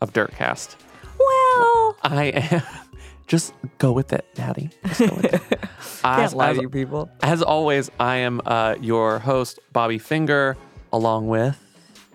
of 0.00 0.12
Dirtcast. 0.12 0.76
Well, 1.18 1.96
I 2.02 2.24
am. 2.34 2.62
Just 3.26 3.54
go 3.78 3.92
with 3.92 4.12
it, 4.12 4.26
Daddy. 4.34 4.70
Just 4.86 5.00
go 5.00 5.14
with 5.14 5.34
it. 5.34 5.42
can't 6.02 6.32
lie 6.32 6.50
as, 6.50 6.56
to 6.56 6.62
you 6.62 6.68
people. 6.68 7.08
as 7.22 7.42
always, 7.42 7.88
I 8.00 8.16
am 8.16 8.40
uh, 8.44 8.74
your 8.80 9.20
host, 9.20 9.60
Bobby 9.72 9.98
Finger, 9.98 10.56
along 10.92 11.28
with 11.28 11.56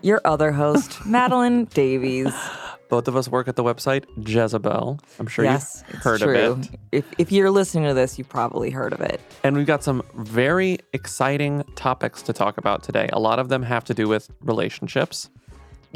Your 0.02 0.20
other 0.26 0.52
host, 0.52 0.98
Madeleine 1.06 1.64
Davies. 1.66 2.34
both 2.90 3.08
of 3.08 3.16
us 3.16 3.28
work 3.28 3.48
at 3.48 3.56
the 3.56 3.64
website 3.64 4.04
Jezebel. 4.28 5.00
I'm 5.18 5.26
sure 5.26 5.46
yes, 5.46 5.82
you've 5.86 5.96
it's 5.96 6.04
heard 6.04 6.20
true. 6.20 6.38
of 6.38 6.64
it. 6.64 6.70
If, 6.92 7.04
if 7.16 7.32
you're 7.32 7.50
listening 7.50 7.84
to 7.84 7.94
this, 7.94 8.18
you've 8.18 8.28
probably 8.28 8.68
heard 8.68 8.92
of 8.92 9.00
it. 9.00 9.18
And 9.42 9.56
we've 9.56 9.66
got 9.66 9.82
some 9.82 10.02
very 10.16 10.80
exciting 10.92 11.64
topics 11.76 12.20
to 12.22 12.34
talk 12.34 12.58
about 12.58 12.82
today. 12.82 13.08
A 13.14 13.18
lot 13.20 13.38
of 13.38 13.48
them 13.48 13.62
have 13.62 13.84
to 13.84 13.94
do 13.94 14.06
with 14.06 14.30
relationships, 14.42 15.30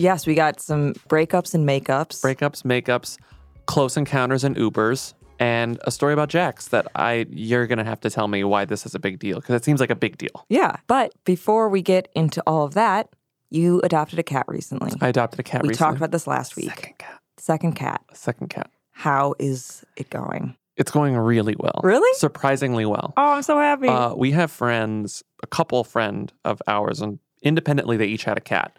Yes, 0.00 0.26
we 0.26 0.34
got 0.34 0.60
some 0.60 0.94
breakups 1.08 1.54
and 1.54 1.68
makeups. 1.68 2.22
breakups, 2.22 2.62
makeups, 2.62 3.18
close 3.66 3.96
encounters 3.98 4.44
and 4.44 4.56
Ubers, 4.56 5.12
and 5.38 5.78
a 5.84 5.90
story 5.90 6.14
about 6.14 6.30
Jax 6.30 6.68
that 6.68 6.88
I 6.94 7.26
you're 7.30 7.66
gonna 7.66 7.84
have 7.84 8.00
to 8.00 8.10
tell 8.10 8.26
me 8.26 8.42
why 8.44 8.64
this 8.64 8.86
is 8.86 8.94
a 8.94 8.98
big 8.98 9.18
deal 9.18 9.40
because 9.40 9.54
it 9.54 9.64
seems 9.64 9.78
like 9.78 9.90
a 9.90 9.94
big 9.96 10.16
deal. 10.16 10.46
yeah, 10.48 10.76
but 10.86 11.12
before 11.24 11.68
we 11.68 11.82
get 11.82 12.08
into 12.14 12.42
all 12.46 12.64
of 12.64 12.72
that, 12.74 13.10
you 13.50 13.80
adopted 13.82 14.18
a 14.18 14.22
cat 14.22 14.46
recently. 14.48 14.92
I 15.02 15.08
adopted 15.08 15.38
a 15.38 15.42
cat 15.42 15.62
we 15.62 15.68
recently. 15.68 15.86
talked 15.86 15.96
about 15.98 16.12
this 16.12 16.26
last 16.26 16.56
week. 16.56 16.70
second 16.70 16.98
cat. 16.98 17.20
Second 17.36 17.72
cat. 17.74 18.02
Second 18.14 18.48
cat. 18.48 18.70
How 18.92 19.34
is 19.38 19.84
it 19.96 20.08
going? 20.08 20.56
It's 20.76 20.90
going 20.90 21.14
really 21.16 21.56
well. 21.58 21.80
Really? 21.82 22.10
Surprisingly 22.18 22.86
well. 22.86 23.12
Oh, 23.18 23.32
I'm 23.32 23.42
so 23.42 23.58
happy. 23.58 23.88
Uh, 23.88 24.14
we 24.14 24.30
have 24.30 24.50
friends, 24.50 25.22
a 25.42 25.46
couple 25.46 25.84
friend 25.84 26.32
of 26.44 26.62
ours, 26.66 27.02
and 27.02 27.18
independently 27.42 27.96
they 27.98 28.06
each 28.06 28.24
had 28.24 28.38
a 28.38 28.40
cat. 28.40 28.76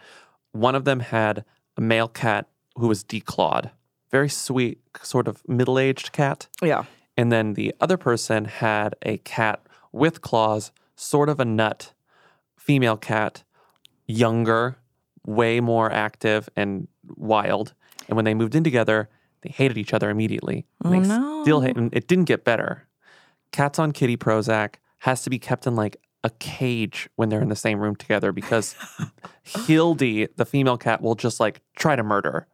One 0.52 0.76
of 0.76 0.86
them 0.86 1.00
had 1.00 1.46
a 1.78 1.82
male 1.82 2.08
cat 2.08 2.48
who 2.76 2.88
was 2.88 3.04
declawed, 3.04 3.72
very 4.10 4.30
sweet, 4.30 4.80
sort 5.02 5.28
of 5.28 5.48
middle-aged 5.48 6.12
cat. 6.12 6.48
yeah. 6.62 6.86
And 7.18 7.32
then 7.32 7.54
the 7.54 7.76
other 7.82 7.98
person 7.98 8.46
had 8.46 8.96
a 9.02 9.18
cat 9.18 9.62
with 9.92 10.22
claws, 10.22 10.72
sort 10.96 11.28
of 11.30 11.40
a 11.40 11.46
nut, 11.46 11.94
female 12.58 12.98
cat, 12.98 13.44
younger, 14.08 14.78
way 15.26 15.60
more 15.60 15.92
active 15.92 16.50
and 16.56 16.88
wild. 17.16 17.74
And 18.08 18.16
when 18.16 18.26
they 18.26 18.34
moved 18.34 18.56
in 18.56 18.64
together, 18.64 19.10
they 19.42 19.50
hated 19.50 19.78
each 19.78 19.94
other 19.94 20.10
immediately. 20.10 20.66
Oh, 20.84 20.90
they 20.90 21.04
still 21.04 21.60
no. 21.60 21.62
hate, 21.62 21.76
and 21.76 21.94
it 21.94 22.08
didn't 22.08 22.26
get 22.26 22.44
better. 22.44 22.88
Cats 23.52 23.78
on 23.78 23.92
kitty 23.92 24.18
Prozac 24.18 24.76
has 25.00 25.22
to 25.24 25.30
be 25.30 25.40
kept 25.40 25.68
in 25.68 25.76
like 25.76 25.98
a 26.24 26.30
cage 26.30 27.10
when 27.16 27.30
they're 27.30 27.42
in 27.42 27.50
the 27.50 27.56
same 27.56 27.80
room 27.80 27.96
together 27.96 28.32
because 28.32 28.76
Hildy, 29.44 30.28
the 30.36 30.46
female 30.46 30.78
cat, 30.78 31.02
will 31.02 31.16
just 31.16 31.40
like 31.40 31.62
try 31.76 31.96
to 31.96 32.04
murder 32.04 32.48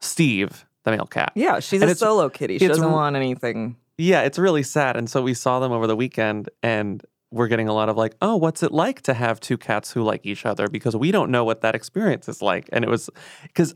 Steve, 0.00 0.64
the 0.84 0.92
male 0.92 1.06
cat. 1.06 1.32
Yeah, 1.34 1.60
she's 1.60 1.82
And 1.82 1.90
a 1.90 1.94
solo 1.94 2.28
kitty. 2.28 2.58
She 2.58 2.68
doesn't 2.68 2.92
want 2.92 3.16
anything. 3.16 3.76
Yeah, 3.96 4.22
it's 4.22 4.38
really 4.38 4.62
sad. 4.62 4.96
And 4.96 5.10
so 5.10 5.22
we 5.22 5.34
saw 5.34 5.58
them 5.58 5.72
over 5.72 5.86
the 5.88 5.96
weekend 5.96 6.48
and 6.62 7.02
we're 7.32 7.48
getting 7.48 7.68
a 7.68 7.74
lot 7.74 7.88
of 7.88 7.96
like, 7.96 8.14
oh, 8.22 8.36
what's 8.36 8.62
it 8.62 8.70
like 8.72 9.02
to 9.02 9.14
have 9.14 9.40
two 9.40 9.58
cats 9.58 9.90
who 9.90 10.02
like 10.02 10.24
each 10.24 10.46
other? 10.46 10.68
Because 10.68 10.94
we 10.96 11.10
don't 11.10 11.30
know 11.30 11.44
what 11.44 11.60
that 11.62 11.74
experience 11.74 12.28
is 12.28 12.40
like. 12.40 12.68
And 12.72 12.84
it 12.84 12.88
was 12.88 13.10
because 13.42 13.74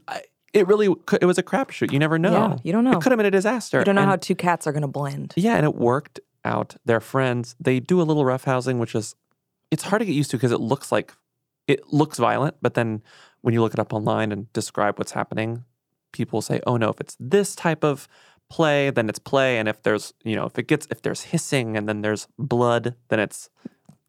it 0.54 0.66
really, 0.68 0.94
it 1.20 1.24
was 1.26 1.38
a 1.38 1.42
crapshoot. 1.42 1.90
You 1.92 1.98
never 1.98 2.18
know. 2.18 2.32
Yeah, 2.32 2.56
you 2.62 2.72
don't 2.72 2.84
know. 2.84 2.92
It 2.92 3.00
could 3.02 3.10
have 3.10 3.16
been 3.18 3.26
a 3.26 3.30
disaster. 3.32 3.80
You 3.80 3.84
don't 3.84 3.96
know 3.96 4.02
And- 4.02 4.10
how 4.10 4.16
two 4.16 4.36
cats 4.36 4.66
are 4.68 4.72
going 4.72 4.82
to 4.82 4.88
blend. 4.88 5.34
Yeah, 5.36 5.56
and 5.56 5.64
it 5.64 5.74
worked 5.74 6.20
out. 6.44 6.76
They're 6.84 7.00
friends. 7.00 7.56
They 7.58 7.80
do 7.80 8.00
a 8.00 8.04
little 8.04 8.24
roughhousing, 8.24 8.78
which 8.78 8.94
is, 8.94 9.14
it's 9.72 9.82
hard 9.82 9.98
to 10.00 10.06
get 10.06 10.14
used 10.14 10.30
to 10.30 10.36
because 10.36 10.52
it 10.52 10.60
looks 10.60 10.92
like, 10.92 11.12
it 11.66 11.80
looks 11.92 12.18
violent. 12.18 12.56
But 12.62 12.74
then 12.74 13.02
when 13.40 13.54
you 13.54 13.60
look 13.62 13.72
it 13.74 13.80
up 13.80 13.92
online 13.92 14.30
and 14.30 14.52
describe 14.52 14.98
what's 14.98 15.12
happening, 15.12 15.64
people 16.12 16.40
say, 16.42 16.60
oh 16.66 16.76
no, 16.76 16.90
if 16.90 17.00
it's 17.00 17.16
this 17.18 17.56
type 17.56 17.82
of 17.82 18.06
play, 18.50 18.90
then 18.90 19.08
it's 19.08 19.18
play. 19.18 19.58
And 19.58 19.68
if 19.68 19.82
there's, 19.82 20.12
you 20.24 20.36
know, 20.36 20.44
if 20.44 20.58
it 20.58 20.68
gets, 20.68 20.86
if 20.90 21.02
there's 21.02 21.22
hissing 21.22 21.76
and 21.76 21.88
then 21.88 22.02
there's 22.02 22.28
blood, 22.38 22.94
then 23.08 23.18
it's, 23.18 23.48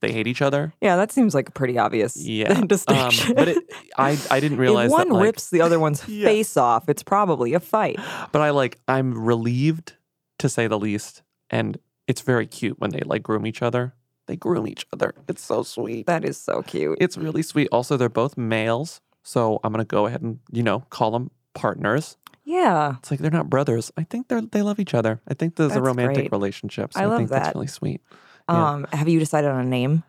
they 0.02 0.12
hate 0.12 0.28
each 0.28 0.42
other. 0.42 0.74
Yeah, 0.82 0.98
that 0.98 1.14
seems 1.14 1.34
like 1.34 1.48
a 1.48 1.52
pretty 1.54 1.78
obvious 1.78 2.18
Yeah. 2.18 2.52
Um, 2.60 2.68
distinction. 2.68 3.36
but 3.36 3.48
it, 3.48 3.64
I, 3.98 4.18
I 4.30 4.42
didn't 4.42 4.58
realize 4.58 4.88
if 4.88 4.92
one 4.92 5.08
that 5.08 5.14
like, 5.14 5.24
rips 5.24 5.50
the 5.50 5.62
other 5.62 5.80
one's 5.80 6.06
Yeah. 6.10 6.28
face 6.28 6.58
off, 6.58 6.90
it's 6.90 7.04
probably 7.04 7.54
a 7.54 7.62
fight. 7.62 7.98
but 8.34 8.42
I 8.42 8.50
like, 8.50 8.80
I'm 8.90 9.18
relieved 9.18 9.94
to 10.40 10.50
say 10.50 10.68
the 10.68 10.78
least. 10.78 11.22
And 11.50 11.78
it's 12.06 12.20
very 12.20 12.48
cute 12.48 12.80
when 12.82 12.90
they 12.90 13.00
like 13.06 13.24
groom 13.24 13.48
each 13.48 13.62
other. 13.62 13.94
They 14.28 14.36
groom 14.36 14.68
each 14.68 14.86
other. 14.94 15.14
It's 15.28 15.44
so 15.44 15.64
sweet. 15.64 16.08
That 16.08 16.24
is 16.24 16.38
so 16.38 16.62
cute. 16.62 16.98
It's 17.02 17.18
really 17.18 17.42
sweet. 17.44 17.68
Also, 17.72 17.98
they're 17.98 18.10
both 18.10 18.38
males. 18.38 19.02
So 19.24 19.60
I'm 19.64 19.72
going 19.74 19.84
to 19.84 19.88
go 19.88 20.06
ahead 20.06 20.22
and, 20.22 20.40
you 20.52 20.64
know, 20.64 20.82
call 20.90 21.12
them 21.12 21.30
partners. 21.54 22.18
yeah, 22.46 22.96
It's 23.00 23.12
like 23.12 23.20
they're 23.22 23.32
not 23.32 23.50
brothers. 23.50 23.92
I 23.98 24.04
think 24.04 24.28
they're 24.28 24.42
they 24.42 24.62
love 24.62 24.80
each 24.80 24.94
other. 24.94 25.22
I 25.28 25.34
think 25.34 25.56
there's 25.56 25.72
a 25.72 25.76
That's 25.76 25.86
romantic 25.86 26.16
great. 26.16 26.32
relationship. 26.32 26.94
So 26.94 27.00
I 27.00 27.04
I, 27.04 27.06
love 27.06 27.18
think 27.20 27.30
that. 27.30 27.44
that's 27.44 27.56
really 27.56 27.68
sweet. 27.68 28.02
Yeah. 28.50 28.70
Um, 28.72 28.88
have 28.92 29.08
you 29.08 29.20
decided 29.20 29.50
on 29.52 29.60
a 29.66 29.70
name? 29.70 30.04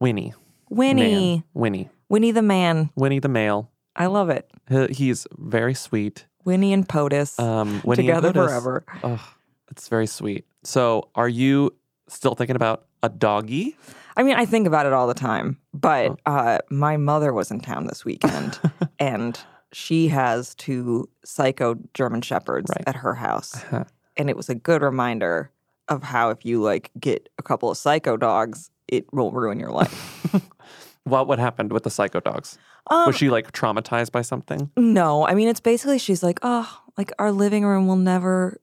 Winnie. 0.00 0.34
Winnie. 0.70 1.36
Man. 1.36 1.44
Winnie. 1.54 1.90
Winnie 2.08 2.30
the 2.32 2.42
man. 2.42 2.90
Winnie 2.96 3.18
the 3.18 3.28
male. 3.28 3.70
I 3.96 4.06
love 4.06 4.30
it. 4.30 4.50
He- 4.68 4.86
He's 4.92 5.26
very 5.38 5.74
sweet. 5.74 6.26
Winnie 6.44 6.72
and 6.72 6.86
POTUS 6.88 7.38
Um, 7.40 7.80
Winnie 7.84 8.08
and 8.10 8.22
together 8.22 8.28
Otis. 8.40 8.50
forever. 8.52 8.84
Oh, 9.02 9.34
it's 9.70 9.88
very 9.88 10.06
sweet. 10.06 10.44
So 10.62 11.08
are 11.14 11.28
you 11.28 11.72
still 12.08 12.34
thinking 12.34 12.56
about 12.56 12.84
a 13.04 13.08
doggy? 13.08 13.76
I 14.16 14.22
mean, 14.22 14.36
I 14.36 14.44
think 14.46 14.66
about 14.66 14.86
it 14.86 14.92
all 14.92 15.06
the 15.06 15.14
time, 15.14 15.58
but 15.72 16.10
Oh. 16.10 16.16
uh, 16.32 16.58
my 16.70 16.96
mother 16.96 17.32
was 17.32 17.50
in 17.50 17.60
town 17.60 17.86
this 17.86 18.04
weekend 18.04 18.58
and 18.98 19.38
she 19.72 20.08
has 20.08 20.54
two 20.54 21.08
psycho 21.24 21.76
German 21.94 22.22
shepherds 22.22 22.70
Right. 22.70 22.84
at 22.88 22.96
her 22.96 23.14
house. 23.14 23.56
Uh-huh. 23.56 23.84
And 24.16 24.30
it 24.30 24.36
was 24.36 24.48
a 24.48 24.54
good 24.54 24.82
reminder 24.82 25.50
of 25.88 26.02
how 26.04 26.30
if 26.30 26.44
you 26.44 26.62
like 26.62 26.90
get 26.98 27.28
a 27.38 27.42
couple 27.42 27.70
of 27.70 27.76
psycho 27.76 28.16
dogs, 28.16 28.70
it 28.88 29.12
will 29.12 29.32
ruin 29.32 29.58
your 29.60 29.70
life. 29.70 29.94
What 31.06 31.28
what 31.28 31.38
happened 31.38 31.70
with 31.70 31.82
the 31.82 31.90
psycho 31.90 32.20
dogs? 32.20 32.56
Um, 32.86 33.06
Was 33.08 33.16
she 33.16 33.28
like 33.28 33.52
traumatized 33.52 34.10
by 34.10 34.22
something? 34.22 34.70
No, 34.76 35.26
I 35.26 35.34
mean 35.34 35.48
it's 35.48 35.60
basically 35.60 35.98
she's 35.98 36.22
like, 36.22 36.38
oh, 36.40 36.80
like 36.96 37.12
our 37.18 37.30
living 37.30 37.64
room 37.66 37.86
will 37.86 37.96
never. 38.00 38.58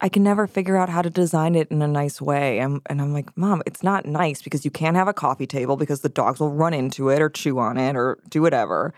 I 0.00 0.08
can 0.08 0.22
never 0.22 0.46
figure 0.46 0.76
out 0.76 0.88
how 0.88 1.02
to 1.02 1.10
design 1.10 1.54
it 1.54 1.70
in 1.70 1.80
a 1.80 1.88
nice 1.88 2.20
way. 2.20 2.58
And, 2.58 2.80
and 2.86 3.00
I'm 3.00 3.12
like, 3.12 3.34
Mom, 3.36 3.62
it's 3.64 3.82
not 3.82 4.04
nice 4.06 4.42
because 4.42 4.64
you 4.64 4.70
can't 4.70 4.96
have 4.96 5.08
a 5.08 5.12
coffee 5.14 5.46
table 5.46 5.76
because 5.76 6.00
the 6.00 6.08
dogs 6.08 6.40
will 6.40 6.52
run 6.52 6.74
into 6.74 7.08
it 7.10 7.22
or 7.22 7.28
chew 7.30 7.58
on 7.58 7.78
it 7.78 7.96
or 7.96 8.18
do 8.28 8.42
whatever. 8.42 8.92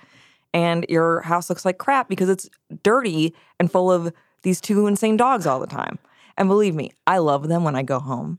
And 0.54 0.86
your 0.88 1.20
house 1.20 1.50
looks 1.50 1.64
like 1.64 1.78
crap 1.78 2.08
because 2.08 2.28
it's 2.30 2.48
dirty 2.82 3.34
and 3.60 3.70
full 3.70 3.92
of 3.92 4.12
these 4.42 4.60
two 4.60 4.86
insane 4.86 5.16
dogs 5.16 5.46
all 5.46 5.60
the 5.60 5.66
time. 5.66 5.98
And 6.38 6.48
believe 6.48 6.74
me, 6.74 6.92
I 7.06 7.18
love 7.18 7.48
them 7.48 7.62
when 7.62 7.76
I 7.76 7.82
go 7.82 7.98
home. 7.98 8.38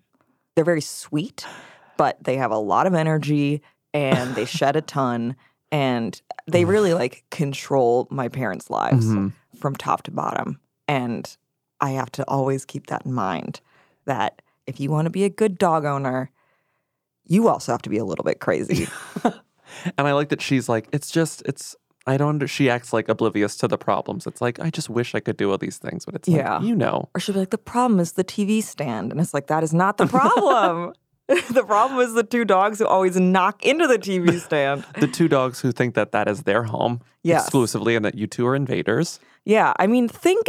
They're 0.55 0.65
very 0.65 0.81
sweet, 0.81 1.45
but 1.95 2.23
they 2.23 2.37
have 2.37 2.51
a 2.51 2.57
lot 2.57 2.87
of 2.87 2.95
energy 2.95 3.61
and 3.93 4.35
they 4.35 4.45
shed 4.45 4.75
a 4.75 4.81
ton 4.81 5.35
and 5.71 6.19
they 6.47 6.65
really 6.65 6.93
like 6.93 7.23
control 7.29 8.07
my 8.09 8.29
parents' 8.29 8.69
lives 8.69 9.05
Mhm. 9.05 9.33
from 9.59 9.75
top 9.75 10.03
to 10.03 10.11
bottom. 10.11 10.59
And 10.87 11.35
I 11.79 11.91
have 11.91 12.11
to 12.13 12.27
always 12.27 12.65
keep 12.65 12.87
that 12.87 13.05
in 13.05 13.13
mind 13.13 13.61
that 14.05 14.41
if 14.65 14.79
you 14.79 14.89
want 14.89 15.05
to 15.05 15.09
be 15.09 15.23
a 15.23 15.29
good 15.29 15.57
dog 15.57 15.85
owner, 15.85 16.31
you 17.25 17.47
also 17.47 17.71
have 17.71 17.81
to 17.83 17.89
be 17.89 17.97
a 17.97 18.05
little 18.05 18.23
bit 18.23 18.39
crazy. 18.39 18.87
And 19.97 20.07
I 20.07 20.13
like 20.13 20.29
that 20.29 20.41
she's 20.41 20.69
like, 20.69 20.87
it's 20.93 21.11
just, 21.11 21.41
it's, 21.45 21.75
I 22.07 22.15
don't. 22.15 22.29
Under, 22.29 22.47
she 22.47 22.69
acts 22.69 22.93
like 22.93 23.09
oblivious 23.09 23.57
to 23.57 23.67
the 23.67 23.77
problems. 23.77 24.25
It's 24.25 24.39
like 24.41 24.61
I 24.61 24.69
just 24.69 24.89
wish 24.89 25.13
I 25.13 25.19
could 25.19 25.35
do 25.35 25.51
all 25.51 25.57
these 25.57 25.77
things, 25.77 26.05
but 26.05 26.15
it's 26.15 26.27
Yeah. 26.29 26.55
like 26.59 26.63
you 26.63 26.73
know. 26.73 27.09
Or 27.13 27.19
she'll 27.19 27.33
be 27.33 27.39
like, 27.39 27.49
the 27.49 27.57
problem 27.57 27.99
is 27.99 28.13
the 28.13 28.23
TV 28.23 28.63
stand. 28.63 29.11
And 29.11 29.19
it's 29.19 29.33
like, 29.33 29.47
that 29.47 29.63
is 29.63 29.73
not 29.73 29.97
the 29.97 30.07
problem. 30.07 30.93
the 31.27 31.63
problem 31.67 31.99
is 31.99 32.13
the 32.13 32.23
two 32.23 32.45
dogs 32.45 32.79
who 32.79 32.87
always 32.87 33.17
knock 33.19 33.65
into 33.65 33.87
the 33.87 33.99
TV 33.99 34.39
stand. 34.39 34.85
The 35.01 35.07
two 35.07 35.27
dogs 35.27 35.59
who 35.59 35.73
think 35.73 35.95
that 35.95 36.13
that 36.13 36.29
is 36.29 36.43
their 36.43 36.63
home 36.63 37.01
Yes. 37.23 37.43
exclusively, 37.43 37.97
and 37.97 38.05
that 38.05 38.15
you 38.15 38.25
two 38.25 38.47
are 38.47 38.55
invaders. 38.55 39.19
Yeah, 39.43 39.73
I 39.77 39.85
mean, 39.87 40.07
think 40.07 40.47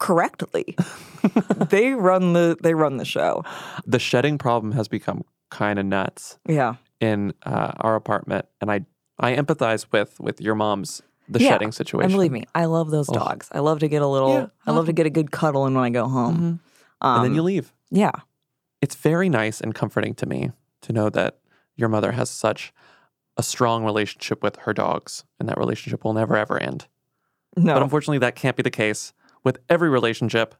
correctly. 0.00 0.74
they 1.70 1.92
run 1.92 2.32
the 2.32 2.56
they 2.60 2.74
run 2.74 2.96
the 2.96 3.04
show. 3.04 3.44
The 3.86 3.98
shedding 4.00 4.36
problem 4.38 4.72
has 4.72 4.88
become 4.88 5.22
kind 5.50 5.78
of 5.78 5.86
nuts 5.86 6.38
Yeah. 6.48 6.74
in 7.00 7.32
uh, 7.44 7.72
our 7.78 7.94
apartment, 7.94 8.46
and 8.60 8.70
I 8.72 8.84
I 9.20 9.36
empathize 9.36 9.86
with 9.92 10.18
with 10.18 10.40
your 10.40 10.56
mom's 10.56 11.02
the 11.28 11.38
Yeah, 11.40 11.50
shedding 11.50 11.70
situation. 11.72 12.06
And 12.06 12.12
believe 12.14 12.32
me, 12.32 12.44
I 12.56 12.64
love 12.64 12.90
those 12.90 13.06
dogs. 13.06 13.48
I 13.52 13.60
love 13.60 13.78
to 13.80 13.88
get 13.88 14.02
a 14.02 14.06
little 14.08 14.32
Yeah, 14.34 14.46
I 14.66 14.72
love 14.72 14.86
to 14.86 14.92
get 14.92 15.06
a 15.06 15.10
good 15.10 15.30
cuddle 15.30 15.64
in 15.66 15.74
when 15.74 15.84
I 15.84 15.90
go 15.90 16.08
home. 16.08 16.58
Um, 17.00 17.16
and 17.16 17.24
then 17.24 17.34
you 17.34 17.42
leave. 17.42 17.72
Yeah. 17.92 18.10
it's 18.82 18.94
very 18.96 19.28
nice 19.28 19.60
and 19.60 19.74
comforting 19.74 20.14
to 20.14 20.26
me 20.26 20.50
to 20.82 20.92
know 20.92 21.08
that 21.10 21.38
your 21.76 21.88
mother 21.88 22.12
has 22.12 22.30
such 22.30 22.72
a 23.36 23.42
strong 23.42 23.84
relationship 23.84 24.42
with 24.42 24.56
her 24.64 24.72
dogs 24.72 25.24
and 25.38 25.48
that 25.48 25.56
relationship 25.58 26.04
will 26.04 26.12
never 26.14 26.36
ever 26.36 26.58
end. 26.58 26.86
No. 27.56 27.74
But 27.74 27.82
unfortunately, 27.82 28.18
that 28.18 28.34
can't 28.36 28.56
be 28.56 28.62
the 28.62 28.70
case 28.70 29.12
with 29.44 29.58
every 29.68 29.88
relationship. 29.88 30.54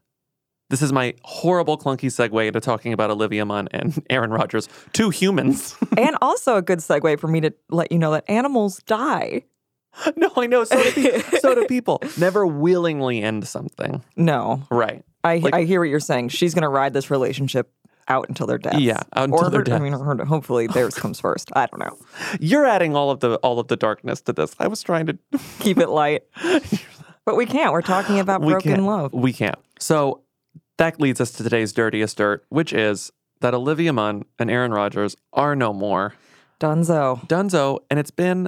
This 0.69 0.81
is 0.81 0.93
my 0.93 1.15
horrible, 1.23 1.77
clunky 1.77 2.05
segue 2.07 2.47
into 2.47 2.61
talking 2.61 2.93
about 2.93 3.11
Olivia 3.11 3.45
Munn 3.45 3.67
and 3.71 4.01
Aaron 4.09 4.31
Rodgers, 4.31 4.69
two 4.93 5.09
humans. 5.09 5.75
and 5.97 6.15
also 6.21 6.55
a 6.55 6.61
good 6.61 6.79
segue 6.79 7.19
for 7.19 7.27
me 7.27 7.41
to 7.41 7.53
let 7.69 7.91
you 7.91 7.99
know 7.99 8.11
that 8.11 8.23
animals 8.29 8.81
die. 8.85 9.43
no, 10.15 10.31
I 10.37 10.47
know. 10.47 10.63
So 10.63 10.81
do, 10.81 10.91
pe- 10.93 11.19
so 11.39 11.53
do 11.55 11.65
people. 11.65 12.01
Never 12.17 12.47
willingly 12.47 13.21
end 13.21 13.45
something. 13.47 14.01
No. 14.15 14.63
Right. 14.71 15.03
I 15.25 15.37
Like- 15.39 15.53
I 15.53 15.63
hear 15.63 15.81
what 15.81 15.89
you're 15.89 15.99
saying. 15.99 16.29
She's 16.29 16.53
going 16.53 16.61
to 16.63 16.69
ride 16.69 16.93
this 16.93 17.11
relationship 17.11 17.69
out 18.07 18.27
until 18.29 18.47
their 18.47 18.57
death. 18.57 18.79
Yeah, 18.79 19.01
until 19.13 19.45
or 19.45 19.49
their 19.49 19.63
her, 19.67 19.73
I 19.75 19.79
mean, 19.79 19.93
her, 19.93 20.25
hopefully 20.25 20.67
theirs 20.67 20.95
comes 20.95 21.19
first. 21.19 21.49
I 21.55 21.67
don't 21.67 21.79
know. 21.79 21.97
You're 22.39 22.65
adding 22.65 22.95
all 22.95 23.11
of 23.11 23.19
the 23.19 23.35
all 23.37 23.59
of 23.59 23.67
the 23.67 23.77
darkness 23.77 24.21
to 24.21 24.33
this. 24.33 24.55
I 24.59 24.67
was 24.67 24.81
trying 24.81 25.05
to 25.05 25.17
Keep 25.59 25.77
it 25.77 25.87
light. 25.89 26.23
But 27.25 27.35
we 27.35 27.45
can't. 27.45 27.71
We're 27.71 27.81
talking 27.81 28.19
about 28.25 28.41
we 28.41 28.51
broken 28.53 28.85
love. 28.85 29.13
We 29.13 29.33
can't. 29.33 29.59
So 29.79 30.21
that 30.77 30.99
leads 30.99 31.21
us 31.21 31.31
to 31.33 31.43
today's 31.43 31.73
dirtiest 31.73 32.17
dirt, 32.17 32.45
which 32.49 32.73
is 32.73 33.11
that 33.41 33.53
Olivia 33.53 33.93
Munn 33.93 34.23
and 34.39 34.49
Aaron 34.51 34.71
Rodgers 34.71 35.15
are 35.33 35.55
no 35.55 35.73
more. 35.73 36.13
Dunzo. 36.59 37.27
Dunzo, 37.27 37.79
and 37.89 37.99
it's 37.99 38.11
been 38.11 38.47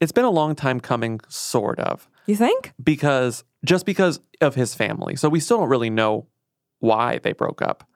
it's 0.00 0.12
been 0.12 0.24
a 0.24 0.30
long 0.30 0.54
time 0.54 0.78
coming, 0.80 1.20
sort 1.28 1.80
of, 1.80 2.08
You 2.26 2.36
think? 2.36 2.72
because 2.82 3.42
just 3.64 3.86
because 3.86 4.20
of 4.40 4.54
his 4.54 4.74
family. 4.74 5.16
So 5.16 5.28
we 5.28 5.40
still 5.40 5.58
don't 5.58 5.68
really 5.68 5.90
know 5.90 6.26
why 6.80 7.18
they 7.18 7.32
broke 7.32 7.60
up. 7.62 7.88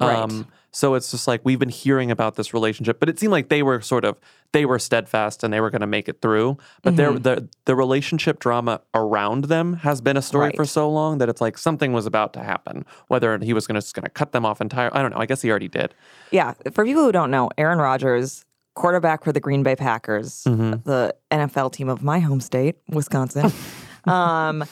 Um, 0.00 0.08
Right. 0.08 0.44
So 0.76 0.92
it's 0.94 1.10
just 1.10 1.26
like 1.26 1.40
we've 1.42 1.58
been 1.58 1.70
hearing 1.84 2.10
about 2.10 2.34
this 2.36 2.52
relationship, 2.52 3.00
but 3.00 3.08
it 3.08 3.18
seemed 3.18 3.32
like 3.32 3.48
they 3.48 3.62
were 3.62 3.80
sort 3.80 4.04
of 4.04 4.18
they 4.52 4.66
were 4.66 4.78
steadfast 4.78 5.42
and 5.42 5.50
they 5.52 5.60
were 5.60 5.70
going 5.70 5.80
to 5.80 5.86
make 5.86 6.06
it 6.06 6.20
through. 6.20 6.58
But 6.82 6.96
their 6.96 7.12
Mm-hmm. 7.12 7.22
the 7.22 7.48
the 7.64 7.74
relationship 7.74 8.38
drama 8.40 8.80
around 8.92 9.44
them 9.46 9.74
has 9.88 10.00
been 10.02 10.16
a 10.18 10.22
story 10.22 10.52
for 10.54 10.66
so 10.66 10.90
long 10.90 11.16
that 11.18 11.28
it's 11.30 11.40
like 11.40 11.56
something 11.56 11.94
was 11.94 12.04
about 12.04 12.32
to 12.34 12.40
happen. 12.42 12.84
Whether 13.08 13.38
he 13.38 13.54
was 13.54 13.66
going 13.66 13.76
to 13.76 13.80
just 13.80 13.94
going 13.94 14.04
to 14.04 14.10
cut 14.10 14.32
them 14.32 14.44
off 14.44 14.60
entirely, 14.60 14.92
I 14.94 15.00
don't 15.02 15.12
know. 15.12 15.18
I 15.18 15.26
guess 15.26 15.40
he 15.40 15.48
already 15.50 15.68
did. 15.68 15.94
Yeah. 16.30 16.52
For 16.74 16.84
people 16.84 17.04
who 17.04 17.12
don't 17.12 17.30
know, 17.30 17.48
Aaron 17.56 17.78
Rodgers, 17.78 18.44
quarterback 18.74 19.24
for 19.24 19.32
the 19.32 19.40
Green 19.40 19.62
Bay 19.62 19.76
Packers, 19.76 20.44
Mm-hmm. 20.44 20.88
the 20.88 21.14
NFL 21.30 21.72
team 21.72 21.88
of 21.88 22.02
my 22.02 22.18
home 22.20 22.40
state, 22.42 22.76
Wisconsin. 22.90 23.50
um, 24.04 24.62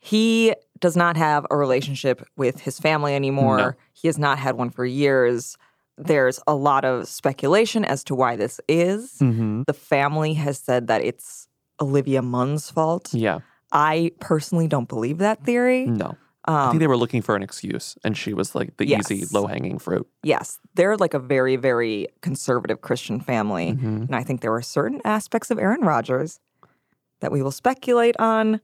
he 0.00 0.54
does 0.80 0.96
not 0.96 1.16
have 1.16 1.46
a 1.50 1.56
relationship 1.56 2.26
with 2.36 2.60
his 2.60 2.78
family 2.78 3.14
anymore. 3.14 3.56
No. 3.58 3.72
He 4.04 4.08
has 4.08 4.18
not 4.18 4.38
had 4.38 4.58
one 4.58 4.68
for 4.68 4.84
years. 4.84 5.56
There's 5.96 6.38
a 6.46 6.54
lot 6.54 6.84
of 6.84 7.08
speculation 7.08 7.86
as 7.86 8.04
to 8.04 8.14
why 8.14 8.36
this 8.36 8.60
is. 8.68 9.14
Mm-hmm. 9.18 9.62
The 9.66 9.72
family 9.72 10.34
has 10.34 10.58
said 10.58 10.88
that 10.88 11.02
it's 11.02 11.48
Olivia 11.80 12.20
Munn's 12.20 12.68
fault. 12.70 13.14
Yeah. 13.14 13.38
I 13.72 14.10
personally 14.20 14.68
don't 14.68 14.90
believe 14.90 15.16
that 15.18 15.42
theory. 15.44 15.86
No. 15.86 16.18
I 16.44 16.64
Um, 16.66 16.70
think 16.72 16.80
they 16.80 16.86
were 16.86 16.98
looking 16.98 17.22
for 17.22 17.34
an 17.34 17.42
excuse, 17.42 17.96
and 18.04 18.14
she 18.14 18.34
was 18.34 18.54
like 18.54 18.76
the 18.76 18.84
easy, 18.92 19.24
low 19.32 19.46
hanging 19.46 19.78
fruit. 19.78 20.06
yes, 20.22 20.60
they're 20.74 20.98
like 20.98 21.14
a 21.14 21.18
very, 21.18 21.56
very 21.56 22.08
conservative 22.20 22.82
Christian 22.82 23.20
family. 23.20 23.72
Mm-hmm. 23.72 24.02
And 24.12 24.14
I 24.14 24.22
think 24.22 24.42
there 24.42 24.52
are 24.52 24.60
certain 24.60 25.00
aspects 25.06 25.50
of 25.50 25.58
Aaron 25.58 25.80
Rodgers 25.80 26.40
that 27.20 27.32
we 27.32 27.40
will 27.40 27.50
speculate 27.52 28.16
on 28.18 28.60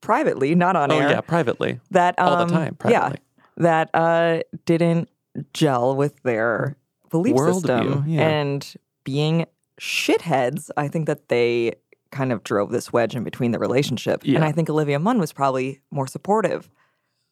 privately, 0.00 0.54
not 0.54 0.76
on 0.76 0.92
Oh 0.92 0.98
air. 1.00 1.10
yeah, 1.10 1.20
privately, 1.20 1.80
That 1.90 2.14
um, 2.20 2.28
all 2.28 2.46
the 2.46 2.52
time, 2.52 2.76
privately. 2.76 3.18
Yeah, 3.18 3.35
that 3.56 3.90
uh, 3.94 4.40
didn't 4.64 5.08
gel 5.52 5.96
with 5.96 6.22
their 6.22 6.76
belief 7.10 7.34
Worldview, 7.36 7.54
system. 7.54 8.04
yeah. 8.06 8.28
And 8.28 8.74
being 9.04 9.46
shitheads, 9.80 10.70
I 10.76 10.88
think 10.88 11.06
that 11.06 11.28
they 11.28 11.74
kind 12.10 12.32
of 12.32 12.42
drove 12.44 12.70
this 12.70 12.92
wedge 12.92 13.14
in 13.14 13.24
between 13.24 13.52
the 13.52 13.58
relationship. 13.58 14.22
And 14.24 14.44
I 14.44 14.52
think 14.52 14.70
Olivia 14.70 14.98
Munn 14.98 15.18
was 15.18 15.32
probably 15.32 15.80
more 15.90 16.06
supportive 16.06 16.70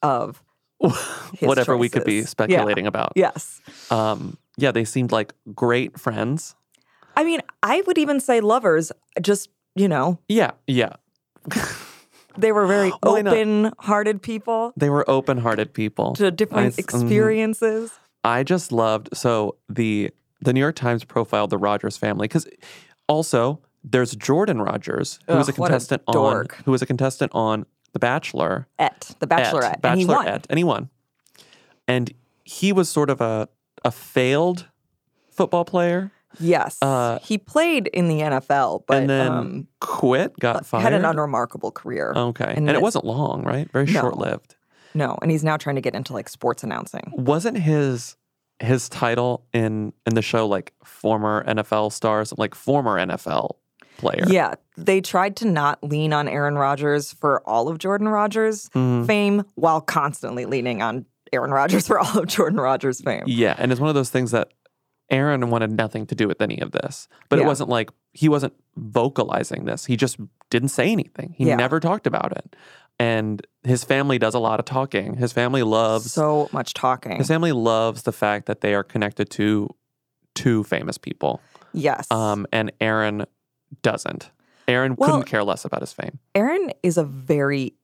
of 0.03 0.43
Whatever 1.41 1.76
we 1.79 1.88
could 1.88 2.05
be 2.05 2.17
choices. 2.21 2.25
Yeah. 2.26 2.31
speculating 2.31 2.87
about. 2.87 3.12
yes. 3.17 3.61
Um, 3.91 4.37
yeah, 4.56 4.71
they 4.71 4.85
seemed 4.85 5.12
like 5.12 5.32
great 5.55 5.99
friends. 5.99 6.55
I 7.17 7.25
mean, 7.25 7.41
I 7.62 7.82
would 7.87 7.97
even 7.97 8.21
say 8.21 8.41
lovers, 8.41 8.93
just, 9.23 9.49
you 9.75 9.88
know, 9.88 10.19
Yeah, 10.29 10.50
yeah. 10.67 10.94
they 12.36 12.52
were 12.52 12.66
very 12.66 12.90
Why 13.02 13.20
open 13.20 13.72
hearted 13.78 14.22
people 14.22 14.72
They 14.76 14.90
were 14.90 15.08
open 15.08 15.38
hearted 15.38 15.72
people. 15.72 16.14
to 16.14 16.31
different 16.31 16.66
I 16.66 16.70
mhm. 16.70 16.78
experiences. 16.78 17.92
I 18.22 18.42
just 18.42 18.72
loved 18.72 19.10
so 19.16 19.56
the 19.69 20.10
the 20.40 20.52
New 20.52 20.60
York 20.60 20.76
Times 20.76 21.04
profiled 21.04 21.50
the 21.50 21.58
Rodgers 21.58 21.96
family 21.96 22.25
because 22.25 22.46
also 23.08 23.60
there's 23.82 24.14
Jordan 24.16 24.60
Rodgers 24.62 25.19
who 25.26 25.36
was 25.36 25.48
a 25.48 25.52
what 25.52 25.70
a 25.70 25.72
contestant 25.72 26.02
on 26.06 26.46
who 26.64 26.70
was 26.70 26.82
a 26.82 26.86
contestant 26.86 27.32
on 27.34 27.66
The 27.92 27.98
Bachelor. 27.98 28.66
Et, 28.78 29.14
the 29.19 29.26
Bachelorette. 29.26 29.78
at 29.84 29.84
and 29.84 30.00
he 30.00 30.06
won. 30.06 30.26
Bachelorette, 30.26 30.46
and 30.48 30.58
he 30.58 30.64
won. 30.64 30.88
And 31.87 32.12
he 32.44 32.72
was 32.72 32.88
sort 32.88 33.10
of 33.10 33.20
a 33.20 33.48
a 33.84 33.90
failed 33.90 34.66
football 35.30 35.64
player, 35.64 36.10
Yes. 36.40 36.78
Uh, 36.82 37.19
he 37.22 37.38
played 37.38 37.86
in 37.88 38.08
the 38.08 38.20
NFL, 38.20 38.84
but 38.86 38.98
and 38.98 39.10
then 39.10 39.31
um, 39.32 39.69
quit, 39.81 40.38
got 40.38 40.66
fired. 40.66 40.82
had 40.82 40.92
an 40.92 41.04
unremarkable 41.04 41.70
career. 41.70 42.12
Okay, 42.14 42.44
and, 42.56 42.69
and 42.69 42.70
it 42.70 42.81
wasn't 42.82 43.04
long, 43.04 43.42
right? 43.42 43.70
Very 43.72 43.86
No. 43.86 44.00
short 44.00 44.16
lived. 44.19 44.56
No, 44.94 45.19
and 45.22 45.31
he's 45.31 45.42
now 45.44 45.56
trying 45.56 45.75
to 45.76 45.80
get 45.82 45.94
into 45.94 46.12
like 46.12 46.28
sports 46.28 46.62
announcing. 46.62 47.12
Wasn't 47.16 47.59
his 47.59 48.16
his 48.61 48.88
title 48.88 49.44
in 49.52 49.92
in 50.06 50.14
the 50.14 50.23
show 50.23 50.47
like 50.47 50.73
former 50.85 51.44
NFL 51.44 51.92
stars, 51.92 52.32
like 52.38 52.54
former 52.54 52.97
NFL 53.04 53.56
player? 53.97 54.25
Yeah, 54.28 54.54
they 54.76 55.00
tried 55.00 55.37
to 55.37 55.47
not 55.47 55.82
lean 55.82 56.12
on 56.12 56.28
Aaron 56.28 56.54
Rodgers 56.54 57.12
for 57.12 57.42
all 57.49 57.68
of 57.68 57.78
Jordan 57.78 58.09
Rodgers' 58.09 58.68
Mhm. 58.70 59.06
fame 59.06 59.44
while 59.56 59.80
constantly 59.80 60.44
leaning 60.47 60.82
on 60.82 61.06
Aaron 61.32 61.50
Rodgers 61.50 61.87
for 61.88 61.99
all 61.99 62.18
of 62.18 62.26
Jordan 62.26 62.61
Rodgers' 62.61 63.00
fame. 63.00 63.25
Yeah, 63.26 63.56
and 63.59 63.73
it's 63.73 63.80
one 63.80 63.88
of 63.88 63.97
those 63.97 64.11
things 64.11 64.30
that 64.30 64.52
Aaron 65.11 65.50
wanted 65.50 65.70
nothing 65.73 66.06
to 66.06 66.14
do 66.14 66.26
with 66.26 66.40
any 66.40 66.58
of 66.61 66.73
this. 66.73 67.08
But 67.28 67.38
it 67.38 67.44
wasn't 67.44 67.68
like 67.68 67.90
he 68.12 68.28
wasn't 68.28 68.54
vocalizing 68.76 69.64
this. 69.64 69.84
He 69.84 69.96
just 69.96 70.18
didn't 70.50 70.68
say 70.70 70.90
anything. 70.90 71.34
He 71.37 71.46
Yeah. 71.46 71.56
never 71.56 71.78
talked 71.80 72.06
about 72.06 72.32
it. 72.37 72.56
And 72.99 73.44
his 73.64 73.84
family 73.84 74.18
does 74.18 74.34
a 74.34 74.38
lot 74.38 74.61
of 74.61 74.66
talking. 74.66 75.16
His 75.16 75.32
family 75.32 75.62
loves 75.62 76.12
So 76.12 76.49
much 76.52 76.75
talking. 76.75 77.16
his 77.16 77.28
family 77.28 77.52
loves 77.52 78.02
the 78.04 78.12
fact 78.12 78.46
that 78.46 78.61
they 78.61 78.75
are 78.75 78.84
connected 78.84 79.30
to 79.30 79.68
two 80.34 80.64
famous 80.64 80.96
people. 80.99 81.40
yes. 81.73 82.06
Um, 82.11 82.46
and 82.52 82.70
Aaron 82.80 83.25
doesn't. 83.82 84.30
Aaron 84.68 84.94
Well- 84.96 85.11
couldn't 85.11 85.26
care 85.26 85.42
less 85.44 85.64
about 85.64 85.80
his 85.82 85.92
fame. 85.92 86.18
Aaron 86.34 86.70
is 86.82 86.96
a 86.96 87.04
very 87.04 87.75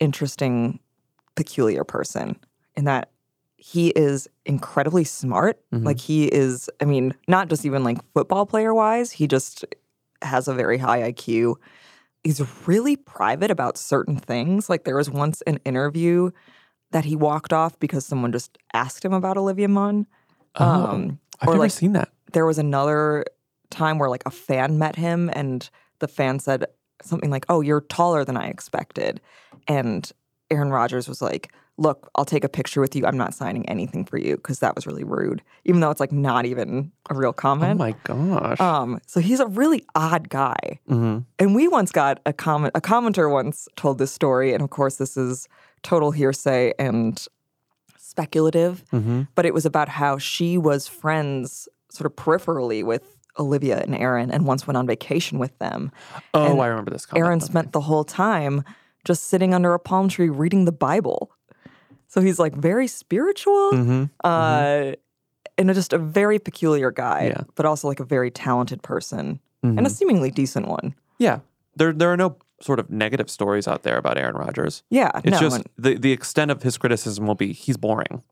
interesting, 0.00 0.78
peculiar 1.34 1.84
person 1.84 2.36
in 2.76 2.84
that 2.84 3.10
he 3.64 3.90
is 3.90 4.28
incredibly 4.44 5.04
smart. 5.04 5.60
Mhm. 5.72 5.84
Like 5.84 6.00
he 6.00 6.24
is, 6.26 6.68
I 6.80 6.84
mean, 6.84 7.14
not 7.28 7.48
just 7.48 7.64
even 7.64 7.84
like 7.84 7.98
football 8.12 8.44
player 8.44 8.74
wise, 8.74 9.12
he 9.12 9.28
just 9.28 9.64
has 10.20 10.48
a 10.48 10.54
very 10.54 10.78
high 10.78 11.12
IQ. 11.12 11.54
He's 12.24 12.42
really 12.66 12.96
private 12.96 13.52
about 13.52 13.78
certain 13.78 14.16
things. 14.16 14.68
Like 14.68 14.82
there 14.82 14.96
was 14.96 15.08
once 15.08 15.42
an 15.42 15.58
interview 15.64 16.30
that 16.90 17.04
he 17.04 17.14
walked 17.14 17.52
off 17.52 17.78
because 17.78 18.04
someone 18.04 18.32
just 18.32 18.58
asked 18.72 19.04
him 19.04 19.12
about 19.12 19.36
Olivia 19.36 19.68
Munn. 19.68 20.06
Oh, 20.56 20.64
Um, 20.64 21.20
I've 21.40 21.46
never 21.48 21.58
like 21.58 21.70
seen 21.70 21.92
that. 21.92 22.08
there 22.32 22.46
was 22.46 22.58
another 22.58 23.24
time 23.70 23.98
where 23.98 24.10
like 24.10 24.24
a 24.26 24.30
fan 24.30 24.76
met 24.78 24.96
him 24.96 25.30
and 25.34 25.70
the 26.00 26.08
fan 26.08 26.40
said 26.40 26.66
something 27.00 27.30
like, 27.30 27.46
"Oh, 27.48 27.60
you're 27.60 27.80
taller 27.80 28.24
than 28.24 28.36
I 28.36 28.48
expected." 28.48 29.20
And 29.68 30.10
Aaron 30.50 30.70
Rodgers 30.70 31.08
was 31.08 31.22
like, 31.22 31.52
"Look, 31.78 32.10
I'll 32.14 32.24
take 32.24 32.44
a 32.44 32.48
picture 32.48 32.80
with 32.80 32.94
you. 32.94 33.06
I'm 33.06 33.16
not 33.16 33.34
signing 33.34 33.68
anything 33.68 34.04
for 34.04 34.18
you 34.18 34.36
because 34.36 34.58
that 34.60 34.74
was 34.74 34.86
really 34.86 35.04
rude." 35.04 35.42
Even 35.64 35.80
though 35.80 35.90
it's 35.90 36.00
like 36.00 36.12
not 36.12 36.44
even 36.46 36.92
a 37.10 37.14
real 37.14 37.32
comment. 37.32 37.72
Oh 37.80 37.84
my 37.84 37.94
gosh. 38.04 38.60
Um, 38.60 39.00
so 39.06 39.20
he's 39.20 39.40
a 39.40 39.46
really 39.46 39.84
odd 39.94 40.28
guy. 40.28 40.80
hmm 40.88 41.18
And 41.38 41.54
we 41.54 41.68
once 41.68 41.90
got 41.92 42.20
a 42.26 42.32
comment. 42.32 42.72
A 42.74 42.80
commenter 42.80 43.30
once 43.30 43.68
told 43.76 43.98
this 43.98 44.12
story, 44.12 44.52
and 44.52 44.62
of 44.62 44.70
course, 44.70 44.96
this 44.96 45.16
is 45.16 45.48
total 45.82 46.10
hearsay 46.12 46.72
and 46.78 47.26
speculative. 47.96 48.84
hmm 48.90 49.22
But 49.34 49.46
it 49.46 49.54
was 49.54 49.64
about 49.66 49.88
how 49.88 50.18
she 50.18 50.58
was 50.58 50.86
friends, 50.88 51.68
sort 51.90 52.06
of 52.06 52.16
peripherally, 52.16 52.84
with 52.84 53.16
Olivia 53.38 53.78
and 53.80 53.94
Aaron, 53.94 54.30
and 54.30 54.46
once 54.46 54.66
went 54.66 54.76
on 54.76 54.86
vacation 54.86 55.38
with 55.38 55.58
them. 55.58 55.90
Oh, 56.34 56.44
And 56.52 56.60
I 56.60 56.66
remember 56.66 56.90
this. 56.90 57.06
Comment. 57.06 57.24
Aaron 57.24 57.40
spent 57.40 57.72
the 57.72 57.80
whole 57.80 58.04
time 58.04 58.62
just 59.04 59.24
sitting 59.24 59.54
under 59.54 59.72
a 59.74 59.78
palm 59.78 60.08
tree 60.08 60.28
reading 60.28 60.64
the 60.66 60.72
Bible. 60.72 61.30
So 62.12 62.20
he's 62.20 62.38
like 62.38 62.54
very 62.54 62.86
spiritual, 62.88 63.72
Mhm. 63.72 64.10
uh, 64.22 64.92
and 65.56 65.70
a- 65.70 65.74
just 65.74 65.94
a 65.94 65.98
very 65.98 66.38
peculiar 66.38 66.90
guy, 66.90 67.32
Yeah. 67.34 67.44
but 67.54 67.64
also 67.64 67.88
like 67.88 68.00
a 68.00 68.04
very 68.04 68.30
talented 68.30 68.82
person 68.82 69.40
and 69.62 69.78
a 69.80 69.82
Mhm. 69.84 69.90
seemingly 69.90 70.30
decent 70.30 70.68
one. 70.68 70.94
Yeah, 71.18 71.38
there 71.74 71.92
there 71.94 72.12
are 72.12 72.16
no 72.18 72.36
sort 72.60 72.78
of 72.78 72.90
negative 72.90 73.30
stories 73.30 73.66
out 73.66 73.82
there 73.82 73.96
about 73.96 74.18
Aaron 74.18 74.34
Rodgers. 74.36 74.82
Yeah, 74.90 75.10
It's 75.24 75.30
no, 75.32 75.38
just 75.40 75.56
and- 75.56 75.66
the 75.78 75.94
the 75.96 76.12
extent 76.12 76.50
of 76.50 76.62
his 76.62 76.76
criticism 76.76 77.26
will 77.26 77.34
be 77.34 77.54
he's 77.54 77.78
boring. 77.78 78.22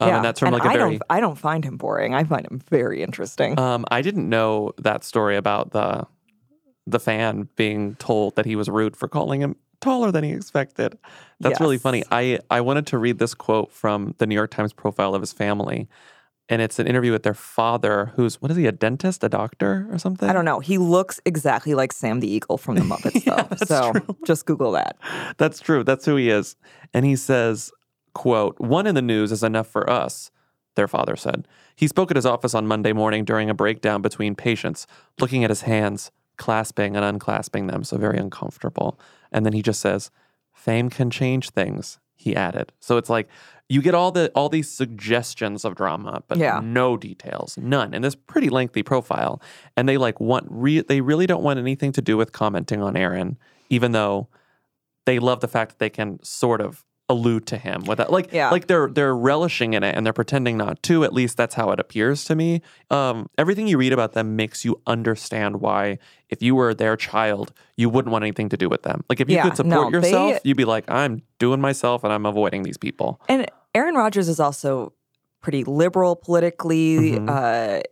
Um, 0.00 0.08
yeah, 0.08 0.16
and 0.16 0.24
that's 0.24 0.40
from 0.40 0.52
like 0.52 0.64
a 0.64 0.68
I 0.68 0.76
very. 0.76 0.90
don't, 0.98 1.02
I 1.08 1.20
don't 1.20 1.38
find 1.38 1.64
him 1.64 1.76
boring. 1.76 2.14
I 2.14 2.24
find 2.24 2.46
him 2.46 2.60
very 2.68 3.00
interesting. 3.02 3.58
Um, 3.60 3.84
I 3.92 4.02
didn't 4.02 4.28
know 4.28 4.72
that 4.78 5.04
story 5.04 5.36
about 5.36 5.70
the 5.70 6.04
the 6.86 6.98
fan 6.98 7.48
being 7.54 7.94
told 7.96 8.34
that 8.34 8.44
he 8.46 8.56
was 8.56 8.68
rude 8.68 8.96
for 8.96 9.06
calling 9.08 9.40
him 9.40 9.54
taller 9.80 10.10
than 10.12 10.24
he 10.24 10.30
expected. 10.32 10.98
That's 11.40 11.60
really 11.60 11.78
funny. 11.78 12.02
I 12.10 12.38
I 12.50 12.60
wanted 12.60 12.86
to 12.88 12.98
read 12.98 13.18
this 13.18 13.34
quote 13.34 13.72
from 13.72 14.14
the 14.18 14.26
New 14.26 14.34
York 14.34 14.50
Times 14.50 14.72
profile 14.72 15.14
of 15.14 15.22
his 15.22 15.32
family, 15.32 15.88
and 16.48 16.60
it's 16.62 16.78
an 16.78 16.86
interview 16.86 17.12
with 17.12 17.22
their 17.22 17.34
father, 17.34 18.12
who's 18.16 18.40
what 18.42 18.50
is 18.50 18.56
he, 18.56 18.66
a 18.66 18.72
dentist, 18.72 19.22
a 19.22 19.28
doctor, 19.28 19.86
or 19.90 19.98
something? 19.98 20.28
I 20.28 20.32
don't 20.32 20.44
know. 20.44 20.60
He 20.60 20.78
looks 20.78 21.20
exactly 21.24 21.74
like 21.74 21.92
Sam 21.92 22.20
the 22.20 22.30
Eagle 22.30 22.58
from 22.58 22.74
the 22.76 22.82
Muppets, 22.82 23.22
Yeah, 23.26 23.42
though. 23.42 23.48
that's 23.50 23.68
so 23.68 23.92
true. 23.92 24.16
just 24.26 24.46
Google 24.46 24.72
that. 24.72 24.96
That's 25.36 25.60
true. 25.60 25.84
That's 25.84 26.04
who 26.04 26.16
he 26.16 26.30
is. 26.30 26.56
And 26.94 27.04
he 27.06 27.16
says, 27.16 27.70
quote, 28.14 28.58
one 28.58 28.86
in 28.86 28.94
the 28.94 29.02
news 29.02 29.30
is 29.30 29.42
enough 29.44 29.66
for 29.68 29.88
us, 29.88 30.30
their 30.74 30.88
father 30.88 31.14
said. 31.16 31.46
He 31.76 31.86
spoke 31.86 32.10
at 32.10 32.16
his 32.16 32.26
office 32.26 32.54
on 32.54 32.66
Monday 32.66 32.92
morning 32.92 33.24
during 33.24 33.48
a 33.50 33.54
breakdown 33.54 34.02
between 34.02 34.34
patients, 34.34 34.86
looking 35.20 35.44
at 35.44 35.50
his 35.50 35.60
hands, 35.62 36.10
clasping 36.38 36.96
and 36.96 37.04
unclasping 37.20 37.70
them, 37.70 37.84
so 37.84 37.96
very 37.98 38.18
uncomfortable. 38.18 38.98
And 39.32 39.44
then 39.46 39.52
he 39.52 39.62
just 39.62 39.80
says, 39.80 40.10
fame 40.52 40.90
can 40.90 41.10
change 41.10 41.50
things, 41.50 41.98
he 42.14 42.34
added. 42.34 42.72
So 42.80 42.96
it's 42.96 43.10
like 43.10 43.28
you 43.68 43.82
get 43.82 43.94
all 43.94 44.10
the 44.10 44.30
all 44.34 44.48
these 44.48 44.70
suggestions 44.70 45.64
of 45.64 45.74
drama, 45.74 46.22
but 46.26 46.38
Yeah. 46.38 46.60
no 46.62 46.96
details, 46.96 47.58
none. 47.58 47.92
And 47.94 48.02
this 48.02 48.14
pretty 48.14 48.48
lengthy 48.48 48.82
profile. 48.82 49.40
And 49.76 49.88
they 49.88 49.98
like 49.98 50.18
want 50.20 50.46
re- 50.48 50.80
they 50.80 51.00
really 51.00 51.26
don't 51.26 51.42
want 51.42 51.58
anything 51.58 51.92
to 51.92 52.02
do 52.02 52.16
with 52.16 52.32
commenting 52.32 52.82
on 52.82 52.96
Aaron, 52.96 53.36
even 53.68 53.92
though 53.92 54.28
they 55.06 55.18
love 55.18 55.40
the 55.40 55.48
fact 55.48 55.72
that 55.72 55.78
they 55.78 55.90
can 55.90 56.18
sort 56.22 56.60
of 56.60 56.84
allude 57.08 57.46
to 57.46 57.56
him 57.56 57.84
without 57.84 58.12
like 58.12 58.32
Yeah. 58.32 58.50
like 58.50 58.66
they're 58.66 58.86
they're 58.88 59.16
relishing 59.16 59.72
in 59.74 59.82
it 59.82 59.94
and 59.96 60.04
they're 60.04 60.12
pretending 60.12 60.56
not 60.58 60.82
to 60.84 61.04
at 61.04 61.12
least 61.12 61.36
that's 61.38 61.54
how 61.54 61.70
it 61.70 61.80
appears 61.80 62.24
to 62.26 62.34
me 62.34 62.60
um 62.90 63.28
everything 63.38 63.66
you 63.66 63.78
read 63.78 63.92
about 63.94 64.12
them 64.12 64.36
makes 64.36 64.64
you 64.64 64.80
understand 64.86 65.60
why 65.60 65.98
if 66.28 66.42
you 66.42 66.54
were 66.54 66.74
their 66.74 66.96
child 66.96 67.52
you 67.76 67.88
wouldn't 67.88 68.12
want 68.12 68.24
anything 68.24 68.48
to 68.50 68.56
do 68.58 68.68
with 68.68 68.82
them 68.82 69.02
like 69.08 69.20
if 69.20 69.28
you 69.30 69.36
Yeah, 69.36 69.44
could 69.44 69.56
support 69.56 69.90
no, 69.92 70.00
they- 70.00 70.08
yourself 70.08 70.38
you'd 70.44 70.56
be 70.58 70.66
like 70.66 70.84
i'm 70.90 71.22
doing 71.38 71.60
myself 71.62 72.04
and 72.04 72.12
i'm 72.12 72.26
avoiding 72.26 72.62
these 72.62 72.76
people 72.78 73.20
And 73.28 73.46
Aaron 73.74 73.94
Rodgers 73.94 74.28
is 74.28 74.40
also 74.40 74.92
pretty 75.40 75.62
liberal 75.64 76.16
politically. 76.16 77.12
Mhm. 77.12 77.28
Uh, 77.28 77.82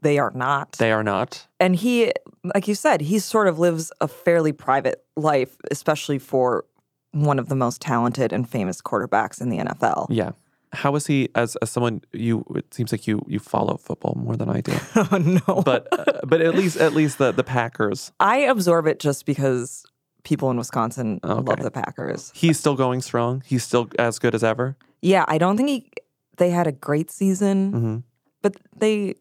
they 0.00 0.18
are 0.18 0.32
not. 0.34 0.72
they 0.78 0.92
are 0.92 1.02
not 1.02 1.46
and 1.60 1.74
he, 1.76 2.12
like 2.54 2.68
you 2.68 2.74
said, 2.74 3.00
he 3.00 3.18
sort 3.18 3.48
of 3.48 3.58
lives 3.58 3.90
a 4.00 4.06
fairly 4.08 4.52
private 4.52 5.04
life, 5.16 5.56
especially 5.72 6.18
for 6.20 6.64
one 7.12 7.38
of 7.38 7.48
the 7.48 7.54
most 7.56 7.80
talented 7.80 8.32
and 8.32 8.48
famous 8.48 8.80
quarterbacks 8.82 9.40
in 9.40 9.48
the 9.48 9.58
NFL. 9.58 10.06
yeah 10.10 10.32
how 10.72 10.94
is 10.96 11.06
he 11.06 11.30
as 11.34 11.56
as 11.62 11.70
someone 11.70 12.02
you 12.12 12.44
it 12.54 12.74
seems 12.74 12.92
like 12.92 13.06
you 13.06 13.24
you 13.26 13.38
follow 13.38 13.78
football 13.78 14.14
more 14.22 14.36
than 14.36 14.50
i 14.50 14.60
do 14.60 14.72
oh 14.96 15.16
no! 15.16 15.62
but 15.62 15.88
uh, 15.98 16.20
but 16.26 16.42
at 16.42 16.54
least 16.54 16.76
at 16.76 16.92
least 16.92 17.16
the 17.16 17.32
the 17.32 17.42
packers 17.44 18.12
I 18.20 18.38
absorb 18.40 18.86
it 18.86 18.98
just 19.00 19.24
because 19.24 19.86
people 20.24 20.50
in 20.50 20.58
Wisconsin 20.58 21.20
love 21.24 21.62
the 21.62 21.70
Packers. 21.70 22.30
he's 22.34 22.58
still 22.58 22.74
going 22.76 23.00
strong 23.00 23.42
he's 23.46 23.64
still 23.64 23.88
as 23.98 24.18
good 24.18 24.34
as 24.34 24.44
ever 24.44 24.76
Yeah, 25.00 25.24
I 25.28 25.38
don't 25.38 25.56
think 25.56 25.68
he. 25.70 25.90
They 26.36 26.50
had 26.50 26.66
a 26.66 26.72
great 26.72 27.10
season, 27.10 27.72
hmm 27.72 27.96
but 28.42 28.54
they 28.76 29.14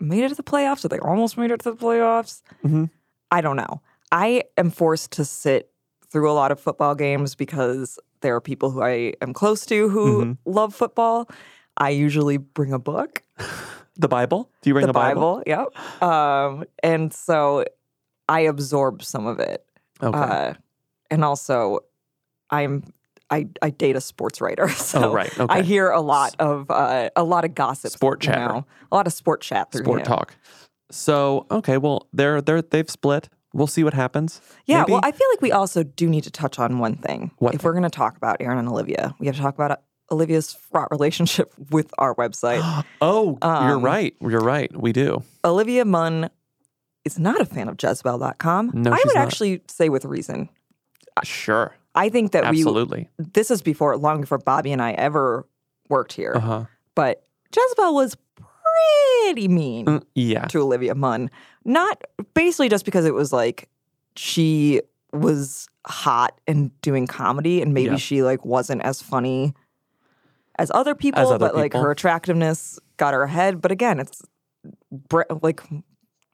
made 0.00 0.24
it 0.24 0.30
to 0.30 0.34
the 0.34 0.42
playoffs. 0.42 0.84
Or 0.84 0.88
they 0.88 0.98
almost 1.00 1.36
made 1.36 1.50
it 1.52 1.60
to 1.64 1.70
the 1.72 1.76
playoffs. 1.76 2.40
Mhm. 2.64 2.88
I 3.30 3.40
don't 3.42 3.56
know. 3.56 3.80
I 4.10 4.44
am 4.56 4.70
forced 4.70 5.10
to 5.12 5.24
sit 5.24 5.70
through 6.14 6.30
a 6.30 6.32
lot 6.32 6.52
of 6.52 6.60
football 6.60 6.94
games 6.94 7.34
because 7.34 7.98
there 8.20 8.36
are 8.36 8.40
people 8.40 8.70
who 8.70 8.80
I 8.82 9.14
am 9.20 9.32
close 9.34 9.66
to 9.66 9.88
who 9.88 10.24
Mhm. 10.24 10.38
love 10.44 10.72
football. 10.72 11.28
I 11.76 11.90
usually 11.90 12.36
bring 12.36 12.72
a 12.72 12.78
book, 12.78 13.22
The 13.96 14.06
Bible? 14.08 14.48
Do 14.62 14.70
you 14.70 14.74
bring 14.74 14.82
the, 14.86 14.92
the, 14.92 14.92
Bible? 14.92 15.42
Bible. 15.44 15.70
Yep. 15.72 16.02
Um, 16.02 16.64
and 16.84 17.12
so 17.12 17.64
I 18.28 18.40
absorb 18.40 19.02
some 19.02 19.26
of 19.26 19.40
it. 19.40 19.64
Okay. 20.00 20.16
Uh, 20.18 20.54
and 21.10 21.24
also, 21.24 21.80
I'm 22.50 22.84
I, 23.30 23.48
I 23.60 23.70
date 23.70 23.96
a 23.96 24.00
sports 24.00 24.40
writer, 24.40 24.68
so 24.90 25.10
oh, 25.10 25.12
right. 25.12 25.36
Okay. 25.40 25.52
I 25.52 25.62
hear 25.62 25.90
a 25.90 26.00
lot 26.00 26.36
of 26.38 26.70
uh, 26.70 27.10
a 27.16 27.24
lot 27.24 27.44
of 27.44 27.54
gossip, 27.56 27.90
Sport 27.90 28.24
you 28.24 28.30
know, 28.32 28.64
a 28.92 28.94
lot 28.94 29.06
of 29.08 29.12
sport 29.12 29.40
chat 29.40 29.72
through 29.72 29.82
Sport 29.84 30.00
him. 30.00 30.06
talk. 30.06 30.34
So 30.92 31.46
okay, 31.50 31.76
well 31.78 32.06
they're 32.12 32.40
they're 32.40 32.62
they've 32.62 32.88
split. 32.90 33.28
We'll 33.54 33.66
see 33.68 33.84
what 33.84 33.94
happens. 33.94 34.40
Yeah, 34.66 34.80
Maybe? 34.80 34.92
well, 34.92 35.00
I 35.04 35.12
feel 35.12 35.26
like 35.32 35.40
we 35.40 35.52
also 35.52 35.82
do 35.82 36.08
need 36.08 36.24
to 36.24 36.30
touch 36.30 36.58
on 36.58 36.78
one 36.78 36.96
thing. 36.96 37.30
What 37.38 37.54
if 37.54 37.60
thing? 37.60 37.66
we're 37.68 37.72
going 37.72 37.84
to 37.84 37.90
talk 37.90 38.16
about 38.16 38.36
Aaron 38.40 38.58
and 38.58 38.68
Olivia, 38.68 39.14
we 39.18 39.26
have 39.26 39.36
to 39.36 39.42
talk 39.42 39.54
about 39.54 39.80
Olivia's 40.10 40.52
fraught 40.52 40.88
relationship 40.90 41.52
with 41.70 41.90
our 41.98 42.14
website. 42.16 42.84
oh, 43.00 43.38
you're 43.42 43.76
Um, 43.76 43.82
right. 43.82 44.14
You're 44.20 44.40
right. 44.40 44.70
We 44.78 44.92
do. 44.92 45.22
Olivia 45.44 45.84
Munn 45.84 46.28
is 47.04 47.18
not 47.18 47.40
a 47.40 47.44
fan 47.44 47.68
of 47.68 47.76
Jezebel.com. 47.82 48.70
No, 48.74 48.90
I 48.90 48.96
would 49.04 49.14
not. 49.14 49.16
actually 49.16 49.62
say 49.68 49.88
with 49.88 50.04
reason. 50.04 50.48
Sure. 51.22 51.74
I 51.94 52.08
think 52.08 52.32
that 52.32 52.44
Absolutely. 52.44 53.08
we 53.18 53.24
this 53.34 53.50
is 53.52 53.62
before 53.62 53.96
long 53.96 54.20
before 54.20 54.38
Bobby 54.38 54.72
and 54.72 54.82
I 54.82 54.92
ever 54.92 55.46
worked 55.88 56.12
here. 56.12 56.32
Uh 56.34 56.40
huh. 56.40 56.64
But 56.96 57.24
Jezebel 57.54 57.94
was 57.94 58.16
pretty 59.24 59.48
mean 59.48 59.86
mm, 59.86 60.02
yeah. 60.14 60.46
to 60.46 60.60
Olivia 60.60 60.94
Munn. 60.94 61.30
Not 61.64 62.02
basically 62.34 62.68
just 62.68 62.84
because 62.84 63.04
it 63.04 63.14
was 63.14 63.32
like 63.32 63.68
she 64.16 64.80
was 65.12 65.68
hot 65.86 66.40
and 66.46 66.70
doing 66.80 67.06
comedy 67.06 67.62
and 67.62 67.72
maybe 67.74 67.90
Yeah. 67.92 67.96
she 67.96 68.22
like 68.22 68.44
wasn't 68.44 68.82
as 68.82 69.00
funny 69.02 69.54
as 70.58 70.70
other 70.74 70.94
people, 70.94 71.20
As 71.20 71.28
other 71.30 71.38
but 71.38 71.54
like 71.54 71.72
her 71.72 71.90
attractiveness 71.90 72.78
got 72.96 73.14
her 73.14 73.22
ahead. 73.22 73.60
But 73.60 73.72
again, 73.72 73.98
it's 74.00 74.22
bre- 74.90 75.22
like 75.42 75.62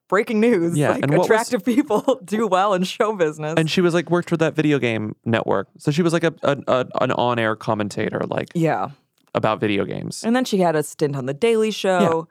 breaking 0.08 0.40
news. 0.40 0.76
Yeah, 0.76 0.90
like 0.90 1.02
and 1.02 1.10
what 1.12 1.20
was- 1.20 1.26
attractive 1.26 1.64
people 1.64 2.20
do 2.24 2.46
well 2.46 2.74
in 2.74 2.82
show 2.84 3.14
business. 3.14 3.54
And 3.56 3.70
she 3.70 3.80
was 3.80 3.94
like 3.94 4.10
worked 4.10 4.28
for 4.28 4.36
that 4.38 4.54
video 4.54 4.78
game 4.78 5.14
network, 5.24 5.68
so 5.78 5.90
she 5.90 6.02
was 6.02 6.12
like 6.12 6.24
a, 6.24 6.34
a, 6.42 6.56
a 6.68 6.86
an 7.00 7.12
on 7.12 7.38
air 7.38 7.56
commentator, 7.56 8.20
like 8.28 8.48
yeah. 8.54 8.90
About 9.34 9.60
video 9.60 9.84
games. 9.84 10.22
And 10.24 10.34
then 10.34 10.44
she 10.44 10.58
had 10.58 10.76
a 10.76 10.82
stint 10.82 11.16
on 11.16 11.26
The 11.26 11.34
Daily 11.34 11.70
Show. 11.70 12.28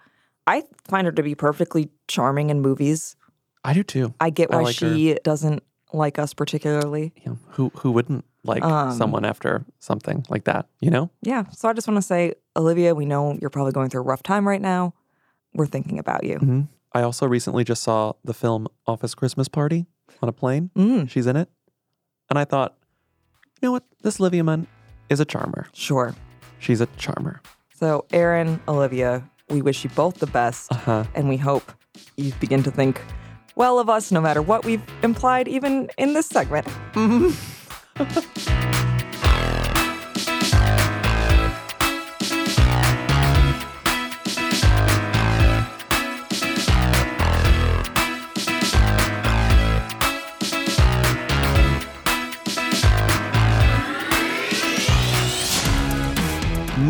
I 0.47 0.63
find 0.87 1.05
her 1.05 1.11
to 1.11 1.23
be 1.23 1.35
perfectly 1.35 1.89
charming 2.07 2.49
in 2.49 2.61
movies. 2.61 3.15
I 3.63 3.73
do 3.73 3.83
too. 3.83 4.13
I 4.19 4.29
get 4.29 4.51
I 4.51 4.57
why 4.57 4.61
like 4.63 4.79
her. 4.79 4.95
she 4.95 5.15
doesn't 5.23 5.63
like 5.93 6.17
us 6.19 6.33
particularly. 6.33 7.13
Know, 7.25 7.37
who 7.49 7.71
who 7.77 7.91
wouldn't 7.91 8.25
like 8.43 8.63
Um, 8.63 8.91
someone 8.97 9.25
after 9.25 9.65
something 9.79 10.25
like 10.29 10.45
that? 10.45 10.67
You 10.79 10.91
know. 10.91 11.09
Yeah. 11.21 11.43
So 11.51 11.67
I 11.69 11.73
just 11.73 11.87
want 11.87 11.97
to 11.97 12.01
say, 12.01 12.33
Olivia, 12.55 12.95
we 12.95 13.05
know 13.05 13.37
you're 13.41 13.49
probably 13.49 13.73
going 13.73 13.89
through 13.89 14.01
a 14.01 14.05
rough 14.05 14.23
time 14.23 14.47
right 14.47 14.61
now. 14.61 14.93
We're 15.53 15.65
thinking 15.67 15.99
about 15.99 16.23
you. 16.23 16.37
hmm 16.37 16.61
I 16.93 17.03
also 17.03 17.27
recently 17.27 17.63
just 17.63 17.83
saw 17.83 18.13
the 18.23 18.33
film 18.33 18.67
Office 18.87 19.13
Christmas 19.13 19.47
Party 19.47 19.85
on 20.23 20.29
a 20.29 20.31
plane. 20.31 20.71
Mm, 20.75 21.07
She's 21.09 21.27
in 21.27 21.35
it. 21.35 21.47
And 22.31 22.39
I 22.39 22.45
thought, 22.45 22.75
you 23.61 23.67
know 23.67 23.71
what? 23.73 23.83
This 24.01 24.19
Olivia 24.19 24.43
Munn 24.43 24.65
is 25.09 25.19
a 25.19 25.25
charmer. 25.25 25.67
sure. 25.73 26.15
She's 26.59 26.81
a 26.81 26.87
charmer. 26.97 27.41
So, 27.73 28.05
Aaron, 28.11 28.59
Olivia, 28.67 29.23
we 29.49 29.61
wish 29.61 29.83
you 29.83 29.89
both 29.91 30.15
the 30.19 30.27
best. 30.27 30.71
Uh 30.71 30.75
huh. 30.75 31.03
And 31.15 31.29
we 31.29 31.37
hope 31.37 31.71
you 32.17 32.33
begin 32.39 32.63
to 32.63 32.71
think 32.71 33.01
well 33.55 33.79
of 33.79 33.89
us 33.89 34.11
no 34.11 34.21
matter 34.21 34.41
what 34.41 34.65
we've 34.65 34.83
implied, 35.03 35.47
even 35.47 35.89
in 35.97 36.13
this 36.13 36.27
segment. 36.27 36.67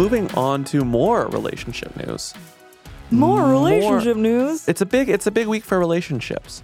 Moving 0.09 0.31
on 0.35 0.63
to 0.63 0.83
more 0.83 1.27
relationship 1.27 1.95
news. 1.95 2.33
More 3.11 3.47
relationship 3.47 4.17
news. 4.17 4.67
It's 4.67 4.81
a 4.81 4.85
big 4.87 5.07
it's 5.07 5.27
a 5.27 5.31
big 5.31 5.45
week 5.45 5.63
for 5.63 5.77
relationships. 5.77 6.63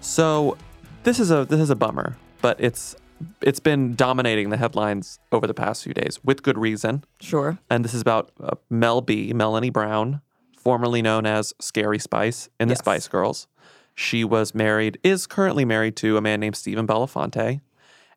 So 0.00 0.56
this 1.02 1.20
is 1.20 1.30
a 1.30 1.44
this 1.44 1.60
is 1.60 1.68
a 1.68 1.76
bummer, 1.76 2.16
but 2.40 2.58
it's 2.58 2.96
it's 3.42 3.60
been 3.60 3.96
dominating 3.96 4.48
the 4.48 4.56
headlines 4.56 5.18
over 5.30 5.46
the 5.46 5.52
past 5.52 5.84
few 5.84 5.92
days 5.92 6.24
with 6.24 6.42
good 6.42 6.56
reason. 6.56 7.04
Sure. 7.20 7.58
And 7.68 7.84
this 7.84 7.92
is 7.92 8.00
about 8.00 8.30
uh, 8.42 8.52
Mel 8.70 9.02
B, 9.02 9.34
Melanie 9.34 9.68
Brown, 9.68 10.22
formerly 10.56 11.02
known 11.02 11.26
as 11.26 11.52
Scary 11.60 11.98
Spice 11.98 12.48
in 12.58 12.68
the 12.68 12.72
Yes. 12.72 12.78
Spice 12.78 13.08
Girls. 13.08 13.46
She 13.94 14.24
was 14.24 14.54
married, 14.54 14.98
is 15.02 15.26
currently 15.26 15.66
married 15.66 15.96
to 15.96 16.16
a 16.16 16.22
man 16.22 16.40
named 16.40 16.56
Stephen 16.56 16.86
Belafonte, 16.86 17.60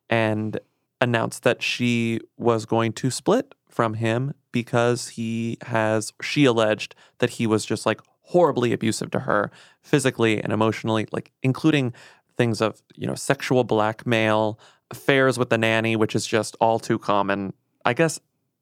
and 0.08 0.58
announced 1.02 1.42
that 1.42 1.62
she 1.62 2.20
was 2.38 2.64
going 2.64 2.94
to 2.94 3.10
split 3.10 3.54
from 3.72 3.94
him 3.94 4.34
because 4.52 5.08
he 5.08 5.58
has, 5.62 6.12
she 6.22 6.44
alleged 6.44 6.94
that 7.18 7.30
he 7.30 7.46
was 7.46 7.64
just 7.64 7.86
like 7.86 8.00
horribly 8.22 8.72
abusive 8.72 9.10
to 9.10 9.20
her 9.20 9.50
physically 9.82 10.42
and 10.42 10.52
emotionally, 10.52 11.06
like 11.12 11.32
including 11.42 11.92
things 12.36 12.60
of, 12.60 12.82
you 12.94 13.06
know, 13.06 13.14
sexual 13.14 13.64
blackmail, 13.64 14.58
affairs 14.90 15.38
with 15.38 15.50
the 15.50 15.58
nanny, 15.58 15.96
which 15.96 16.14
is 16.14 16.26
just 16.26 16.56
all 16.60 16.78
too 16.78 16.98
common. 16.98 17.52
I 17.84 17.92
guess 17.92 18.20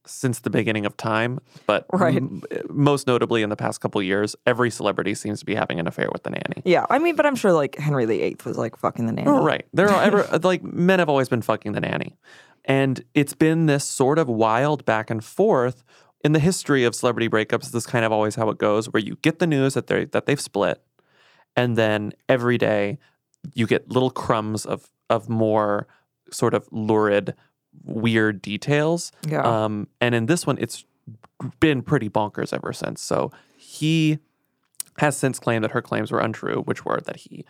since 0.09 0.41
the 0.41 0.51
beginning 0.51 0.87
of 0.87 0.97
time, 0.97 1.39
but 1.67 1.87
Right. 1.93 2.17
m- 2.17 2.43
most 2.69 3.07
notably 3.07 3.43
in 3.43 3.51
the 3.51 3.57
past 3.57 3.81
couple 3.81 4.03
years, 4.03 4.35
every 4.47 4.71
celebrity 4.71 5.15
seems 5.15 5.41
to 5.41 5.45
be 5.47 5.55
having 5.55 5.79
an 5.79 5.87
affair 5.87 6.09
with 6.13 6.23
the 6.23 6.31
nanny. 6.31 6.63
Yeah, 6.65 6.87
I 6.91 6.99
mean, 6.99 7.15
but 7.17 7.27
I'm 7.27 7.37
sure 7.37 7.53
like 7.53 7.77
Henry 7.77 8.05
VIII 8.07 8.37
was 8.45 8.57
like 8.57 8.77
fucking 8.77 9.07
the 9.07 9.13
nanny. 9.13 9.29
Oh, 9.29 9.43
right. 9.45 9.67
There 9.73 9.89
are 9.89 10.03
ever 10.03 10.27
like 10.43 10.63
men 10.63 10.99
have 10.99 11.09
always 11.09 11.29
been 11.29 11.43
fucking 11.43 11.73
the 11.73 11.81
nanny. 11.81 12.17
And 12.65 13.03
it's 13.15 13.35
been 13.35 13.67
this 13.67 13.85
sort 13.85 14.19
of 14.19 14.29
wild 14.29 14.85
back 14.85 15.11
and 15.11 15.25
forth 15.25 15.85
in 16.25 16.33
the 16.33 16.39
history 16.41 16.85
of 16.85 16.95
celebrity 16.95 17.29
breakups. 17.29 17.71
This 17.71 17.75
is 17.75 17.87
kind 17.87 18.05
of 18.05 18.13
always 18.13 18.35
how 18.35 18.51
it 18.51 18.59
goes, 18.59 18.93
where 18.93 19.03
you 19.03 19.17
get 19.23 19.39
the 19.39 19.47
news 19.47 19.75
that 19.75 19.87
they 19.87 20.05
that 20.07 20.27
they've 20.27 20.41
split, 20.41 20.83
and 21.57 21.77
then 21.77 22.13
every 22.29 22.59
day 22.59 22.99
you 23.55 23.67
get 23.67 23.89
little 23.91 24.11
crumbs 24.11 24.67
of 24.67 24.91
of 25.09 25.29
more 25.29 25.87
sort 26.31 26.53
of 26.53 26.69
lurid, 26.71 27.35
weird 27.85 28.43
details. 28.43 29.13
Yeah. 29.27 29.43
Um, 29.43 29.89
and 30.01 30.15
in 30.15 30.27
this 30.27 30.47
one, 30.47 30.59
it's 30.59 30.85
been 31.61 31.83
pretty 31.83 32.09
bonkers 32.09 32.53
ever 32.53 32.73
since. 32.73 33.01
So 33.01 33.31
he 33.57 34.19
has 34.99 35.17
since 35.17 35.39
claimed 35.39 35.65
that 35.65 35.71
her 35.71 35.83
claims 35.83 36.11
were 36.11 36.21
untrue, 36.21 36.63
which 36.63 36.85
were 36.85 37.01
that 37.07 37.17
he 37.17 37.45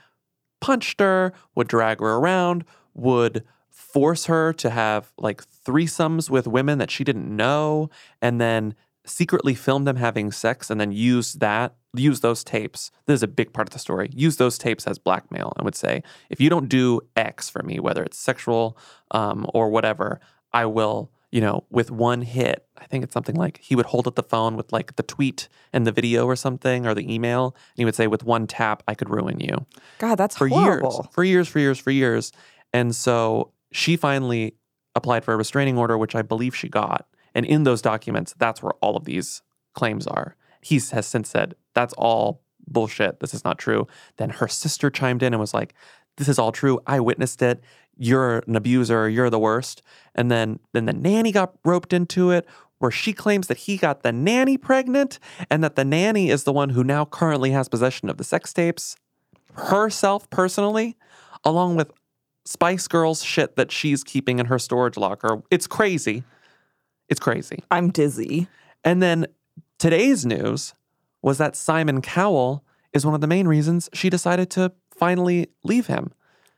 punched 0.60 1.00
her, 1.00 1.32
would 1.54 1.68
drag 1.68 2.00
her 2.00 2.14
around, 2.14 2.64
would 2.94 3.44
force 3.70 4.26
her 4.26 4.52
to 4.52 4.70
have 4.70 5.12
like 5.16 5.42
threesomes 5.64 6.28
with 6.28 6.46
women 6.46 6.78
that 6.78 6.90
she 6.90 7.04
didn't 7.04 7.34
know, 7.34 7.88
and 8.20 8.40
then 8.40 8.74
secretly 9.06 9.54
filmed 9.54 9.86
them 9.86 9.96
having 9.96 10.30
sex 10.30 10.68
and 10.68 10.80
then 10.80 10.92
used 10.92 11.40
that, 11.40 11.74
use 11.94 12.20
those 12.20 12.44
tapes. 12.44 12.90
This 13.06 13.14
is 13.14 13.22
a 13.22 13.28
big 13.28 13.52
part 13.52 13.68
of 13.68 13.72
the 13.72 13.78
story. 13.78 14.10
Use 14.14 14.36
those 14.36 14.58
tapes 14.58 14.86
as 14.86 14.98
blackmail 14.98 15.52
and 15.56 15.64
would 15.64 15.74
say, 15.74 16.02
if 16.30 16.40
you 16.40 16.50
don't 16.50 16.68
do 16.68 17.00
X 17.16 17.48
for 17.48 17.62
me, 17.62 17.80
whether 17.80 18.02
it's 18.02 18.18
sexual 18.18 18.76
um, 19.10 19.46
or 19.54 19.70
whatever, 19.70 20.20
I 20.52 20.66
will, 20.66 21.10
you 21.30 21.40
know, 21.40 21.64
with 21.70 21.90
one 21.90 22.22
hit. 22.22 22.66
I 22.76 22.84
think 22.86 23.04
it's 23.04 23.14
something 23.14 23.36
like 23.36 23.58
he 23.62 23.74
would 23.74 23.86
hold 23.86 24.06
up 24.06 24.14
the 24.14 24.22
phone 24.22 24.56
with 24.56 24.72
like 24.72 24.96
the 24.96 25.02
tweet 25.02 25.48
and 25.72 25.86
the 25.86 25.92
video 25.92 26.26
or 26.26 26.36
something 26.36 26.86
or 26.86 26.94
the 26.94 27.12
email, 27.12 27.54
and 27.54 27.76
he 27.76 27.84
would 27.84 27.94
say, 27.94 28.06
with 28.06 28.24
one 28.24 28.46
tap, 28.46 28.82
I 28.86 28.94
could 28.94 29.10
ruin 29.10 29.40
you 29.40 29.66
God, 29.98 30.16
that's 30.16 30.36
for 30.36 30.48
horrible. 30.48 30.92
years, 30.92 31.14
for 31.14 31.24
years, 31.24 31.48
for 31.48 31.58
years, 31.58 31.78
for 31.78 31.90
years. 31.90 32.32
And 32.72 32.94
so 32.94 33.52
she 33.72 33.96
finally 33.96 34.54
applied 34.94 35.24
for 35.24 35.34
a 35.34 35.36
restraining 35.36 35.78
order, 35.78 35.96
which 35.96 36.14
I 36.14 36.22
believe 36.22 36.54
she 36.54 36.68
got. 36.68 37.06
And 37.34 37.46
in 37.46 37.64
those 37.64 37.82
documents, 37.82 38.34
that's 38.38 38.62
where 38.62 38.72
all 38.80 38.96
of 38.96 39.04
these 39.04 39.42
claims 39.74 40.06
are. 40.06 40.34
He 40.60 40.80
has 40.92 41.06
since 41.06 41.28
said, 41.28 41.54
that's 41.78 41.94
all 41.94 42.42
bullshit. 42.66 43.20
This 43.20 43.32
is 43.32 43.44
not 43.44 43.56
true. 43.56 43.86
Then 44.16 44.30
her 44.30 44.48
sister 44.48 44.90
chimed 44.90 45.22
in 45.22 45.32
and 45.32 45.40
was 45.40 45.54
like, 45.54 45.74
this 46.16 46.28
is 46.28 46.36
all 46.36 46.50
true. 46.50 46.80
I 46.88 46.98
witnessed 46.98 47.40
it. 47.40 47.62
You're 47.96 48.42
an 48.48 48.56
abuser. 48.56 49.08
You're 49.08 49.30
the 49.30 49.38
worst. 49.38 49.80
And 50.16 50.28
then, 50.28 50.58
then 50.72 50.86
the 50.86 50.92
nanny 50.92 51.30
got 51.30 51.54
roped 51.64 51.92
into 51.92 52.32
it, 52.32 52.48
where 52.78 52.90
she 52.90 53.12
claims 53.12 53.46
that 53.46 53.58
he 53.58 53.76
got 53.76 54.02
the 54.02 54.10
nanny 54.10 54.58
pregnant 54.58 55.20
and 55.48 55.62
that 55.62 55.76
the 55.76 55.84
nanny 55.84 56.30
is 56.30 56.42
the 56.42 56.52
one 56.52 56.70
who 56.70 56.82
now 56.82 57.04
currently 57.04 57.52
has 57.52 57.68
possession 57.68 58.08
of 58.08 58.16
the 58.16 58.24
sex 58.24 58.52
tapes 58.52 58.96
herself 59.54 60.28
personally, 60.30 60.96
along 61.44 61.76
with 61.76 61.92
Spice 62.44 62.88
Girls 62.88 63.22
shit 63.22 63.54
that 63.54 63.70
she's 63.70 64.02
keeping 64.02 64.40
in 64.40 64.46
her 64.46 64.58
storage 64.58 64.96
locker. 64.96 65.42
It's 65.48 65.68
crazy. 65.68 66.24
It's 67.08 67.20
crazy. 67.20 67.62
I'm 67.70 67.90
dizzy. 67.90 68.48
And 68.82 69.00
then 69.00 69.28
today's 69.78 70.26
news 70.26 70.74
was 71.22 71.38
that 71.38 71.56
Simon 71.56 72.00
Cowell 72.02 72.64
is 72.92 73.04
one 73.04 73.14
of 73.14 73.20
the 73.20 73.26
main 73.26 73.46
reasons 73.48 73.88
she 73.92 74.08
decided 74.10 74.50
to 74.50 74.72
finally 74.94 75.48
leave 75.64 75.86
him. 75.86 76.12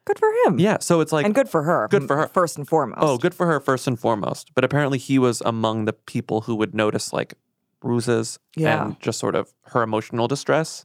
Good 0.07 0.19
for 0.19 0.31
him. 0.47 0.59
Yeah. 0.59 0.79
So 0.81 1.01
it's 1.01 1.13
like, 1.13 1.25
and 1.27 1.35
good 1.35 1.49
for 1.49 1.63
her. 1.63 1.87
Good 1.91 2.07
for 2.07 2.17
her. 2.17 2.27
First 2.29 2.57
and 2.57 2.67
foremost. 2.67 3.01
oh, 3.03 3.19
good 3.19 3.35
for 3.35 3.47
her 3.47 3.61
first 3.61 3.87
and 3.87 3.99
foremost. 3.99 4.51
But 4.55 4.65
apparently 4.65 4.99
he 4.99 5.19
was 5.19 5.41
among 5.43 5.85
the 5.85 5.93
people 5.93 6.43
who 6.43 6.55
would 6.57 6.75
notice 6.75 7.13
like 7.13 7.35
bruises 7.81 8.39
Yeah. 8.57 8.83
and 8.87 9.01
just 9.01 9.19
sort 9.19 9.35
of 9.35 9.53
her 9.67 9.83
emotional 9.83 10.27
distress 10.29 10.85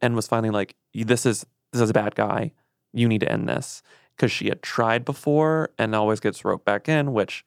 and 0.00 0.14
was 0.14 0.26
finally 0.26 0.50
like, 0.50 0.74
this 0.94 1.24
is 1.26 1.46
this 1.72 1.82
is 1.82 1.90
a 1.90 1.94
bad 1.94 2.14
guy. 2.14 2.52
You 2.92 3.08
need 3.08 3.20
to 3.20 3.30
end 3.32 3.48
this. 3.48 3.82
Because 4.16 4.32
she 4.32 4.48
had 4.48 4.62
tried 4.62 5.04
before 5.04 5.70
and 5.78 5.94
always 5.94 6.20
gets 6.20 6.44
roped 6.44 6.64
back 6.64 6.88
in, 6.88 7.12
which 7.12 7.44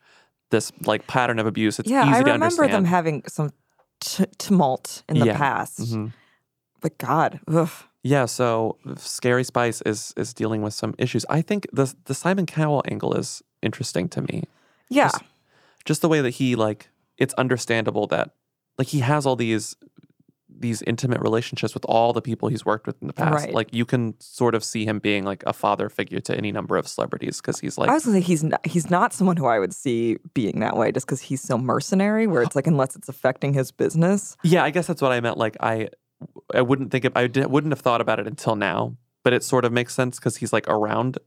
this 0.52 0.72
like 0.86 1.08
pattern 1.08 1.40
of 1.40 1.48
abuse, 1.48 1.80
it's 1.80 1.90
yeah, 1.90 2.04
I 2.06 2.20
remember 2.20 2.68
them 2.68 2.86
having 2.86 3.24
some 3.28 3.52
t- 4.00 4.26
tumult 4.38 5.04
in 5.10 5.20
the 5.20 5.26
Yeah. 5.28 5.38
past. 5.38 5.80
Mhm. 5.80 6.12
But 6.82 6.98
God, 6.98 7.40
ugh. 7.48 7.70
Yeah, 8.04 8.26
so 8.28 8.78
Scary 8.98 9.44
Spice 9.44 9.82
is 9.86 10.14
is 10.16 10.34
dealing 10.34 10.62
with 10.62 10.74
some 10.74 10.94
issues. 10.98 11.26
I 11.30 11.42
think 11.42 11.68
the 11.74 11.94
the 12.06 12.14
Simon 12.14 12.46
Cowell 12.46 12.82
angle 12.90 13.14
is 13.20 13.44
interesting 13.62 14.08
to 14.10 14.22
me. 14.22 14.44
yeah, 14.90 15.10
Just, 15.10 15.24
just 15.86 16.02
the 16.02 16.08
way 16.10 16.22
that 16.22 16.32
he 16.36 16.56
like 16.56 16.90
it's 17.18 17.34
understandable 17.38 18.08
that 18.08 18.32
like 18.78 18.88
he 18.88 19.00
has 19.02 19.26
all 19.26 19.36
these 19.36 19.76
these 20.60 20.82
intimate 20.84 21.22
relationships 21.22 21.74
with 21.74 21.86
all 21.86 22.14
the 22.14 22.22
people 22.22 22.50
he's 22.50 22.66
worked 22.66 22.88
with 22.88 23.02
in 23.02 23.08
the 23.08 23.14
past. 23.14 23.46
Right. 23.46 23.54
Like 23.54 23.74
you 23.74 23.86
can 23.86 24.20
sort 24.20 24.56
of 24.56 24.64
see 24.64 24.86
him 24.86 25.00
being 25.00 25.24
like 25.24 25.44
a 25.48 25.54
father 25.54 25.90
figure 25.90 26.20
to 26.22 26.36
any 26.36 26.52
number 26.52 26.78
of 26.78 26.88
celebrities 26.88 27.38
because 27.38 27.60
he's 27.60 27.78
like 27.78 27.90
I 27.90 27.94
was 27.94 28.06
gonna 28.06 28.18
say 28.18 28.22
he's 28.22 28.44
not, 28.44 28.66
he's 28.66 28.90
not 28.90 29.14
someone 29.14 29.38
who 29.38 29.46
I 29.46 29.60
would 29.60 29.74
see 29.74 30.18
being 30.34 30.60
that 30.60 30.76
way, 30.76 30.92
just 30.92 31.06
because 31.06 31.22
he's 31.22 31.42
so 31.42 31.58
mercenary. 31.58 32.28
Where 32.28 32.42
it's 32.42 32.56
like 32.56 32.68
unless 32.68 32.96
it's 32.96 33.10
affecting 33.10 33.54
his 33.54 33.72
business. 33.72 34.38
Yeah, 34.44 34.64
I 34.64 34.70
guess 34.70 34.88
that's 34.88 35.02
what 35.02 35.12
I 35.12 35.20
meant. 35.22 35.38
Like 35.38 35.58
I, 35.60 35.90
I 36.54 36.62
wouldn't 36.62 36.92
think 36.92 37.06
of, 37.06 37.14
I 37.16 37.28
di- 37.28 37.46
wouldn't 37.46 37.72
have 37.72 37.80
thought 37.82 38.02
about 38.02 38.20
it 38.20 38.28
until 38.28 38.56
now, 38.56 38.96
but 39.24 39.34
it 39.34 39.44
sort 39.44 39.66
of 39.66 39.72
makes 39.72 39.94
sense 39.94 40.18
because 40.18 40.38
he's 40.38 40.52
like 40.54 40.68
around. 40.68 41.18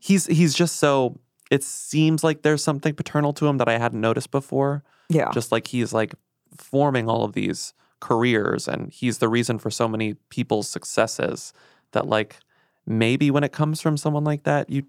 He's 0.00 0.26
he's 0.26 0.54
just 0.54 0.76
so. 0.76 1.20
It 1.50 1.62
seems 1.62 2.24
like 2.24 2.42
there's 2.42 2.64
something 2.64 2.94
paternal 2.94 3.34
to 3.34 3.46
him 3.46 3.58
that 3.58 3.68
I 3.68 3.76
hadn't 3.76 4.00
noticed 4.00 4.30
before. 4.30 4.82
Yeah, 5.10 5.30
Just 5.32 5.52
like 5.52 5.66
he's 5.66 5.92
like 5.92 6.14
forming 6.56 7.08
all 7.08 7.24
of 7.24 7.34
these 7.34 7.74
careers, 8.02 8.66
and 8.68 8.90
he's 8.90 9.18
the 9.18 9.28
reason 9.28 9.58
for 9.58 9.70
so 9.70 9.86
many 9.88 10.14
people's 10.28 10.68
successes. 10.68 11.52
That 11.92 12.06
like 12.06 12.36
maybe 12.86 13.30
when 13.30 13.44
it 13.44 13.52
comes 13.52 13.80
from 13.80 13.96
someone 13.96 14.24
like 14.24 14.42
that, 14.42 14.68
you 14.68 14.82